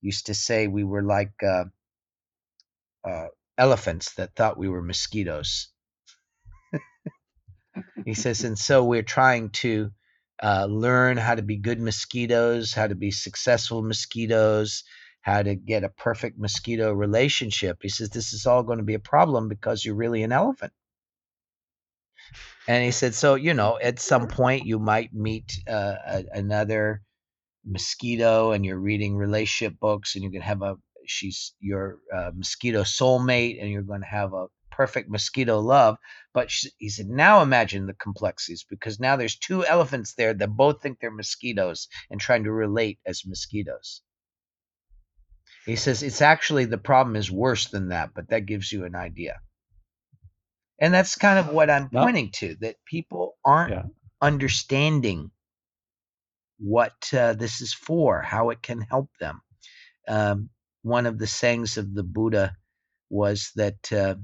used 0.00 0.26
to 0.26 0.34
say 0.34 0.66
we 0.66 0.82
were 0.82 1.02
like 1.02 1.34
uh, 1.42 1.64
uh 3.04 3.26
elephants 3.58 4.14
that 4.14 4.34
thought 4.34 4.56
we 4.56 4.68
were 4.68 4.82
mosquitoes 4.82 5.68
he 8.04 8.14
says, 8.14 8.44
and 8.44 8.58
so 8.58 8.84
we're 8.84 9.02
trying 9.02 9.50
to 9.50 9.90
uh, 10.42 10.66
learn 10.68 11.16
how 11.16 11.34
to 11.34 11.42
be 11.42 11.56
good 11.56 11.80
mosquitoes, 11.80 12.72
how 12.72 12.86
to 12.86 12.94
be 12.94 13.10
successful 13.10 13.82
mosquitoes, 13.82 14.84
how 15.22 15.42
to 15.42 15.54
get 15.54 15.84
a 15.84 15.88
perfect 15.88 16.38
mosquito 16.38 16.92
relationship. 16.92 17.78
He 17.82 17.88
says, 17.88 18.10
this 18.10 18.32
is 18.32 18.46
all 18.46 18.62
going 18.62 18.78
to 18.78 18.84
be 18.84 18.94
a 18.94 19.00
problem 19.00 19.48
because 19.48 19.84
you're 19.84 19.94
really 19.94 20.22
an 20.22 20.32
elephant. 20.32 20.72
And 22.68 22.84
he 22.84 22.90
said, 22.90 23.14
so, 23.14 23.34
you 23.34 23.54
know, 23.54 23.78
at 23.82 23.98
some 23.98 24.28
point 24.28 24.66
you 24.66 24.78
might 24.78 25.14
meet 25.14 25.58
uh, 25.68 25.94
a, 26.06 26.24
another 26.32 27.02
mosquito 27.64 28.52
and 28.52 28.64
you're 28.64 28.78
reading 28.78 29.16
relationship 29.16 29.78
books 29.80 30.14
and 30.14 30.24
you 30.24 30.30
can 30.30 30.42
have 30.42 30.62
a, 30.62 30.76
she's 31.06 31.54
your 31.60 31.98
uh, 32.14 32.30
mosquito 32.34 32.82
soulmate 32.82 33.60
and 33.60 33.70
you're 33.70 33.82
going 33.82 34.00
to 34.00 34.06
have 34.06 34.32
a 34.32 34.46
perfect 34.70 35.08
mosquito 35.08 35.60
love. 35.60 35.96
But 36.36 36.50
she, 36.50 36.68
he 36.76 36.90
said, 36.90 37.08
now 37.08 37.40
imagine 37.40 37.86
the 37.86 37.94
complexities 37.94 38.66
because 38.68 39.00
now 39.00 39.16
there's 39.16 39.38
two 39.38 39.64
elephants 39.64 40.12
there 40.12 40.34
that 40.34 40.48
both 40.48 40.82
think 40.82 41.00
they're 41.00 41.10
mosquitoes 41.10 41.88
and 42.10 42.20
trying 42.20 42.44
to 42.44 42.52
relate 42.52 42.98
as 43.06 43.24
mosquitoes. 43.24 44.02
He 45.64 45.76
says 45.76 46.02
it's 46.02 46.20
actually 46.20 46.66
the 46.66 46.76
problem 46.76 47.16
is 47.16 47.32
worse 47.32 47.68
than 47.68 47.88
that, 47.88 48.10
but 48.14 48.28
that 48.28 48.44
gives 48.44 48.70
you 48.70 48.84
an 48.84 48.94
idea. 48.94 49.40
And 50.78 50.92
that's 50.92 51.14
kind 51.14 51.38
of 51.38 51.54
what 51.54 51.70
I'm 51.70 51.88
pointing 51.88 52.32
to 52.32 52.54
that 52.60 52.84
people 52.84 53.38
aren't 53.42 53.72
yeah. 53.72 53.82
understanding 54.20 55.30
what 56.58 57.14
uh, 57.14 57.32
this 57.32 57.62
is 57.62 57.72
for, 57.72 58.20
how 58.20 58.50
it 58.50 58.60
can 58.60 58.82
help 58.82 59.08
them. 59.18 59.40
Um, 60.06 60.50
one 60.82 61.06
of 61.06 61.18
the 61.18 61.26
sayings 61.26 61.78
of 61.78 61.94
the 61.94 62.04
Buddha 62.04 62.54
was 63.08 63.52
that 63.56 63.90
uh, 63.90 64.16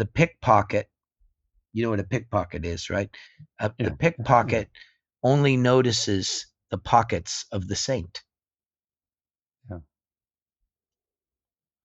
the 0.00 0.06
pickpocket, 0.06 0.88
you 1.74 1.84
know 1.84 1.90
what 1.90 2.00
a 2.00 2.04
pickpocket 2.04 2.64
is, 2.64 2.88
right? 2.88 3.10
Uh, 3.60 3.68
yeah. 3.78 3.90
The 3.90 3.96
pickpocket 3.96 4.70
only 5.22 5.58
notices 5.58 6.46
the 6.70 6.78
pockets 6.78 7.44
of 7.52 7.68
the 7.68 7.76
saint. 7.76 8.22
Yeah. 9.70 9.80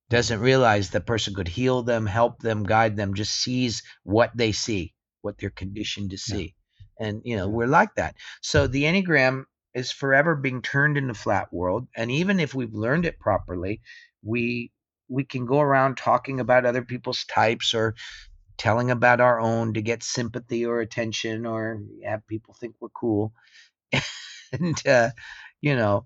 Doesn't 0.09 0.39
realize 0.39 0.89
the 0.89 1.01
person 1.01 1.35
could 1.35 1.49
heal 1.49 1.83
them, 1.83 2.05
help 2.05 2.39
them, 2.39 2.63
guide 2.63 2.95
them, 2.95 3.15
just 3.15 3.33
sees 3.33 3.83
what 4.03 4.31
they 4.33 4.53
see, 4.53 4.93
what 5.19 5.37
they're 5.37 5.49
conditioned 5.49 6.11
to 6.11 6.17
see. 6.17 6.55
Yeah. 6.97 7.07
And, 7.07 7.21
you 7.25 7.35
know, 7.35 7.49
we're 7.49 7.67
like 7.67 7.95
that. 7.97 8.15
So 8.41 8.67
the 8.67 8.83
Enneagram 8.83 9.43
is 9.73 9.91
forever 9.91 10.37
being 10.37 10.61
turned 10.61 10.97
into 10.97 11.13
flat 11.15 11.51
world. 11.51 11.89
And 11.97 12.09
even 12.09 12.39
if 12.39 12.55
we've 12.55 12.73
learned 12.73 13.05
it 13.05 13.19
properly, 13.19 13.81
we 14.23 14.71
we 15.07 15.23
can 15.23 15.45
go 15.45 15.59
around 15.59 15.97
talking 15.97 16.39
about 16.39 16.65
other 16.65 16.83
people's 16.83 17.25
types 17.25 17.73
or 17.73 17.95
telling 18.57 18.89
about 18.91 19.21
our 19.21 19.39
own 19.39 19.73
to 19.73 19.81
get 19.81 20.03
sympathy 20.03 20.65
or 20.65 20.79
attention 20.79 21.45
or 21.45 21.81
have 22.05 22.25
people 22.27 22.53
think 22.53 22.75
we're 22.79 22.89
cool. 22.89 23.33
and 24.51 24.87
uh, 24.87 25.09
you 25.61 25.75
know, 25.75 26.05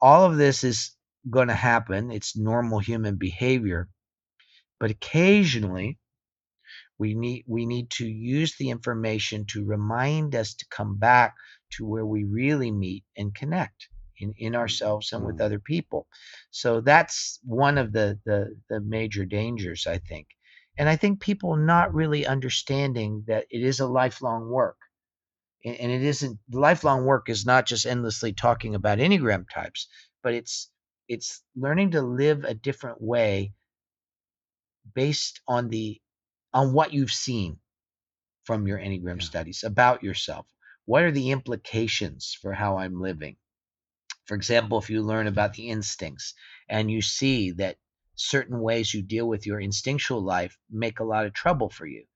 all 0.00 0.24
of 0.24 0.36
this 0.36 0.64
is 0.64 0.96
going 1.28 1.48
to 1.48 1.54
happen. 1.54 2.10
It's 2.10 2.36
normal 2.36 2.78
human 2.78 3.16
behavior, 3.16 3.88
but 4.80 4.90
occasionally 4.90 5.98
we 6.98 7.14
need 7.14 7.44
we 7.46 7.66
need 7.66 7.90
to 7.90 8.06
use 8.06 8.56
the 8.56 8.70
information 8.70 9.44
to 9.46 9.64
remind 9.64 10.34
us 10.34 10.54
to 10.54 10.66
come 10.70 10.96
back 10.96 11.34
to 11.70 11.86
where 11.86 12.06
we 12.06 12.24
really 12.24 12.72
meet 12.72 13.04
and 13.16 13.34
connect 13.34 13.88
in, 14.20 14.34
in 14.38 14.54
ourselves 14.56 15.12
and 15.12 15.24
with 15.24 15.38
Mm. 15.38 15.44
other 15.46 15.58
people. 15.60 16.06
So 16.50 16.80
that's 16.80 17.40
one 17.44 17.78
of 17.78 17.92
the, 17.92 18.18
the 18.24 18.56
the 18.68 18.80
major 18.80 19.24
dangers, 19.24 19.86
I 19.86 19.98
think. 19.98 20.28
And 20.78 20.88
I 20.88 20.96
think 20.96 21.20
people 21.20 21.56
not 21.56 21.94
really 21.94 22.26
understanding 22.26 23.24
that 23.26 23.46
it 23.50 23.62
is 23.62 23.80
a 23.80 23.86
lifelong 23.86 24.48
work. 24.50 24.78
And, 25.64 25.76
and 25.76 25.92
it 25.92 26.02
isn't 26.02 26.38
lifelong 26.50 27.04
work 27.04 27.28
is 27.28 27.46
not 27.46 27.66
just 27.66 27.86
endlessly 27.86 28.32
talking 28.32 28.74
about 28.74 28.98
Enneagram 28.98 29.46
types, 29.50 29.88
but 30.22 30.34
it's 30.34 30.70
it's 31.08 31.42
learning 31.56 31.92
to 31.92 32.02
live 32.02 32.44
a 32.44 32.54
different 32.54 33.00
way 33.02 33.54
based 34.94 35.40
on 35.48 35.68
the 35.68 36.00
on 36.52 36.72
what 36.72 36.92
you've 36.92 37.12
seen 37.12 37.60
from 38.44 38.66
your 38.66 38.78
Enneagram 38.78 39.20
Yeah. 39.20 39.26
studies 39.26 39.64
about 39.64 40.02
yourself. 40.02 40.46
What 40.86 41.04
are 41.04 41.12
the 41.12 41.30
implications 41.32 42.34
for 42.40 42.52
how 42.54 42.78
I'm 42.78 43.00
living? 43.00 43.36
For 44.28 44.36
example, 44.36 44.78
if 44.78 44.90
you 44.90 45.02
learn 45.02 45.26
about 45.26 45.54
the 45.54 45.70
instincts 45.70 46.34
and 46.68 46.88
you 46.92 47.02
see 47.02 47.50
that 47.52 47.78
certain 48.14 48.60
ways 48.60 48.94
you 48.94 49.02
deal 49.02 49.28
with 49.28 49.44
your 49.44 49.60
instinctual 49.60 50.22
life 50.22 50.56
make 50.70 51.00
a 51.00 51.04
lot 51.04 51.26
of 51.26 51.34
trouble 51.34 51.68
for 51.70 51.86
you, 51.88 52.06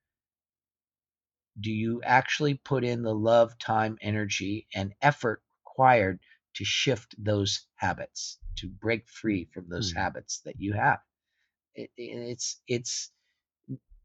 do 1.60 1.70
you 1.70 2.02
actually 2.02 2.54
put 2.54 2.84
in 2.84 3.02
the 3.02 3.14
love, 3.14 3.58
time, 3.58 3.98
energy, 4.02 4.66
and 4.74 4.94
effort 5.02 5.42
required 5.64 6.20
to 6.54 6.64
shift 6.64 7.14
those 7.18 7.66
habits, 7.76 8.38
to 8.56 8.68
break 8.68 9.08
free 9.08 9.46
from 9.52 9.68
those 9.68 9.92
Hmm. 9.92 9.98
habits 9.98 10.40
that 10.44 10.60
you 10.60 10.74
have? 10.74 11.00
It, 11.74 11.90
it- 11.96 12.30
it's 12.30 12.62
it's 12.68 13.12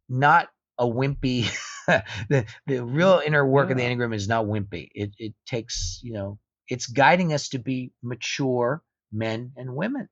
not 0.10 0.50
a 0.78 0.86
wimpy. 0.86 1.46
the 2.30 2.46
the 2.66 2.84
real 2.84 3.22
inner 3.26 3.46
work 3.48 3.72
of 3.72 3.78
the 3.78 3.84
enneagram 3.84 4.14
is 4.16 4.28
not 4.28 4.46
wimpy. 4.46 4.90
It 4.94 5.12
it 5.18 5.34
takes 5.46 6.00
you 6.04 6.14
know 6.14 6.40
it's 6.70 6.88
guiding 6.88 7.34
us 7.34 7.50
to 7.50 7.60
be 7.60 7.92
mature 8.04 8.84
men 9.12 9.54
and 9.56 9.76
women, 9.76 10.10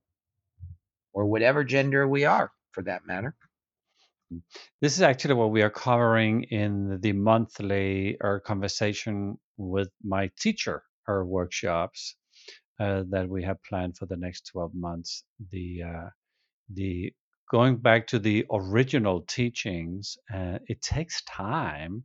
or 1.14 1.26
whatever 1.26 1.64
gender 1.64 2.08
we 2.08 2.26
are, 2.26 2.52
for 2.72 2.84
that 2.84 3.06
matter. 3.06 3.36
This 4.82 4.96
is 4.96 5.02
actually 5.02 5.36
what 5.36 5.52
we 5.52 5.62
are 5.62 5.70
covering 5.70 6.44
in 6.44 7.00
the 7.02 7.14
monthly 7.14 8.18
or 8.22 8.40
conversation 8.40 9.38
with 9.58 9.90
my 10.04 10.32
teacher, 10.40 10.84
her 11.06 11.26
workshops 11.26 12.16
uh, 12.80 13.04
that 13.10 13.30
we 13.30 13.44
have 13.44 13.64
planned 13.64 13.98
for 13.98 14.06
the 14.06 14.18
next 14.18 14.50
12 14.52 14.72
months. 14.74 15.24
The 15.52 15.84
uh, 15.84 16.10
the 16.74 17.14
going 17.52 17.78
back 17.78 18.08
to 18.08 18.20
the 18.20 18.46
original 18.52 19.22
teachings, 19.22 20.18
uh, 20.34 20.60
it 20.68 20.82
takes 20.82 21.24
time. 21.24 22.04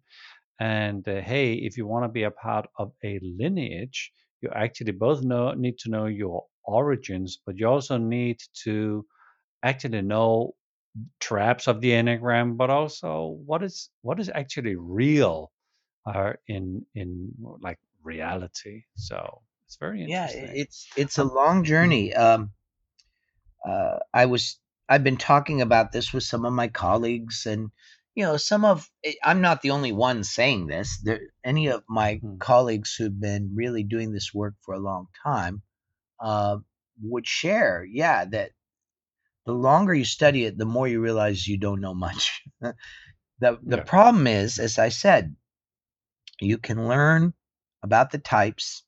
And 0.61 1.09
uh, 1.09 1.23
hey, 1.23 1.55
if 1.55 1.79
you 1.79 1.87
want 1.87 2.05
to 2.05 2.09
be 2.09 2.25
a 2.25 2.31
part 2.31 2.67
of 2.79 2.93
a 3.03 3.19
lineage, 3.23 4.13
you 4.43 4.51
actually 4.55 4.93
both 4.93 5.23
know 5.23 5.53
need 5.53 5.79
to 5.81 5.91
know 5.91 6.07
your 6.07 6.47
origins, 6.65 7.41
but 7.45 7.59
you 7.59 7.67
also 7.69 7.97
need 7.99 8.39
to 8.65 9.07
actually 9.65 10.03
know 10.03 10.55
traps 11.21 11.69
of 11.69 11.81
the 11.81 11.91
enneagram, 11.93 12.57
but 12.57 12.71
also 12.71 13.39
what 13.47 13.63
is 13.63 13.91
what 14.03 14.21
is 14.21 14.31
actually 14.35 14.77
real 14.77 15.53
uh, 16.07 16.35
in 16.49 16.87
in 16.95 17.33
like 17.61 17.79
reality. 18.03 18.85
So 18.97 19.43
it's 19.67 19.77
very 19.79 20.03
interesting. 20.05 20.49
i- 20.49 20.61
it's 20.63 20.89
it's 20.97 21.19
a 21.19 21.25
Um, 21.25 21.31
long 21.35 21.65
journey. 21.65 22.15
Um, 22.15 22.53
uh, 23.67 23.99
I 24.13 24.27
was 24.27 24.59
I've 24.89 25.05
been 25.05 25.17
talking 25.17 25.61
about 25.61 25.93
this 25.93 26.13
with 26.13 26.25
some 26.25 26.45
of 26.45 26.53
my 26.53 26.69
colleagues, 26.69 27.47
and 27.47 27.71
you 28.15 28.25
know, 28.25 28.37
some 28.37 28.65
of 28.65 28.91
I- 29.05 29.17
I'm 29.25 29.41
not 29.41 29.63
the 29.63 29.71
only 29.71 29.93
one 29.93 30.25
saying 30.25 30.67
this. 30.67 31.01
There, 31.03 31.21
any 31.45 31.69
of 31.69 31.85
my 31.89 32.23
Hmm. 32.23 32.39
colleagues 32.39 32.95
who've 32.95 33.21
been 33.21 33.55
really 33.55 33.85
doing 33.85 34.13
this 34.13 34.35
work 34.35 34.55
for 34.63 34.75
a 34.75 34.81
long 34.81 35.09
time 35.25 35.63
uh, 36.21 36.59
would 37.03 37.27
share, 37.27 37.85
yeah, 37.85 38.25
that 38.27 38.53
the 39.47 39.53
longer 39.53 39.95
you 39.95 40.05
study 40.05 40.45
it, 40.45 40.57
the 40.59 40.67
more 40.67 40.89
you 40.89 41.01
realize 41.01 41.47
you 41.47 41.59
don't 41.59 41.81
know 41.81 41.95
much. 41.95 42.43
the 42.61 42.75
The 43.41 43.79
Yeah. 43.79 43.85
problem 43.85 44.27
is, 44.27 44.59
as 44.59 44.79
I 44.79 44.91
said, 44.91 45.37
you 46.41 46.59
can 46.59 46.89
learn 46.89 47.35
about 47.83 48.11
the 48.11 48.19
types. 48.19 48.85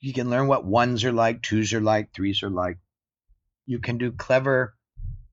You 0.00 0.12
can 0.12 0.30
learn 0.30 0.48
what 0.48 0.64
ones 0.64 1.04
are 1.04 1.12
like, 1.12 1.42
twos 1.42 1.72
are 1.74 1.80
like, 1.80 2.12
threes 2.12 2.42
are 2.42 2.50
like. 2.50 2.78
You 3.66 3.78
can 3.80 3.98
do 3.98 4.12
clever 4.12 4.76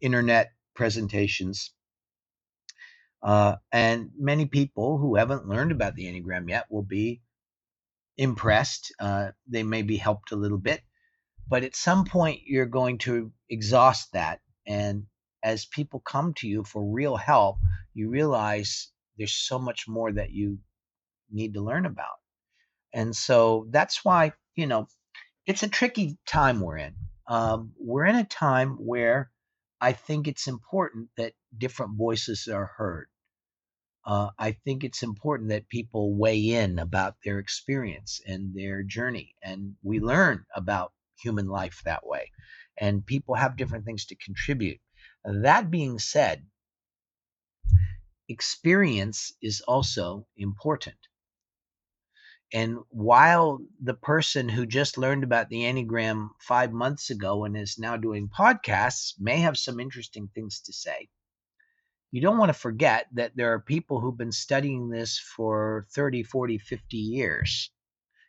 internet 0.01 0.53
presentations. 0.75 1.73
Uh, 3.23 3.55
and 3.71 4.11
many 4.17 4.45
people 4.45 4.97
who 4.97 5.15
haven't 5.15 5.47
learned 5.47 5.71
about 5.71 5.95
the 5.95 6.05
Enneagram 6.05 6.49
yet 6.49 6.65
will 6.69 6.83
be 6.83 7.21
impressed. 8.17 8.93
Uh, 8.99 9.31
they 9.47 9.63
may 9.63 9.81
be 9.81 9.97
helped 9.97 10.31
a 10.31 10.35
little 10.35 10.57
bit, 10.57 10.81
but 11.47 11.63
at 11.63 11.75
some 11.75 12.05
point 12.05 12.41
you're 12.45 12.65
going 12.65 12.97
to 12.99 13.31
exhaust 13.49 14.13
that. 14.13 14.39
And 14.65 15.05
as 15.43 15.65
people 15.65 15.99
come 15.99 16.33
to 16.35 16.47
you 16.47 16.63
for 16.63 16.83
real 16.83 17.15
help, 17.15 17.57
you 17.93 18.09
realize 18.09 18.91
there's 19.17 19.33
so 19.33 19.57
much 19.59 19.87
more 19.87 20.11
that 20.11 20.31
you 20.31 20.59
need 21.31 21.53
to 21.53 21.61
learn 21.61 21.85
about. 21.85 22.17
And 22.93 23.15
so 23.15 23.67
that's 23.69 24.03
why, 24.03 24.33
you 24.55 24.67
know, 24.67 24.87
it's 25.45 25.63
a 25.63 25.69
tricky 25.69 26.17
time 26.27 26.59
we're 26.59 26.77
in. 26.77 26.95
Um, 27.27 27.73
we're 27.79 28.05
in 28.05 28.15
a 28.15 28.23
time 28.23 28.77
where 28.79 29.31
I 29.79 29.93
think 29.93 30.27
it's 30.27 30.47
important 30.47 31.09
that 31.17 31.33
different 31.59 31.97
voices 31.97 32.47
are 32.47 32.71
heard. 32.77 33.07
Uh, 34.05 34.29
I 34.39 34.53
think 34.53 34.83
it's 34.83 35.03
important 35.03 35.49
that 35.49 35.67
people 35.67 36.15
weigh 36.15 36.51
in 36.51 36.79
about 36.79 37.15
their 37.23 37.39
experience 37.39 38.21
and 38.25 38.55
their 38.55 38.83
journey, 38.83 39.35
and 39.41 39.75
we 39.83 39.99
learn 39.99 40.45
about 40.55 40.93
human 41.21 41.47
life 41.47 41.81
that 41.83 42.05
way. 42.07 42.31
And 42.77 43.05
people 43.05 43.35
have 43.35 43.57
different 43.57 43.85
things 43.85 44.05
to 44.05 44.15
contribute. 44.15 44.79
That 45.25 45.69
being 45.69 45.99
said, 45.99 46.45
experience 48.29 49.33
is 49.41 49.61
also 49.61 50.25
important. 50.37 50.95
And 52.53 52.77
while 52.87 53.59
the 53.81 53.93
person 53.93 54.47
who 54.47 54.65
just 54.65 54.97
learned 54.97 55.25
about 55.25 55.49
the 55.49 55.63
Enneagram 55.63 56.29
five 56.39 56.71
months 56.71 57.09
ago 57.09 57.43
and 57.43 57.57
is 57.57 57.77
now 57.77 57.97
doing 57.97 58.29
podcasts 58.29 59.19
may 59.19 59.39
have 59.39 59.57
some 59.57 59.81
interesting 59.81 60.29
things 60.33 60.61
to 60.61 60.71
say, 60.71 61.09
you 62.11 62.21
don't 62.21 62.37
want 62.37 62.49
to 62.49 62.59
forget 62.59 63.07
that 63.13 63.33
there 63.35 63.53
are 63.53 63.59
people 63.59 63.99
who've 63.99 64.17
been 64.17 64.31
studying 64.31 64.89
this 64.89 65.19
for 65.19 65.85
30, 65.93 66.23
40, 66.23 66.57
50 66.57 66.97
years, 66.97 67.71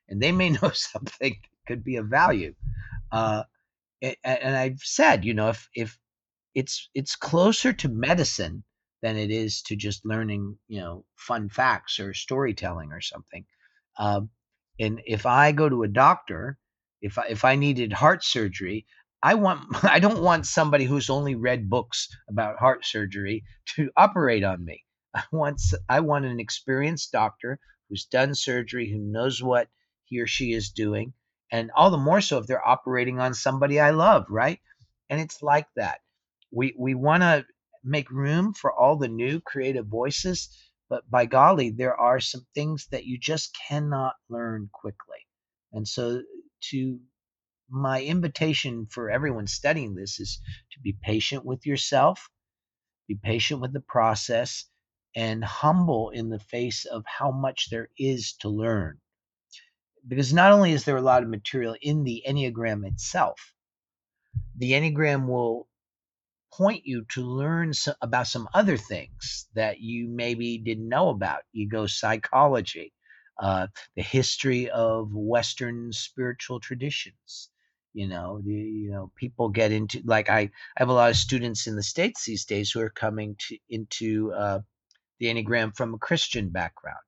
and 0.09 0.23
they 0.23 0.33
may 0.33 0.51
know 0.63 0.71
something 0.73 1.15
that 1.21 1.67
could 1.69 1.85
be 1.85 1.97
of 1.97 2.09
value. 2.09 2.55
Uh, 3.13 3.45
a- 4.03 4.17
a- 4.25 4.45
and 4.45 4.57
I've 4.57 4.81
said, 4.81 5.25
you 5.25 5.35
know, 5.35 5.51
if 5.51 5.69
if 5.75 5.99
it's 6.55 6.91
it's 6.95 7.17
closer 7.17 7.73
to 7.73 7.89
medicine 7.89 8.65
than 9.03 9.17
it 9.17 9.31
is 9.31 9.63
to 9.63 9.77
just 9.77 10.05
learning, 10.07 10.59
you 10.69 10.81
know, 10.81 11.05
fun 11.17 11.49
facts 11.49 12.01
or 12.01 12.15
storytelling 12.15 12.93
or 12.93 13.01
something. 13.01 13.45
Um, 13.99 14.31
and 14.81 15.01
if 15.07 15.27
I 15.27 15.53
go 15.53 15.69
to 15.69 15.85
a 15.85 15.89
doctor, 15.89 16.59
if 17.01 17.19
I, 17.19 17.27
if 17.29 17.45
I 17.45 17.57
needed 17.57 17.93
heart 17.93 18.25
surgery, 18.25 18.87
I 19.23 19.35
want 19.35 19.65
I 19.85 19.99
don't 19.99 20.23
want 20.23 20.47
somebody 20.47 20.85
who's 20.85 21.11
only 21.11 21.35
read 21.35 21.69
books 21.69 22.09
about 22.29 22.59
heart 22.59 22.85
surgery 22.85 23.45
to 23.75 23.91
operate 23.97 24.45
on 24.45 24.65
me. 24.65 24.85
I 25.15 25.25
want 25.33 25.61
I 25.89 26.01
want 26.01 26.25
an 26.25 26.39
experienced 26.39 27.11
doctor 27.11 27.59
who's 27.89 28.05
done 28.05 28.35
surgery, 28.35 28.89
who 28.91 28.99
knows 28.99 29.43
what 29.43 29.69
he 30.05 30.21
or 30.21 30.27
she 30.27 30.53
is 30.53 30.71
doing, 30.71 31.15
and 31.51 31.71
all 31.75 31.91
the 31.91 31.99
more 31.99 32.21
so 32.21 32.39
if 32.39 32.47
they're 32.47 32.67
operating 32.67 33.19
on 33.19 33.35
somebody 33.35 33.81
I 33.81 33.91
love, 33.91 34.27
right? 34.29 34.61
And 35.11 35.21
it's 35.21 35.43
like 35.43 35.67
that. 35.75 36.01
We 36.53 36.75
we 36.79 36.95
want 36.95 37.23
to 37.23 37.45
make 37.83 38.11
room 38.11 38.53
for 38.53 38.73
all 38.73 38.97
the 38.97 39.09
new 39.09 39.41
creative 39.41 39.87
voices, 39.87 40.49
but 40.89 41.11
by 41.11 41.27
golly, 41.27 41.71
there 41.71 41.97
are 41.97 42.21
some 42.21 42.47
things 42.55 42.87
that 42.93 43.05
you 43.05 43.19
just 43.19 43.57
cannot 43.69 44.15
learn 44.29 44.71
quickly. 44.73 45.27
And 45.73 45.87
so 45.87 46.23
to 46.71 47.01
my 47.71 48.03
invitation 48.03 48.87
for 48.87 49.11
everyone 49.11 49.47
studying 49.47 49.95
this 49.95 50.21
is 50.21 50.41
to 50.73 50.81
be 50.81 50.97
patient 51.03 51.45
with 51.45 51.67
yourself, 51.67 52.31
be 53.07 53.15
patient 53.15 53.61
with 53.61 53.73
the 53.73 53.81
process, 53.81 54.65
and 55.15 55.45
humble 55.45 56.11
in 56.11 56.29
the 56.29 56.39
face 56.39 56.85
of 56.85 57.05
how 57.07 57.31
much 57.31 57.71
there 57.71 57.89
is 57.99 58.35
to 58.35 58.49
learn. 58.49 58.99
Because 60.07 60.33
not 60.33 60.53
only 60.53 60.73
is 60.73 60.85
there 60.85 60.97
a 60.97 61.03
lot 61.03 61.23
of 61.23 61.29
material 61.29 61.77
in 61.81 62.05
the 62.05 62.23
Enneagram 62.27 62.87
itself, 62.87 63.53
the 64.57 64.73
Enneagram 64.73 65.27
will 65.27 65.69
point 66.53 66.87
you 66.87 67.05
to 67.11 67.23
learn 67.23 67.73
about 68.01 68.27
some 68.27 68.49
other 68.55 68.77
things 68.77 69.47
that 69.55 69.81
you 69.81 70.09
maybe 70.09 70.59
didn't 70.59 70.89
know 70.89 71.09
about 71.11 71.43
ego 71.53 71.87
psychology, 71.87 72.93
uh, 73.39 73.67
the 73.97 74.03
history 74.03 74.71
of 74.71 75.11
Western 75.13 75.93
spiritual 75.93 76.61
traditions. 76.61 77.51
You 77.95 78.09
know, 78.09 78.41
the 78.45 78.53
you 78.53 78.91
know 78.91 79.11
people 79.17 79.49
get 79.49 79.73
into 79.73 80.03
like 80.05 80.29
I, 80.29 80.41
I 80.41 80.51
have 80.77 80.89
a 80.89 80.93
lot 80.93 81.11
of 81.11 81.17
students 81.17 81.67
in 81.67 81.77
the 81.77 81.83
states 81.83 82.25
these 82.25 82.45
days 82.45 82.71
who 82.71 82.81
are 82.81 82.91
coming 82.91 83.37
to 83.49 83.59
into 83.69 84.33
uh, 84.33 84.61
the 85.19 85.27
enneagram 85.27 85.77
from 85.77 85.95
a 85.95 85.99
Christian 85.99 86.51
background. 86.51 86.99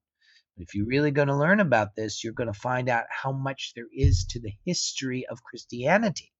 But 0.56 0.64
if 0.64 0.74
you're 0.74 0.86
really 0.86 1.10
going 1.10 1.28
to 1.28 1.36
learn 1.36 1.60
about 1.60 1.94
this, 1.96 2.24
you're 2.24 2.32
going 2.32 2.52
to 2.52 2.58
find 2.58 2.88
out 2.88 3.04
how 3.10 3.32
much 3.32 3.72
there 3.76 3.88
is 3.94 4.24
to 4.30 4.40
the 4.40 4.52
history 4.64 5.26
of 5.30 5.42
Christianity 5.44 6.32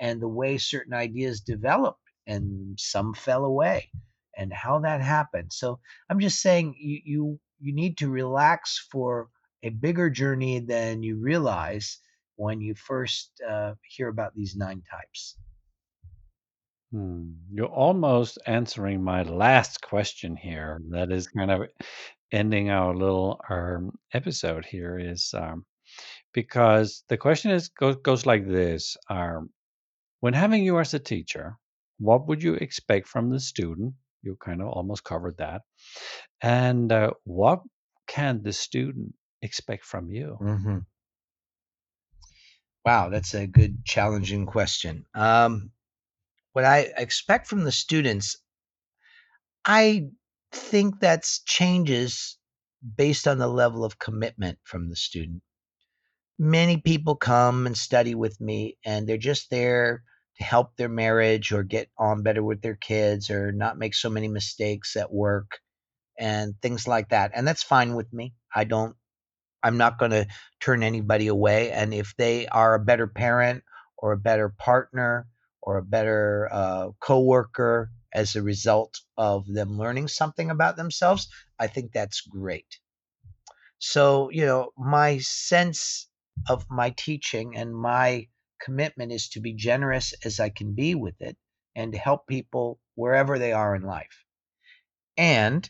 and 0.00 0.20
the 0.20 0.28
way 0.28 0.58
certain 0.58 0.94
ideas 0.94 1.40
developed 1.40 2.00
and 2.26 2.78
some 2.78 3.14
fell 3.14 3.44
away 3.44 3.90
and 4.36 4.52
how 4.52 4.80
that 4.80 5.00
happened. 5.00 5.52
So 5.52 5.78
I'm 6.10 6.20
just 6.20 6.40
saying 6.40 6.74
you 6.78 7.00
you 7.04 7.40
you 7.60 7.74
need 7.74 7.98
to 7.98 8.10
relax 8.10 8.86
for 8.90 9.28
a 9.62 9.70
bigger 9.70 10.10
journey 10.10 10.60
than 10.60 11.02
you 11.02 11.16
realize 11.16 11.98
when 12.36 12.60
you 12.60 12.74
first 12.74 13.30
uh, 13.48 13.74
hear 13.82 14.08
about 14.08 14.34
these 14.34 14.56
nine 14.56 14.82
types. 14.90 15.36
Hmm. 16.92 17.32
You're 17.50 17.66
almost 17.66 18.38
answering 18.46 19.02
my 19.02 19.22
last 19.22 19.80
question 19.82 20.36
here. 20.36 20.80
That 20.90 21.10
is 21.10 21.28
kind 21.28 21.50
of 21.50 21.62
ending 22.30 22.70
our 22.70 22.94
little 22.94 23.40
um, 23.48 23.98
episode 24.12 24.64
here 24.64 24.98
is 24.98 25.34
um, 25.34 25.64
because 26.32 27.02
the 27.08 27.16
question 27.16 27.50
is 27.50 27.68
goes, 27.68 27.96
goes 27.96 28.26
like 28.26 28.46
this: 28.46 28.96
um, 29.08 29.50
When 30.20 30.34
having 30.34 30.64
you 30.64 30.78
as 30.78 30.94
a 30.94 30.98
teacher, 30.98 31.56
what 31.98 32.26
would 32.28 32.42
you 32.42 32.54
expect 32.54 33.08
from 33.08 33.30
the 33.30 33.40
student? 33.40 33.94
You 34.22 34.36
kind 34.36 34.62
of 34.62 34.68
almost 34.68 35.04
covered 35.04 35.36
that. 35.38 35.62
And 36.42 36.90
uh, 36.92 37.10
what 37.24 37.62
can 38.06 38.42
the 38.42 38.52
student 38.52 39.14
expect 39.42 39.84
from 39.84 40.10
you? 40.10 40.38
Mm-hmm. 40.40 40.78
Wow, 42.84 43.08
that's 43.08 43.34
a 43.34 43.46
good, 43.46 43.84
challenging 43.84 44.46
question. 44.46 45.06
Um, 45.14 45.70
what 46.52 46.64
I 46.64 46.92
expect 46.96 47.46
from 47.46 47.64
the 47.64 47.72
students, 47.72 48.36
I 49.64 50.08
think 50.52 51.00
that's 51.00 51.40
changes 51.40 52.38
based 52.96 53.26
on 53.26 53.38
the 53.38 53.48
level 53.48 53.84
of 53.84 53.98
commitment 53.98 54.58
from 54.64 54.90
the 54.90 54.96
student. 54.96 55.42
Many 56.38 56.78
people 56.78 57.16
come 57.16 57.66
and 57.66 57.76
study 57.76 58.14
with 58.14 58.40
me, 58.40 58.76
and 58.84 59.08
they're 59.08 59.16
just 59.16 59.50
there 59.50 60.04
to 60.36 60.44
help 60.44 60.76
their 60.76 60.88
marriage 60.88 61.52
or 61.52 61.62
get 61.62 61.88
on 61.98 62.22
better 62.22 62.42
with 62.42 62.60
their 62.60 62.76
kids 62.76 63.30
or 63.30 63.52
not 63.52 63.78
make 63.78 63.94
so 63.94 64.10
many 64.10 64.28
mistakes 64.28 64.96
at 64.96 65.12
work 65.12 65.60
and 66.18 66.54
things 66.60 66.88
like 66.88 67.10
that. 67.10 67.30
And 67.34 67.46
that's 67.46 67.62
fine 67.62 67.94
with 67.94 68.12
me. 68.12 68.34
I 68.54 68.64
don't 68.64 68.96
I'm 69.64 69.78
not 69.78 69.98
going 69.98 70.12
to 70.12 70.26
turn 70.60 70.82
anybody 70.82 71.26
away 71.26 71.72
and 71.72 71.92
if 71.92 72.14
they 72.16 72.46
are 72.48 72.74
a 72.74 72.84
better 72.84 73.06
parent 73.06 73.64
or 73.96 74.12
a 74.12 74.18
better 74.18 74.50
partner 74.50 75.26
or 75.62 75.78
a 75.78 75.82
better 75.82 76.48
uh, 76.52 76.88
coworker 77.00 77.90
as 78.12 78.36
a 78.36 78.42
result 78.42 79.00
of 79.16 79.46
them 79.46 79.78
learning 79.78 80.08
something 80.08 80.50
about 80.50 80.76
themselves, 80.76 81.28
I 81.58 81.66
think 81.66 81.92
that's 81.92 82.20
great. 82.20 82.78
So, 83.78 84.30
you 84.30 84.46
know, 84.46 84.70
my 84.78 85.18
sense 85.18 86.08
of 86.48 86.66
my 86.70 86.90
teaching 86.90 87.56
and 87.56 87.74
my 87.74 88.28
commitment 88.60 89.12
is 89.12 89.28
to 89.30 89.40
be 89.40 89.54
generous 89.54 90.14
as 90.24 90.40
I 90.40 90.50
can 90.50 90.74
be 90.74 90.94
with 90.94 91.20
it 91.20 91.36
and 91.74 91.92
to 91.92 91.98
help 91.98 92.26
people 92.26 92.78
wherever 92.94 93.38
they 93.38 93.52
are 93.52 93.74
in 93.74 93.82
life. 93.82 94.24
And 95.16 95.68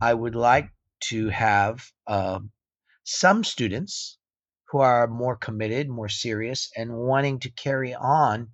I 0.00 0.12
would 0.14 0.34
like 0.34 0.70
to 1.08 1.28
have 1.28 1.84
uh, 2.06 2.40
some 3.06 3.44
students 3.44 4.18
who 4.68 4.80
are 4.80 5.06
more 5.06 5.36
committed, 5.36 5.88
more 5.88 6.08
serious, 6.08 6.70
and 6.76 6.92
wanting 6.92 7.38
to 7.38 7.50
carry 7.50 7.94
on 7.94 8.48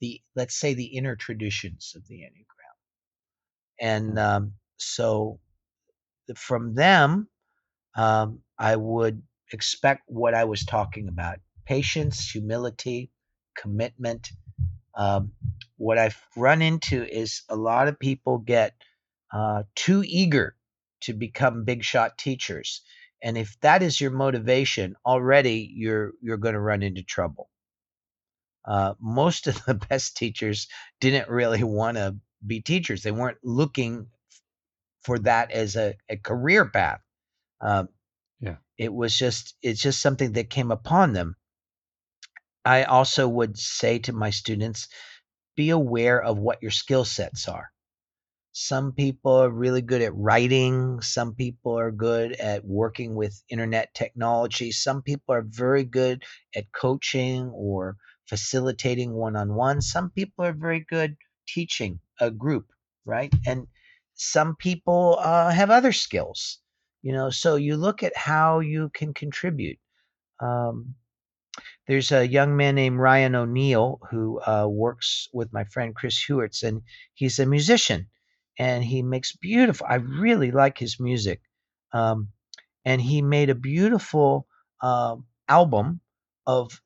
the, 0.00 0.20
let's 0.34 0.58
say, 0.58 0.74
the 0.74 0.96
inner 0.96 1.14
traditions 1.14 1.94
of 1.96 2.06
the 2.08 2.16
Enneagram. 2.16 2.74
And 3.80 4.18
um, 4.18 4.52
so 4.76 5.38
from 6.34 6.74
them, 6.74 7.28
um, 7.96 8.40
I 8.58 8.74
would 8.74 9.22
expect 9.52 10.02
what 10.06 10.34
I 10.34 10.44
was 10.44 10.64
talking 10.64 11.06
about 11.06 11.38
patience, 11.64 12.28
humility, 12.28 13.12
commitment. 13.56 14.32
Um, 14.96 15.30
what 15.76 15.98
I've 15.98 16.20
run 16.36 16.60
into 16.60 17.04
is 17.04 17.42
a 17.48 17.56
lot 17.56 17.86
of 17.86 18.00
people 18.00 18.38
get 18.38 18.74
uh, 19.32 19.62
too 19.76 20.02
eager 20.04 20.56
to 21.02 21.12
become 21.12 21.64
big 21.64 21.84
shot 21.84 22.18
teachers. 22.18 22.82
And 23.22 23.38
if 23.38 23.58
that 23.60 23.82
is 23.82 24.00
your 24.00 24.10
motivation, 24.10 24.96
already 25.06 25.70
you're 25.74 26.12
you're 26.20 26.36
going 26.38 26.54
to 26.54 26.60
run 26.60 26.82
into 26.82 27.02
trouble. 27.02 27.50
Uh, 28.64 28.94
most 29.00 29.46
of 29.46 29.64
the 29.64 29.74
best 29.88 30.16
teachers 30.16 30.68
didn't 31.00 31.28
really 31.28 31.62
want 31.62 31.96
to 31.96 32.16
be 32.46 32.60
teachers. 32.60 33.02
They 33.02 33.10
weren't 33.12 33.38
looking 33.42 34.08
for 35.04 35.18
that 35.20 35.52
as 35.52 35.76
a, 35.76 35.94
a 36.08 36.16
career 36.18 36.68
path. 36.68 37.00
Uh, 37.60 37.86
Yeah. 38.40 38.56
it 38.78 38.92
was 38.94 39.16
just 39.16 39.56
it's 39.62 39.80
just 39.82 40.00
something 40.02 40.32
that 40.34 40.50
came 40.50 40.70
upon 40.72 41.12
them. 41.14 41.36
I 42.64 42.82
also 42.82 43.28
would 43.28 43.56
say 43.56 44.00
to 44.00 44.12
my 44.12 44.30
students, 44.30 44.88
be 45.56 45.70
aware 45.70 46.22
of 46.22 46.38
what 46.38 46.62
your 46.62 46.70
skill 46.72 47.04
sets 47.04 47.48
are. 47.48 47.71
Some 48.54 48.92
people 48.92 49.32
are 49.32 49.50
really 49.50 49.80
good 49.80 50.02
at 50.02 50.14
writing. 50.14 51.00
Some 51.00 51.34
people 51.34 51.78
are 51.78 51.90
good 51.90 52.32
at 52.32 52.64
working 52.66 53.14
with 53.14 53.42
internet 53.48 53.94
technology. 53.94 54.72
Some 54.72 55.00
people 55.00 55.34
are 55.34 55.42
very 55.48 55.84
good 55.84 56.22
at 56.54 56.70
coaching 56.70 57.48
or 57.54 57.96
facilitating 58.28 59.14
one 59.14 59.36
on 59.36 59.54
one. 59.54 59.80
Some 59.80 60.10
people 60.10 60.44
are 60.44 60.52
very 60.52 60.80
good 60.80 61.16
teaching 61.48 62.00
a 62.20 62.30
group, 62.30 62.70
right? 63.06 63.34
And 63.46 63.68
some 64.14 64.54
people 64.56 65.18
uh, 65.18 65.50
have 65.50 65.70
other 65.70 65.92
skills, 65.92 66.58
you 67.00 67.12
know. 67.12 67.30
So 67.30 67.56
you 67.56 67.78
look 67.78 68.02
at 68.02 68.16
how 68.16 68.60
you 68.60 68.90
can 68.92 69.14
contribute. 69.14 69.78
Um, 70.40 70.94
there's 71.86 72.12
a 72.12 72.28
young 72.28 72.56
man 72.56 72.74
named 72.74 72.98
Ryan 72.98 73.34
O'Neal 73.34 73.98
who 74.10 74.40
uh, 74.42 74.66
works 74.68 75.28
with 75.32 75.52
my 75.54 75.64
friend 75.64 75.94
Chris 75.94 76.22
Heuertz, 76.22 76.62
and 76.62 76.82
he's 77.14 77.38
a 77.38 77.46
musician 77.46 78.08
and 78.58 78.84
he 78.84 79.02
makes 79.02 79.36
beautiful. 79.36 79.86
I 79.88 79.96
really 79.96 80.50
like 80.50 80.78
his 80.78 81.00
music, 81.00 81.40
um, 81.92 82.28
and 82.84 83.00
he 83.00 83.22
made 83.22 83.50
a 83.50 83.54
beautiful 83.54 84.46
uh, 84.82 85.16
album 85.48 86.00
of 86.46 86.80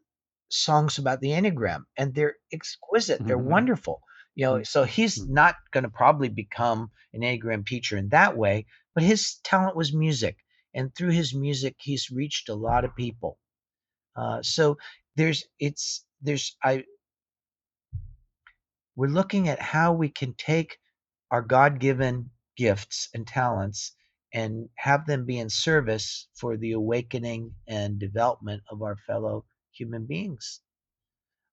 songs 0.48 0.98
about 0.98 1.20
the 1.20 1.30
enneagram, 1.30 1.84
and 1.96 2.14
they're 2.14 2.36
exquisite. 2.52 3.26
They're 3.26 3.38
Mhm. 3.38 3.44
wonderful. 3.50 4.02
You 4.34 4.46
know, 4.46 4.62
so 4.64 4.84
he's 4.84 5.18
Mhm. 5.18 5.30
not 5.30 5.56
going 5.72 5.84
to 5.84 5.90
probably 5.90 6.28
become 6.28 6.90
an 7.14 7.22
enneagram 7.22 7.66
teacher 7.66 7.96
in 7.96 8.10
that 8.10 8.36
way, 8.36 8.66
but 8.94 9.04
his 9.04 9.36
talent 9.44 9.76
was 9.76 9.94
music, 9.94 10.36
and 10.74 10.94
through 10.94 11.10
his 11.12 11.34
music, 11.34 11.76
he's 11.78 12.10
reached 12.10 12.48
a 12.48 12.54
lot 12.54 12.84
of 12.84 12.94
people. 12.96 13.38
Uh, 14.16 14.42
so 14.42 14.78
there's 15.16 15.44
it's 15.58 16.04
there's 16.22 16.56
I 16.62 16.84
we're 18.96 19.08
looking 19.08 19.48
at 19.48 19.60
how 19.60 19.92
we 19.92 20.08
can 20.08 20.34
take 20.34 20.78
our 21.30 21.42
God 21.42 21.80
given 21.80 22.30
gifts 22.56 23.08
and 23.14 23.26
talents 23.26 23.94
and 24.34 24.68
have 24.76 25.06
them 25.06 25.26
be 25.26 25.38
in 25.38 25.50
service 25.50 26.28
for 26.34 26.56
the 26.56 26.72
awakening 26.72 27.54
and 27.68 27.98
development 27.98 28.62
of 28.70 28.82
our 28.82 28.96
fellow 29.06 29.44
human 29.72 30.06
beings. 30.06 30.60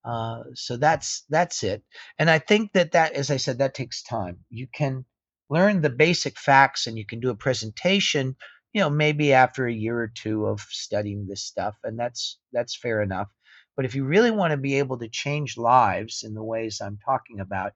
Uh, 0.05 0.43
so 0.55 0.77
that's 0.77 1.23
that's 1.29 1.63
it, 1.63 1.83
and 2.19 2.29
I 2.29 2.39
think 2.39 2.73
that 2.73 2.91
that, 2.93 3.13
as 3.13 3.31
I 3.31 3.37
said, 3.37 3.59
that 3.59 3.73
takes 3.73 4.03
time. 4.03 4.39
You 4.49 4.67
can 4.73 5.05
learn 5.49 5.81
the 5.81 5.89
basic 5.91 6.37
facts, 6.39 6.87
and 6.87 6.97
you 6.97 7.05
can 7.05 7.21
do 7.21 7.29
a 7.29 7.35
presentation. 7.35 8.35
You 8.73 8.81
know, 8.81 8.89
maybe 8.89 9.33
after 9.33 9.65
a 9.67 9.73
year 9.73 9.99
or 9.99 10.09
two 10.13 10.45
of 10.47 10.61
studying 10.61 11.27
this 11.27 11.43
stuff, 11.45 11.75
and 11.85 11.97
that's 11.97 12.39
that's 12.51 12.75
fair 12.77 13.01
enough. 13.01 13.29
But 13.77 13.85
if 13.85 13.95
you 13.95 14.03
really 14.05 14.31
want 14.31 14.51
to 14.51 14.57
be 14.57 14.79
able 14.79 14.99
to 14.99 15.09
change 15.09 15.57
lives 15.57 16.23
in 16.23 16.33
the 16.33 16.43
ways 16.43 16.81
I'm 16.81 16.99
talking 17.05 17.39
about, 17.39 17.73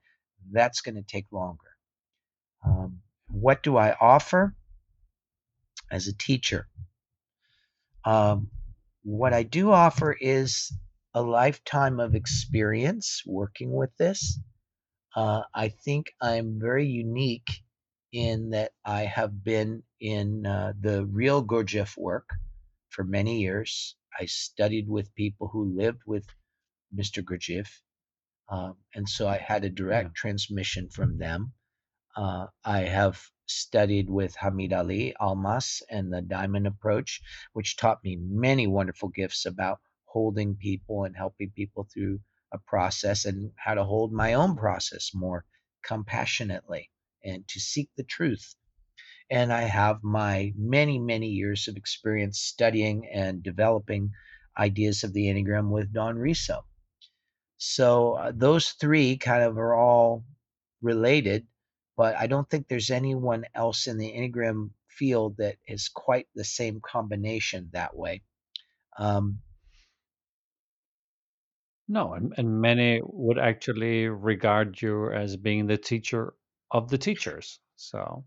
that's 0.52 0.82
going 0.82 0.96
to 0.96 1.04
take 1.04 1.28
longer. 1.32 1.77
Um, 2.68 3.00
what 3.30 3.64
do 3.64 3.78
I 3.78 3.96
offer 4.00 4.56
as 5.90 6.08
a 6.08 6.18
teacher? 6.18 6.68
Um, 8.04 8.50
what 9.04 9.34
I 9.34 9.44
do 9.44 9.72
offer 9.72 10.12
is 10.20 10.72
a 11.14 11.22
lifetime 11.22 12.00
of 12.00 12.14
experience 12.14 13.24
working 13.26 13.72
with 13.72 13.96
this. 13.98 14.40
Uh, 15.16 15.42
I 15.54 15.70
think 15.70 16.12
I'm 16.22 16.60
very 16.60 16.86
unique 16.86 17.50
in 18.12 18.52
that 18.52 18.72
I 18.86 19.02
have 19.02 19.44
been 19.44 19.84
in 20.00 20.46
uh, 20.46 20.74
the 20.80 21.06
real 21.06 21.44
Gurdjieff 21.44 21.98
work 21.98 22.30
for 22.90 23.04
many 23.04 23.42
years. 23.42 23.96
I 24.20 24.26
studied 24.26 24.88
with 24.90 25.14
people 25.16 25.48
who 25.48 25.76
lived 25.76 26.02
with 26.06 26.26
Mr. 26.96 27.24
Gurdjieff, 27.24 27.70
um, 28.50 28.76
and 28.96 29.08
so 29.08 29.28
I 29.28 29.38
had 29.38 29.66
a 29.66 29.70
direct 29.70 30.16
transmission 30.16 30.90
from 30.90 31.18
them. 31.18 31.54
Uh, 32.18 32.48
I 32.66 32.80
have 32.80 33.22
studied 33.46 34.10
with 34.10 34.36
Hameed 34.36 34.74
Ali 34.74 35.14
Almaas 35.22 35.84
and 35.88 36.12
the 36.12 36.24
Diamond 36.24 36.66
Approach, 36.66 37.22
which 37.54 37.78
taught 37.78 38.04
me 38.04 38.18
many 38.20 38.66
wonderful 38.66 39.10
gifts 39.10 39.46
about 39.46 39.80
holding 40.06 40.56
people 40.56 41.04
and 41.04 41.16
helping 41.16 41.52
people 41.52 41.88
through 41.94 42.20
a 42.52 42.58
process 42.58 43.26
and 43.26 43.52
how 43.56 43.76
to 43.76 43.84
hold 43.84 44.12
my 44.12 44.34
own 44.34 44.56
process 44.56 45.12
more 45.14 45.46
compassionately 45.84 46.90
and 47.24 47.48
to 47.50 47.60
seek 47.60 47.92
the 47.96 48.04
truth. 48.04 48.56
And 49.30 49.54
I 49.54 49.62
have 49.62 50.04
my 50.04 50.54
many, 50.58 50.98
many 50.98 51.28
years 51.28 51.68
of 51.68 51.78
experience 51.78 52.40
studying 52.40 53.08
and 53.14 53.44
developing 53.44 54.12
ideas 54.58 55.04
of 55.04 55.14
the 55.14 55.28
Enneagram 55.28 55.70
with 55.70 55.94
Don 55.94 56.18
Riso. 56.18 56.66
So 57.58 58.14
uh, 58.14 58.32
those 58.34 58.70
three 58.70 59.18
kind 59.18 59.44
of 59.44 59.58
are 59.60 59.76
all 59.76 60.24
related, 60.82 61.46
but 61.98 62.16
I 62.16 62.28
don't 62.28 62.50
think 62.50 62.68
there's 62.68 62.92
anyone 62.92 63.46
else 63.56 63.88
in 63.88 63.98
the 63.98 64.14
Enneagram 64.14 64.70
field 64.88 65.38
that 65.38 65.56
is 65.68 65.90
quite 65.90 66.28
the 66.36 66.46
same 66.46 66.80
combination 66.80 67.70
that 67.74 67.98
way. 67.98 68.22
Um, 68.98 69.40
no, 71.90 72.14
and, 72.14 72.34
and 72.38 72.62
many 72.62 73.02
would 73.04 73.40
actually 73.40 74.08
regard 74.08 74.82
you 74.82 75.12
as 75.12 75.36
being 75.38 75.68
the 75.68 75.78
teacher 75.78 76.34
of 76.72 76.90
the 76.90 76.98
teachers. 76.98 77.60
So 77.78 78.26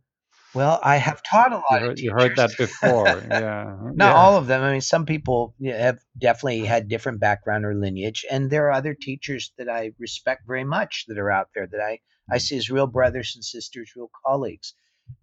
well, 0.52 0.80
I 0.82 0.96
have 0.96 1.22
taught 1.22 1.52
a 1.52 1.56
lot 1.56 1.64
you 1.70 1.76
of 1.76 1.82
heard, 1.82 1.96
teachers. 1.96 2.04
you 2.04 2.12
heard 2.12 2.36
that 2.36 2.56
before, 2.58 3.06
yeah. 3.06 3.76
Not 3.94 3.96
yeah. 3.98 4.14
all 4.14 4.36
of 4.36 4.48
them. 4.48 4.62
I 4.62 4.72
mean, 4.72 4.80
some 4.80 5.06
people 5.06 5.54
have 5.64 5.98
definitely 6.18 6.64
had 6.64 6.88
different 6.88 7.20
background 7.20 7.64
or 7.64 7.74
lineage, 7.74 8.24
and 8.28 8.50
there 8.50 8.66
are 8.66 8.72
other 8.72 8.94
teachers 8.94 9.52
that 9.58 9.68
I 9.68 9.92
respect 9.98 10.46
very 10.46 10.64
much 10.64 11.04
that 11.06 11.18
are 11.18 11.30
out 11.30 11.50
there 11.54 11.68
that 11.70 11.80
I 11.80 12.00
I 12.30 12.38
see 12.38 12.56
as 12.56 12.70
real 12.70 12.86
brothers 12.86 13.34
and 13.36 13.44
sisters, 13.44 13.92
real 13.96 14.10
colleagues. 14.26 14.74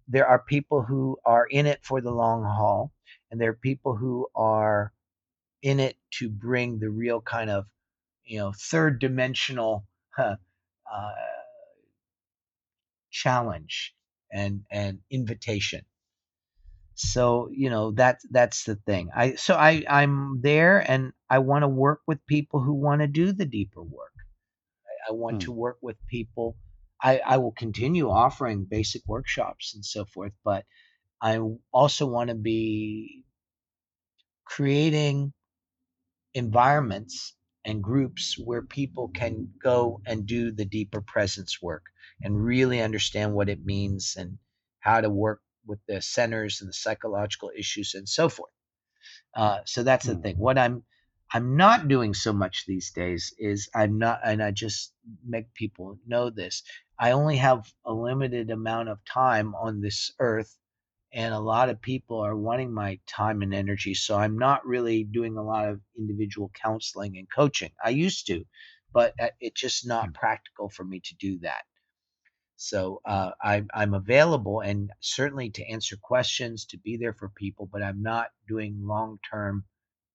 There 0.08 0.26
are 0.26 0.40
people 0.42 0.82
who 0.82 1.18
are 1.24 1.46
in 1.46 1.66
it 1.66 1.84
for 1.84 2.00
the 2.00 2.12
long 2.12 2.44
haul, 2.44 2.92
and 3.30 3.40
there 3.40 3.50
are 3.50 3.54
people 3.54 3.96
who 3.96 4.28
are 4.34 4.92
in 5.62 5.80
it 5.80 5.96
to 6.12 6.28
bring 6.30 6.78
the 6.78 6.90
real 6.90 7.20
kind 7.20 7.50
of 7.50 7.66
you 8.24 8.38
know 8.38 8.52
third 8.52 9.00
dimensional 9.00 9.86
uh, 10.18 10.36
challenge 13.10 13.94
and 14.32 14.64
and 14.70 15.00
invitation 15.10 15.84
so 16.94 17.48
you 17.52 17.70
know 17.70 17.92
that 17.92 18.18
that's 18.30 18.64
the 18.64 18.74
thing 18.74 19.08
i 19.14 19.34
so 19.34 19.54
i 19.54 19.84
i'm 19.88 20.40
there 20.42 20.78
and 20.90 21.12
i 21.30 21.38
want 21.38 21.62
to 21.62 21.68
work 21.68 22.00
with 22.06 22.24
people 22.26 22.60
who 22.60 22.74
want 22.74 23.00
to 23.00 23.06
do 23.06 23.32
the 23.32 23.46
deeper 23.46 23.82
work 23.82 24.14
i, 24.86 25.10
I 25.10 25.12
want 25.12 25.40
Hmm. 25.40 25.42
to 25.42 25.52
work 25.52 25.78
with 25.82 25.96
people 26.08 26.56
i 27.02 27.18
i 27.20 27.36
will 27.36 27.52
continue 27.52 28.10
offering 28.10 28.64
basic 28.64 29.02
workshops 29.06 29.74
and 29.74 29.84
so 29.84 30.04
forth 30.04 30.32
but 30.44 30.64
i 31.22 31.38
also 31.72 32.06
want 32.06 32.28
to 32.30 32.36
be 32.36 33.24
creating 34.44 35.32
environments 36.34 37.34
and 37.64 37.82
groups 37.82 38.38
where 38.38 38.62
people 38.62 39.08
can 39.08 39.52
go 39.62 40.00
and 40.06 40.26
do 40.26 40.50
the 40.52 40.64
deeper 40.64 41.00
presence 41.00 41.60
work 41.60 41.84
and 42.22 42.42
really 42.44 42.80
understand 42.80 43.34
what 43.34 43.48
it 43.48 43.64
means 43.64 44.14
and 44.16 44.38
how 44.80 45.00
to 45.00 45.10
work 45.10 45.42
with 45.66 45.80
the 45.86 46.00
centers 46.00 46.60
and 46.60 46.68
the 46.68 46.72
psychological 46.72 47.50
issues 47.56 47.94
and 47.94 48.08
so 48.08 48.28
forth. 48.28 48.52
Uh, 49.34 49.60
so 49.66 49.82
that's 49.82 50.06
the 50.06 50.14
Hmm. 50.14 50.20
thing. 50.22 50.36
What 50.38 50.58
I'm 50.58 50.84
I'm 51.32 51.56
not 51.56 51.88
doing 51.88 52.14
so 52.14 52.32
much 52.32 52.64
these 52.66 52.90
days 52.92 53.34
is 53.38 53.68
I'm 53.74 53.98
not, 53.98 54.20
and 54.24 54.42
I 54.42 54.50
just 54.50 54.94
make 55.26 55.54
people 55.54 55.98
know 56.06 56.30
this. 56.30 56.62
I 56.98 57.12
only 57.12 57.36
have 57.38 57.72
a 57.84 57.92
limited 57.92 58.50
amount 58.50 58.88
of 58.88 59.04
time 59.04 59.54
on 59.54 59.80
this 59.80 60.12
earth, 60.20 60.58
and 61.12 61.34
a 61.34 61.40
lot 61.40 61.70
of 61.70 61.82
people 61.82 62.20
are 62.20 62.36
wanting 62.36 62.72
my 62.72 63.00
time 63.06 63.42
and 63.42 63.54
energy. 63.54 63.94
So 63.94 64.16
I'm 64.18 64.38
not 64.38 64.66
really 64.66 65.04
doing 65.04 65.36
a 65.36 65.42
lot 65.44 65.68
of 65.68 65.82
individual 65.98 66.50
counseling 66.54 67.18
and 67.18 67.28
coaching. 67.30 67.72
I 67.84 67.90
used 67.90 68.26
to, 68.28 68.44
but 68.92 69.14
uh, 69.20 69.30
it's 69.40 69.60
just 69.60 69.86
not 69.86 70.08
Hmm. 70.08 70.12
practical 70.14 70.68
for 70.70 70.84
me 70.84 71.00
to 71.00 71.16
do 71.16 71.38
that. 71.40 71.64
So 72.56 73.00
uh, 73.06 73.32
I'm 73.42 73.68
I'm 73.72 73.94
available 73.94 74.60
and 74.60 74.90
certainly 75.00 75.50
to 75.50 75.64
answer 75.66 75.96
questions, 75.96 76.66
to 76.66 76.78
be 76.78 76.96
there 76.98 77.14
for 77.14 77.30
people, 77.30 77.66
but 77.66 77.82
I'm 77.82 78.02
not 78.02 78.32
doing 78.46 78.84
long 78.86 79.18
term 79.30 79.64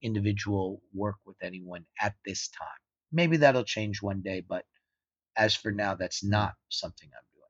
individual 0.02 0.82
work 0.94 1.16
with 1.26 1.38
anyone 1.42 1.86
at 2.00 2.16
this 2.26 2.50
time. 2.50 2.68
Maybe 3.12 3.38
that'll 3.38 3.64
change 3.64 4.02
one 4.02 4.22
day, 4.22 4.42
but 4.42 4.66
as 5.36 5.56
for 5.56 5.72
now, 5.72 5.96
that's 5.96 6.24
not 6.24 6.54
something 6.70 7.10
I'm 7.14 7.26
doing. 7.34 7.50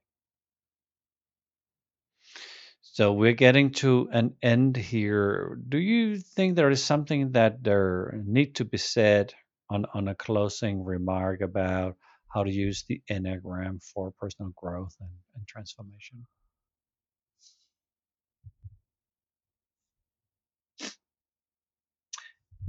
So 2.82 3.14
we're 3.14 3.34
getting 3.34 3.72
to 3.72 4.10
an 4.12 4.36
end 4.42 4.78
here. 4.78 5.58
Do 5.68 5.78
you 5.78 6.18
think 6.18 6.56
there 6.56 6.70
is 6.70 6.84
something 6.84 7.32
that 7.32 7.64
there 7.64 8.22
need 8.26 8.56
to 8.56 8.66
be 8.66 8.78
said 8.78 9.34
on, 9.70 9.86
on 9.94 10.08
a 10.08 10.16
closing 10.16 10.84
remark 10.84 11.42
about 11.42 11.98
how 12.28 12.44
to 12.44 12.52
use 12.52 12.84
the 12.88 13.02
Enneagram 13.10 13.84
for 13.94 14.12
personal 14.12 14.52
growth 14.56 14.96
and, 15.00 15.10
and 15.36 15.48
transformation? 15.48 16.26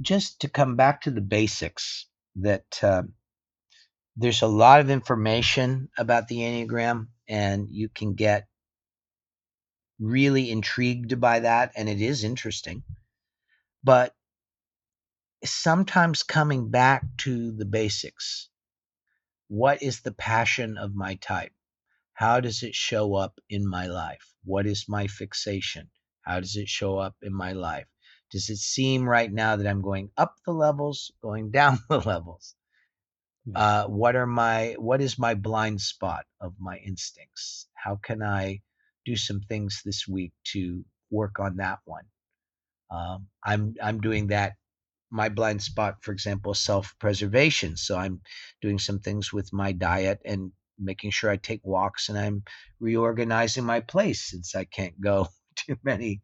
Just 0.01 0.41
to 0.41 0.49
come 0.49 0.75
back 0.75 1.01
to 1.01 1.11
the 1.11 1.21
basics, 1.21 2.07
that 2.37 2.65
uh, 2.83 3.03
there's 4.17 4.41
a 4.41 4.47
lot 4.47 4.79
of 4.81 4.89
information 4.89 5.89
about 5.97 6.27
the 6.27 6.37
Enneagram, 6.37 7.07
and 7.27 7.67
you 7.69 7.89
can 7.89 8.13
get 8.15 8.47
really 9.99 10.51
intrigued 10.51 11.19
by 11.19 11.41
that, 11.41 11.71
and 11.75 11.89
it 11.89 12.01
is 12.01 12.23
interesting. 12.23 12.83
But 13.83 14.13
sometimes 15.43 16.23
coming 16.23 16.69
back 16.69 17.03
to 17.17 17.51
the 17.51 17.65
basics 17.65 18.49
what 19.47 19.83
is 19.83 20.01
the 20.01 20.11
passion 20.11 20.77
of 20.77 20.95
my 20.95 21.15
type? 21.15 21.53
How 22.13 22.39
does 22.39 22.63
it 22.63 22.73
show 22.73 23.13
up 23.13 23.39
in 23.49 23.67
my 23.67 23.85
life? 23.85 24.33
What 24.43 24.65
is 24.65 24.89
my 24.89 25.05
fixation? 25.05 25.91
How 26.21 26.39
does 26.39 26.55
it 26.55 26.67
show 26.67 26.97
up 26.97 27.15
in 27.21 27.33
my 27.33 27.53
life? 27.53 27.85
Does 28.31 28.49
it 28.49 28.57
seem 28.57 29.07
right 29.07 29.31
now 29.31 29.55
that 29.55 29.67
I'm 29.67 29.83
going 29.83 30.09
up 30.17 30.35
the 30.45 30.51
levels, 30.51 31.11
going 31.21 31.51
down 31.59 31.77
the 31.89 31.99
levels? 31.99 32.55
Yeah. 33.45 33.59
Uh, 33.59 33.87
what 33.87 34.15
are 34.15 34.27
my 34.27 34.75
what 34.79 35.01
is 35.01 35.19
my 35.19 35.35
blind 35.35 35.81
spot 35.81 36.25
of 36.41 36.53
my 36.59 36.77
instincts? 36.77 37.67
How 37.75 37.97
can 38.03 38.23
I 38.23 38.61
do 39.05 39.15
some 39.15 39.41
things 39.41 39.81
this 39.85 40.07
week 40.07 40.33
to 40.53 40.83
work 41.11 41.39
on 41.39 41.57
that 41.57 41.79
one? 41.85 42.05
Um, 42.91 43.27
I'm 43.43 43.75
I'm 43.81 44.01
doing 44.01 44.27
that. 44.27 44.53
My 45.11 45.29
blind 45.29 45.61
spot, 45.61 46.03
for 46.03 46.11
example, 46.11 46.53
self-preservation. 46.53 47.77
So 47.77 47.97
I'm 47.97 48.21
doing 48.61 48.79
some 48.79 48.99
things 48.99 49.31
with 49.33 49.53
my 49.53 49.71
diet 49.71 50.19
and 50.25 50.51
making 50.79 51.11
sure 51.11 51.29
I 51.31 51.37
take 51.37 51.61
walks, 51.63 52.09
and 52.09 52.17
I'm 52.17 52.43
reorganizing 52.79 53.65
my 53.65 53.81
place 53.81 54.21
since 54.29 54.55
I 54.55 54.65
can't 54.65 54.99
go 55.01 55.27
to 55.67 55.77
many 55.83 56.21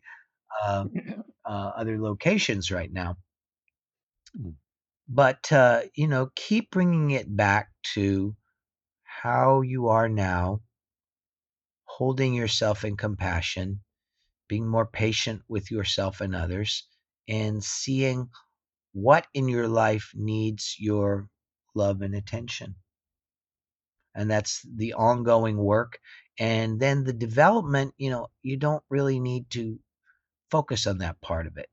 uh, 0.64 0.86
uh, 1.46 1.72
other 1.78 2.00
locations 2.02 2.72
right 2.72 2.92
now. 2.92 3.18
But 5.14 5.52
uh, 5.52 5.82
you 5.94 6.08
know, 6.08 6.32
keep 6.36 6.72
bringing 6.72 7.12
it 7.12 7.36
back 7.36 7.72
to 7.96 8.36
how 9.04 9.62
you 9.62 9.90
are 9.90 10.10
now, 10.10 10.62
holding 11.86 12.34
yourself 12.34 12.86
in 12.86 12.98
compassion, 12.98 13.82
being 14.48 14.68
more 14.68 14.86
patient 14.86 15.44
with 15.50 15.72
yourself 15.72 16.22
and 16.22 16.36
others, 16.36 16.88
and 17.28 17.64
seeing 17.64 18.30
what 18.94 19.28
in 19.34 19.50
your 19.50 19.68
life 19.68 20.12
needs 20.16 20.78
your 20.80 21.30
love 21.76 22.02
and 22.02 22.16
attention. 22.16 22.76
And 24.16 24.32
that's 24.32 24.62
the 24.64 24.94
ongoing 24.94 25.58
work. 25.58 26.00
And 26.40 26.80
then 26.80 27.04
the 27.04 27.14
development, 27.14 27.96
you 27.98 28.12
know, 28.12 28.30
you 28.44 28.58
don't 28.58 28.84
really 28.90 29.20
need 29.20 29.50
to 29.52 29.80
focus 30.52 30.88
on 30.88 31.00
that 31.00 31.22
part 31.22 31.48
of 31.48 31.58
it. 31.58 31.71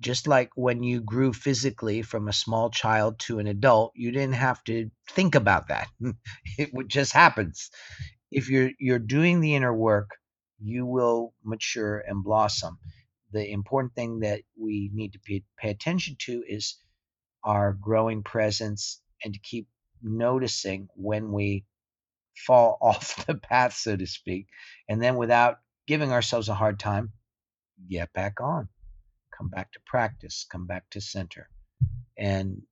Just 0.00 0.26
like 0.28 0.50
when 0.54 0.82
you 0.82 1.00
grew 1.00 1.32
physically 1.32 2.02
from 2.02 2.28
a 2.28 2.32
small 2.32 2.70
child 2.70 3.18
to 3.20 3.38
an 3.40 3.46
adult, 3.46 3.92
you 3.96 4.12
didn't 4.12 4.34
have 4.34 4.62
to 4.64 4.90
think 5.10 5.34
about 5.34 5.68
that. 5.68 5.88
it 6.58 6.70
just 6.88 7.12
happens. 7.12 7.70
If 8.30 8.48
you're 8.48 8.70
you're 8.78 8.98
doing 8.98 9.40
the 9.40 9.54
inner 9.56 9.74
work, 9.74 10.10
you 10.60 10.86
will 10.86 11.34
mature 11.44 11.98
and 11.98 12.22
blossom. 12.22 12.78
The 13.32 13.50
important 13.50 13.94
thing 13.94 14.20
that 14.20 14.42
we 14.56 14.90
need 14.92 15.12
to 15.14 15.20
pay, 15.20 15.44
pay 15.58 15.70
attention 15.70 16.16
to 16.20 16.44
is 16.46 16.76
our 17.44 17.72
growing 17.72 18.22
presence 18.22 19.00
and 19.24 19.34
to 19.34 19.40
keep 19.40 19.68
noticing 20.02 20.88
when 20.94 21.32
we 21.32 21.64
fall 22.46 22.78
off 22.82 23.26
the 23.26 23.34
path, 23.34 23.74
so 23.74 23.96
to 23.96 24.06
speak, 24.06 24.48
and 24.88 25.02
then 25.02 25.16
without 25.16 25.58
giving 25.86 26.12
ourselves 26.12 26.48
a 26.48 26.54
hard 26.54 26.78
time, 26.78 27.12
get 27.88 28.12
back 28.12 28.40
on, 28.40 28.68
come 29.38 29.48
back 29.48 29.72
to 29.72 29.80
practice, 29.86 30.46
come 30.50 30.66
back 30.66 30.90
to 30.90 31.00
center, 31.00 31.48
and 32.18 32.62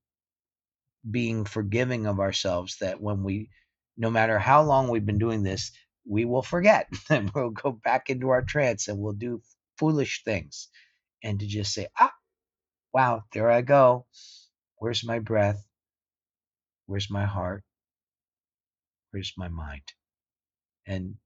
being 1.08 1.44
forgiving 1.44 2.06
of 2.06 2.20
ourselves 2.20 2.78
that 2.80 3.00
when 3.00 3.22
we, 3.22 3.50
no 3.96 4.10
matter 4.10 4.38
how 4.38 4.62
long 4.64 4.88
we've 4.88 5.06
been 5.06 5.18
doing 5.18 5.42
this, 5.44 5.72
we 6.08 6.24
will 6.24 6.42
forget 6.42 6.88
and 7.10 7.30
we'll 7.30 7.50
go 7.50 7.72
back 7.72 8.10
into 8.10 8.30
our 8.30 8.42
trance 8.42 8.88
and 8.88 8.98
we'll 8.98 9.12
do 9.12 9.40
foolish 9.78 10.24
things. 10.24 10.68
And 11.22 11.40
to 11.40 11.46
just 11.46 11.72
say, 11.72 11.88
ah, 11.98 12.12
wow, 12.92 13.22
there 13.32 13.50
I 13.50 13.62
go. 13.62 14.06
Where's 14.78 15.04
my 15.04 15.18
breath? 15.20 15.64
Where's 16.86 17.10
my 17.10 17.24
heart? 17.24 17.64
Where's 19.10 19.32
my 19.36 19.48
mind? 19.48 19.82
And, 20.86 21.16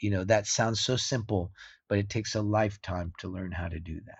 you 0.00 0.10
know, 0.10 0.24
that 0.24 0.46
sounds 0.46 0.80
so 0.80 0.96
simple, 0.96 1.50
but 1.88 1.98
it 1.98 2.10
takes 2.10 2.34
a 2.34 2.42
lifetime 2.42 3.12
to 3.18 3.28
learn 3.28 3.52
how 3.52 3.68
to 3.68 3.80
do 3.80 4.00
that. 4.06 4.18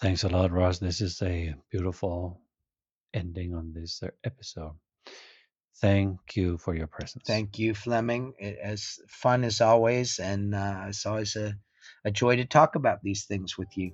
Thanks 0.00 0.24
a 0.24 0.30
lot, 0.30 0.50
Russ. 0.50 0.78
This 0.78 1.02
is 1.02 1.20
a 1.20 1.54
beautiful 1.70 2.40
ending 3.12 3.54
on 3.54 3.74
this 3.74 4.02
uh, 4.02 4.08
episode. 4.24 4.72
Thank 5.82 6.36
you 6.36 6.56
for 6.56 6.74
your 6.74 6.86
presence. 6.86 7.24
Thank 7.26 7.58
you, 7.58 7.74
Fleming. 7.74 8.32
It, 8.38 8.56
as 8.62 8.98
fun 9.08 9.44
as 9.44 9.60
always, 9.60 10.18
and 10.18 10.54
uh, 10.54 10.84
it's 10.88 11.04
always 11.04 11.36
a, 11.36 11.54
a 12.06 12.10
joy 12.10 12.36
to 12.36 12.46
talk 12.46 12.76
about 12.76 13.02
these 13.02 13.26
things 13.26 13.58
with 13.58 13.68
you. 13.76 13.92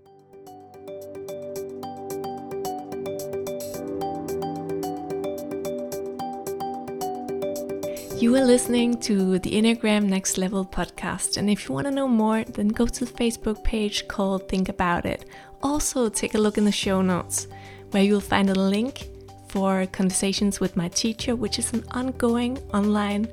You 8.18 8.34
are 8.36 8.44
listening 8.44 8.98
to 9.00 9.38
the 9.40 9.50
Enneagram 9.50 10.04
Next 10.04 10.38
Level 10.38 10.64
podcast, 10.64 11.36
and 11.36 11.50
if 11.50 11.68
you 11.68 11.74
want 11.74 11.86
to 11.86 11.90
know 11.90 12.09
more, 12.09 12.44
then 12.44 12.68
go 12.68 12.86
to 12.86 13.04
the 13.04 13.12
Facebook 13.12 13.62
page 13.62 14.09
called 14.09 14.48
Think 14.48 14.68
About 14.68 15.04
It. 15.04 15.26
Also, 15.66 16.08
take 16.08 16.36
a 16.36 16.38
look 16.38 16.58
in 16.58 16.64
the 16.64 16.70
show 16.70 17.02
notes, 17.02 17.48
where 17.90 18.02
you'll 18.02 18.20
find 18.20 18.48
a 18.48 18.54
link 18.54 19.08
for 19.48 19.84
conversations 19.86 20.60
with 20.60 20.76
my 20.76 20.86
teacher, 20.86 21.34
which 21.34 21.58
is 21.58 21.72
an 21.72 21.82
ongoing 21.90 22.56
online 22.72 23.26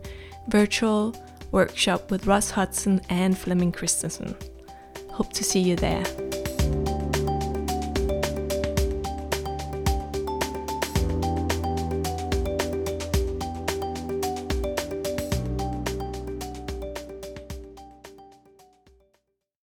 virtual 0.48 1.16
workshop 1.52 2.10
with 2.10 2.26
Russ 2.26 2.50
Hudson 2.50 3.02
and 3.08 3.38
Fleming 3.38 3.72
Christensen. 3.72 4.36
Hope 5.12 5.32
to 5.34 5.44
see 5.44 5.60
you 5.60 5.76
there. 5.76 6.04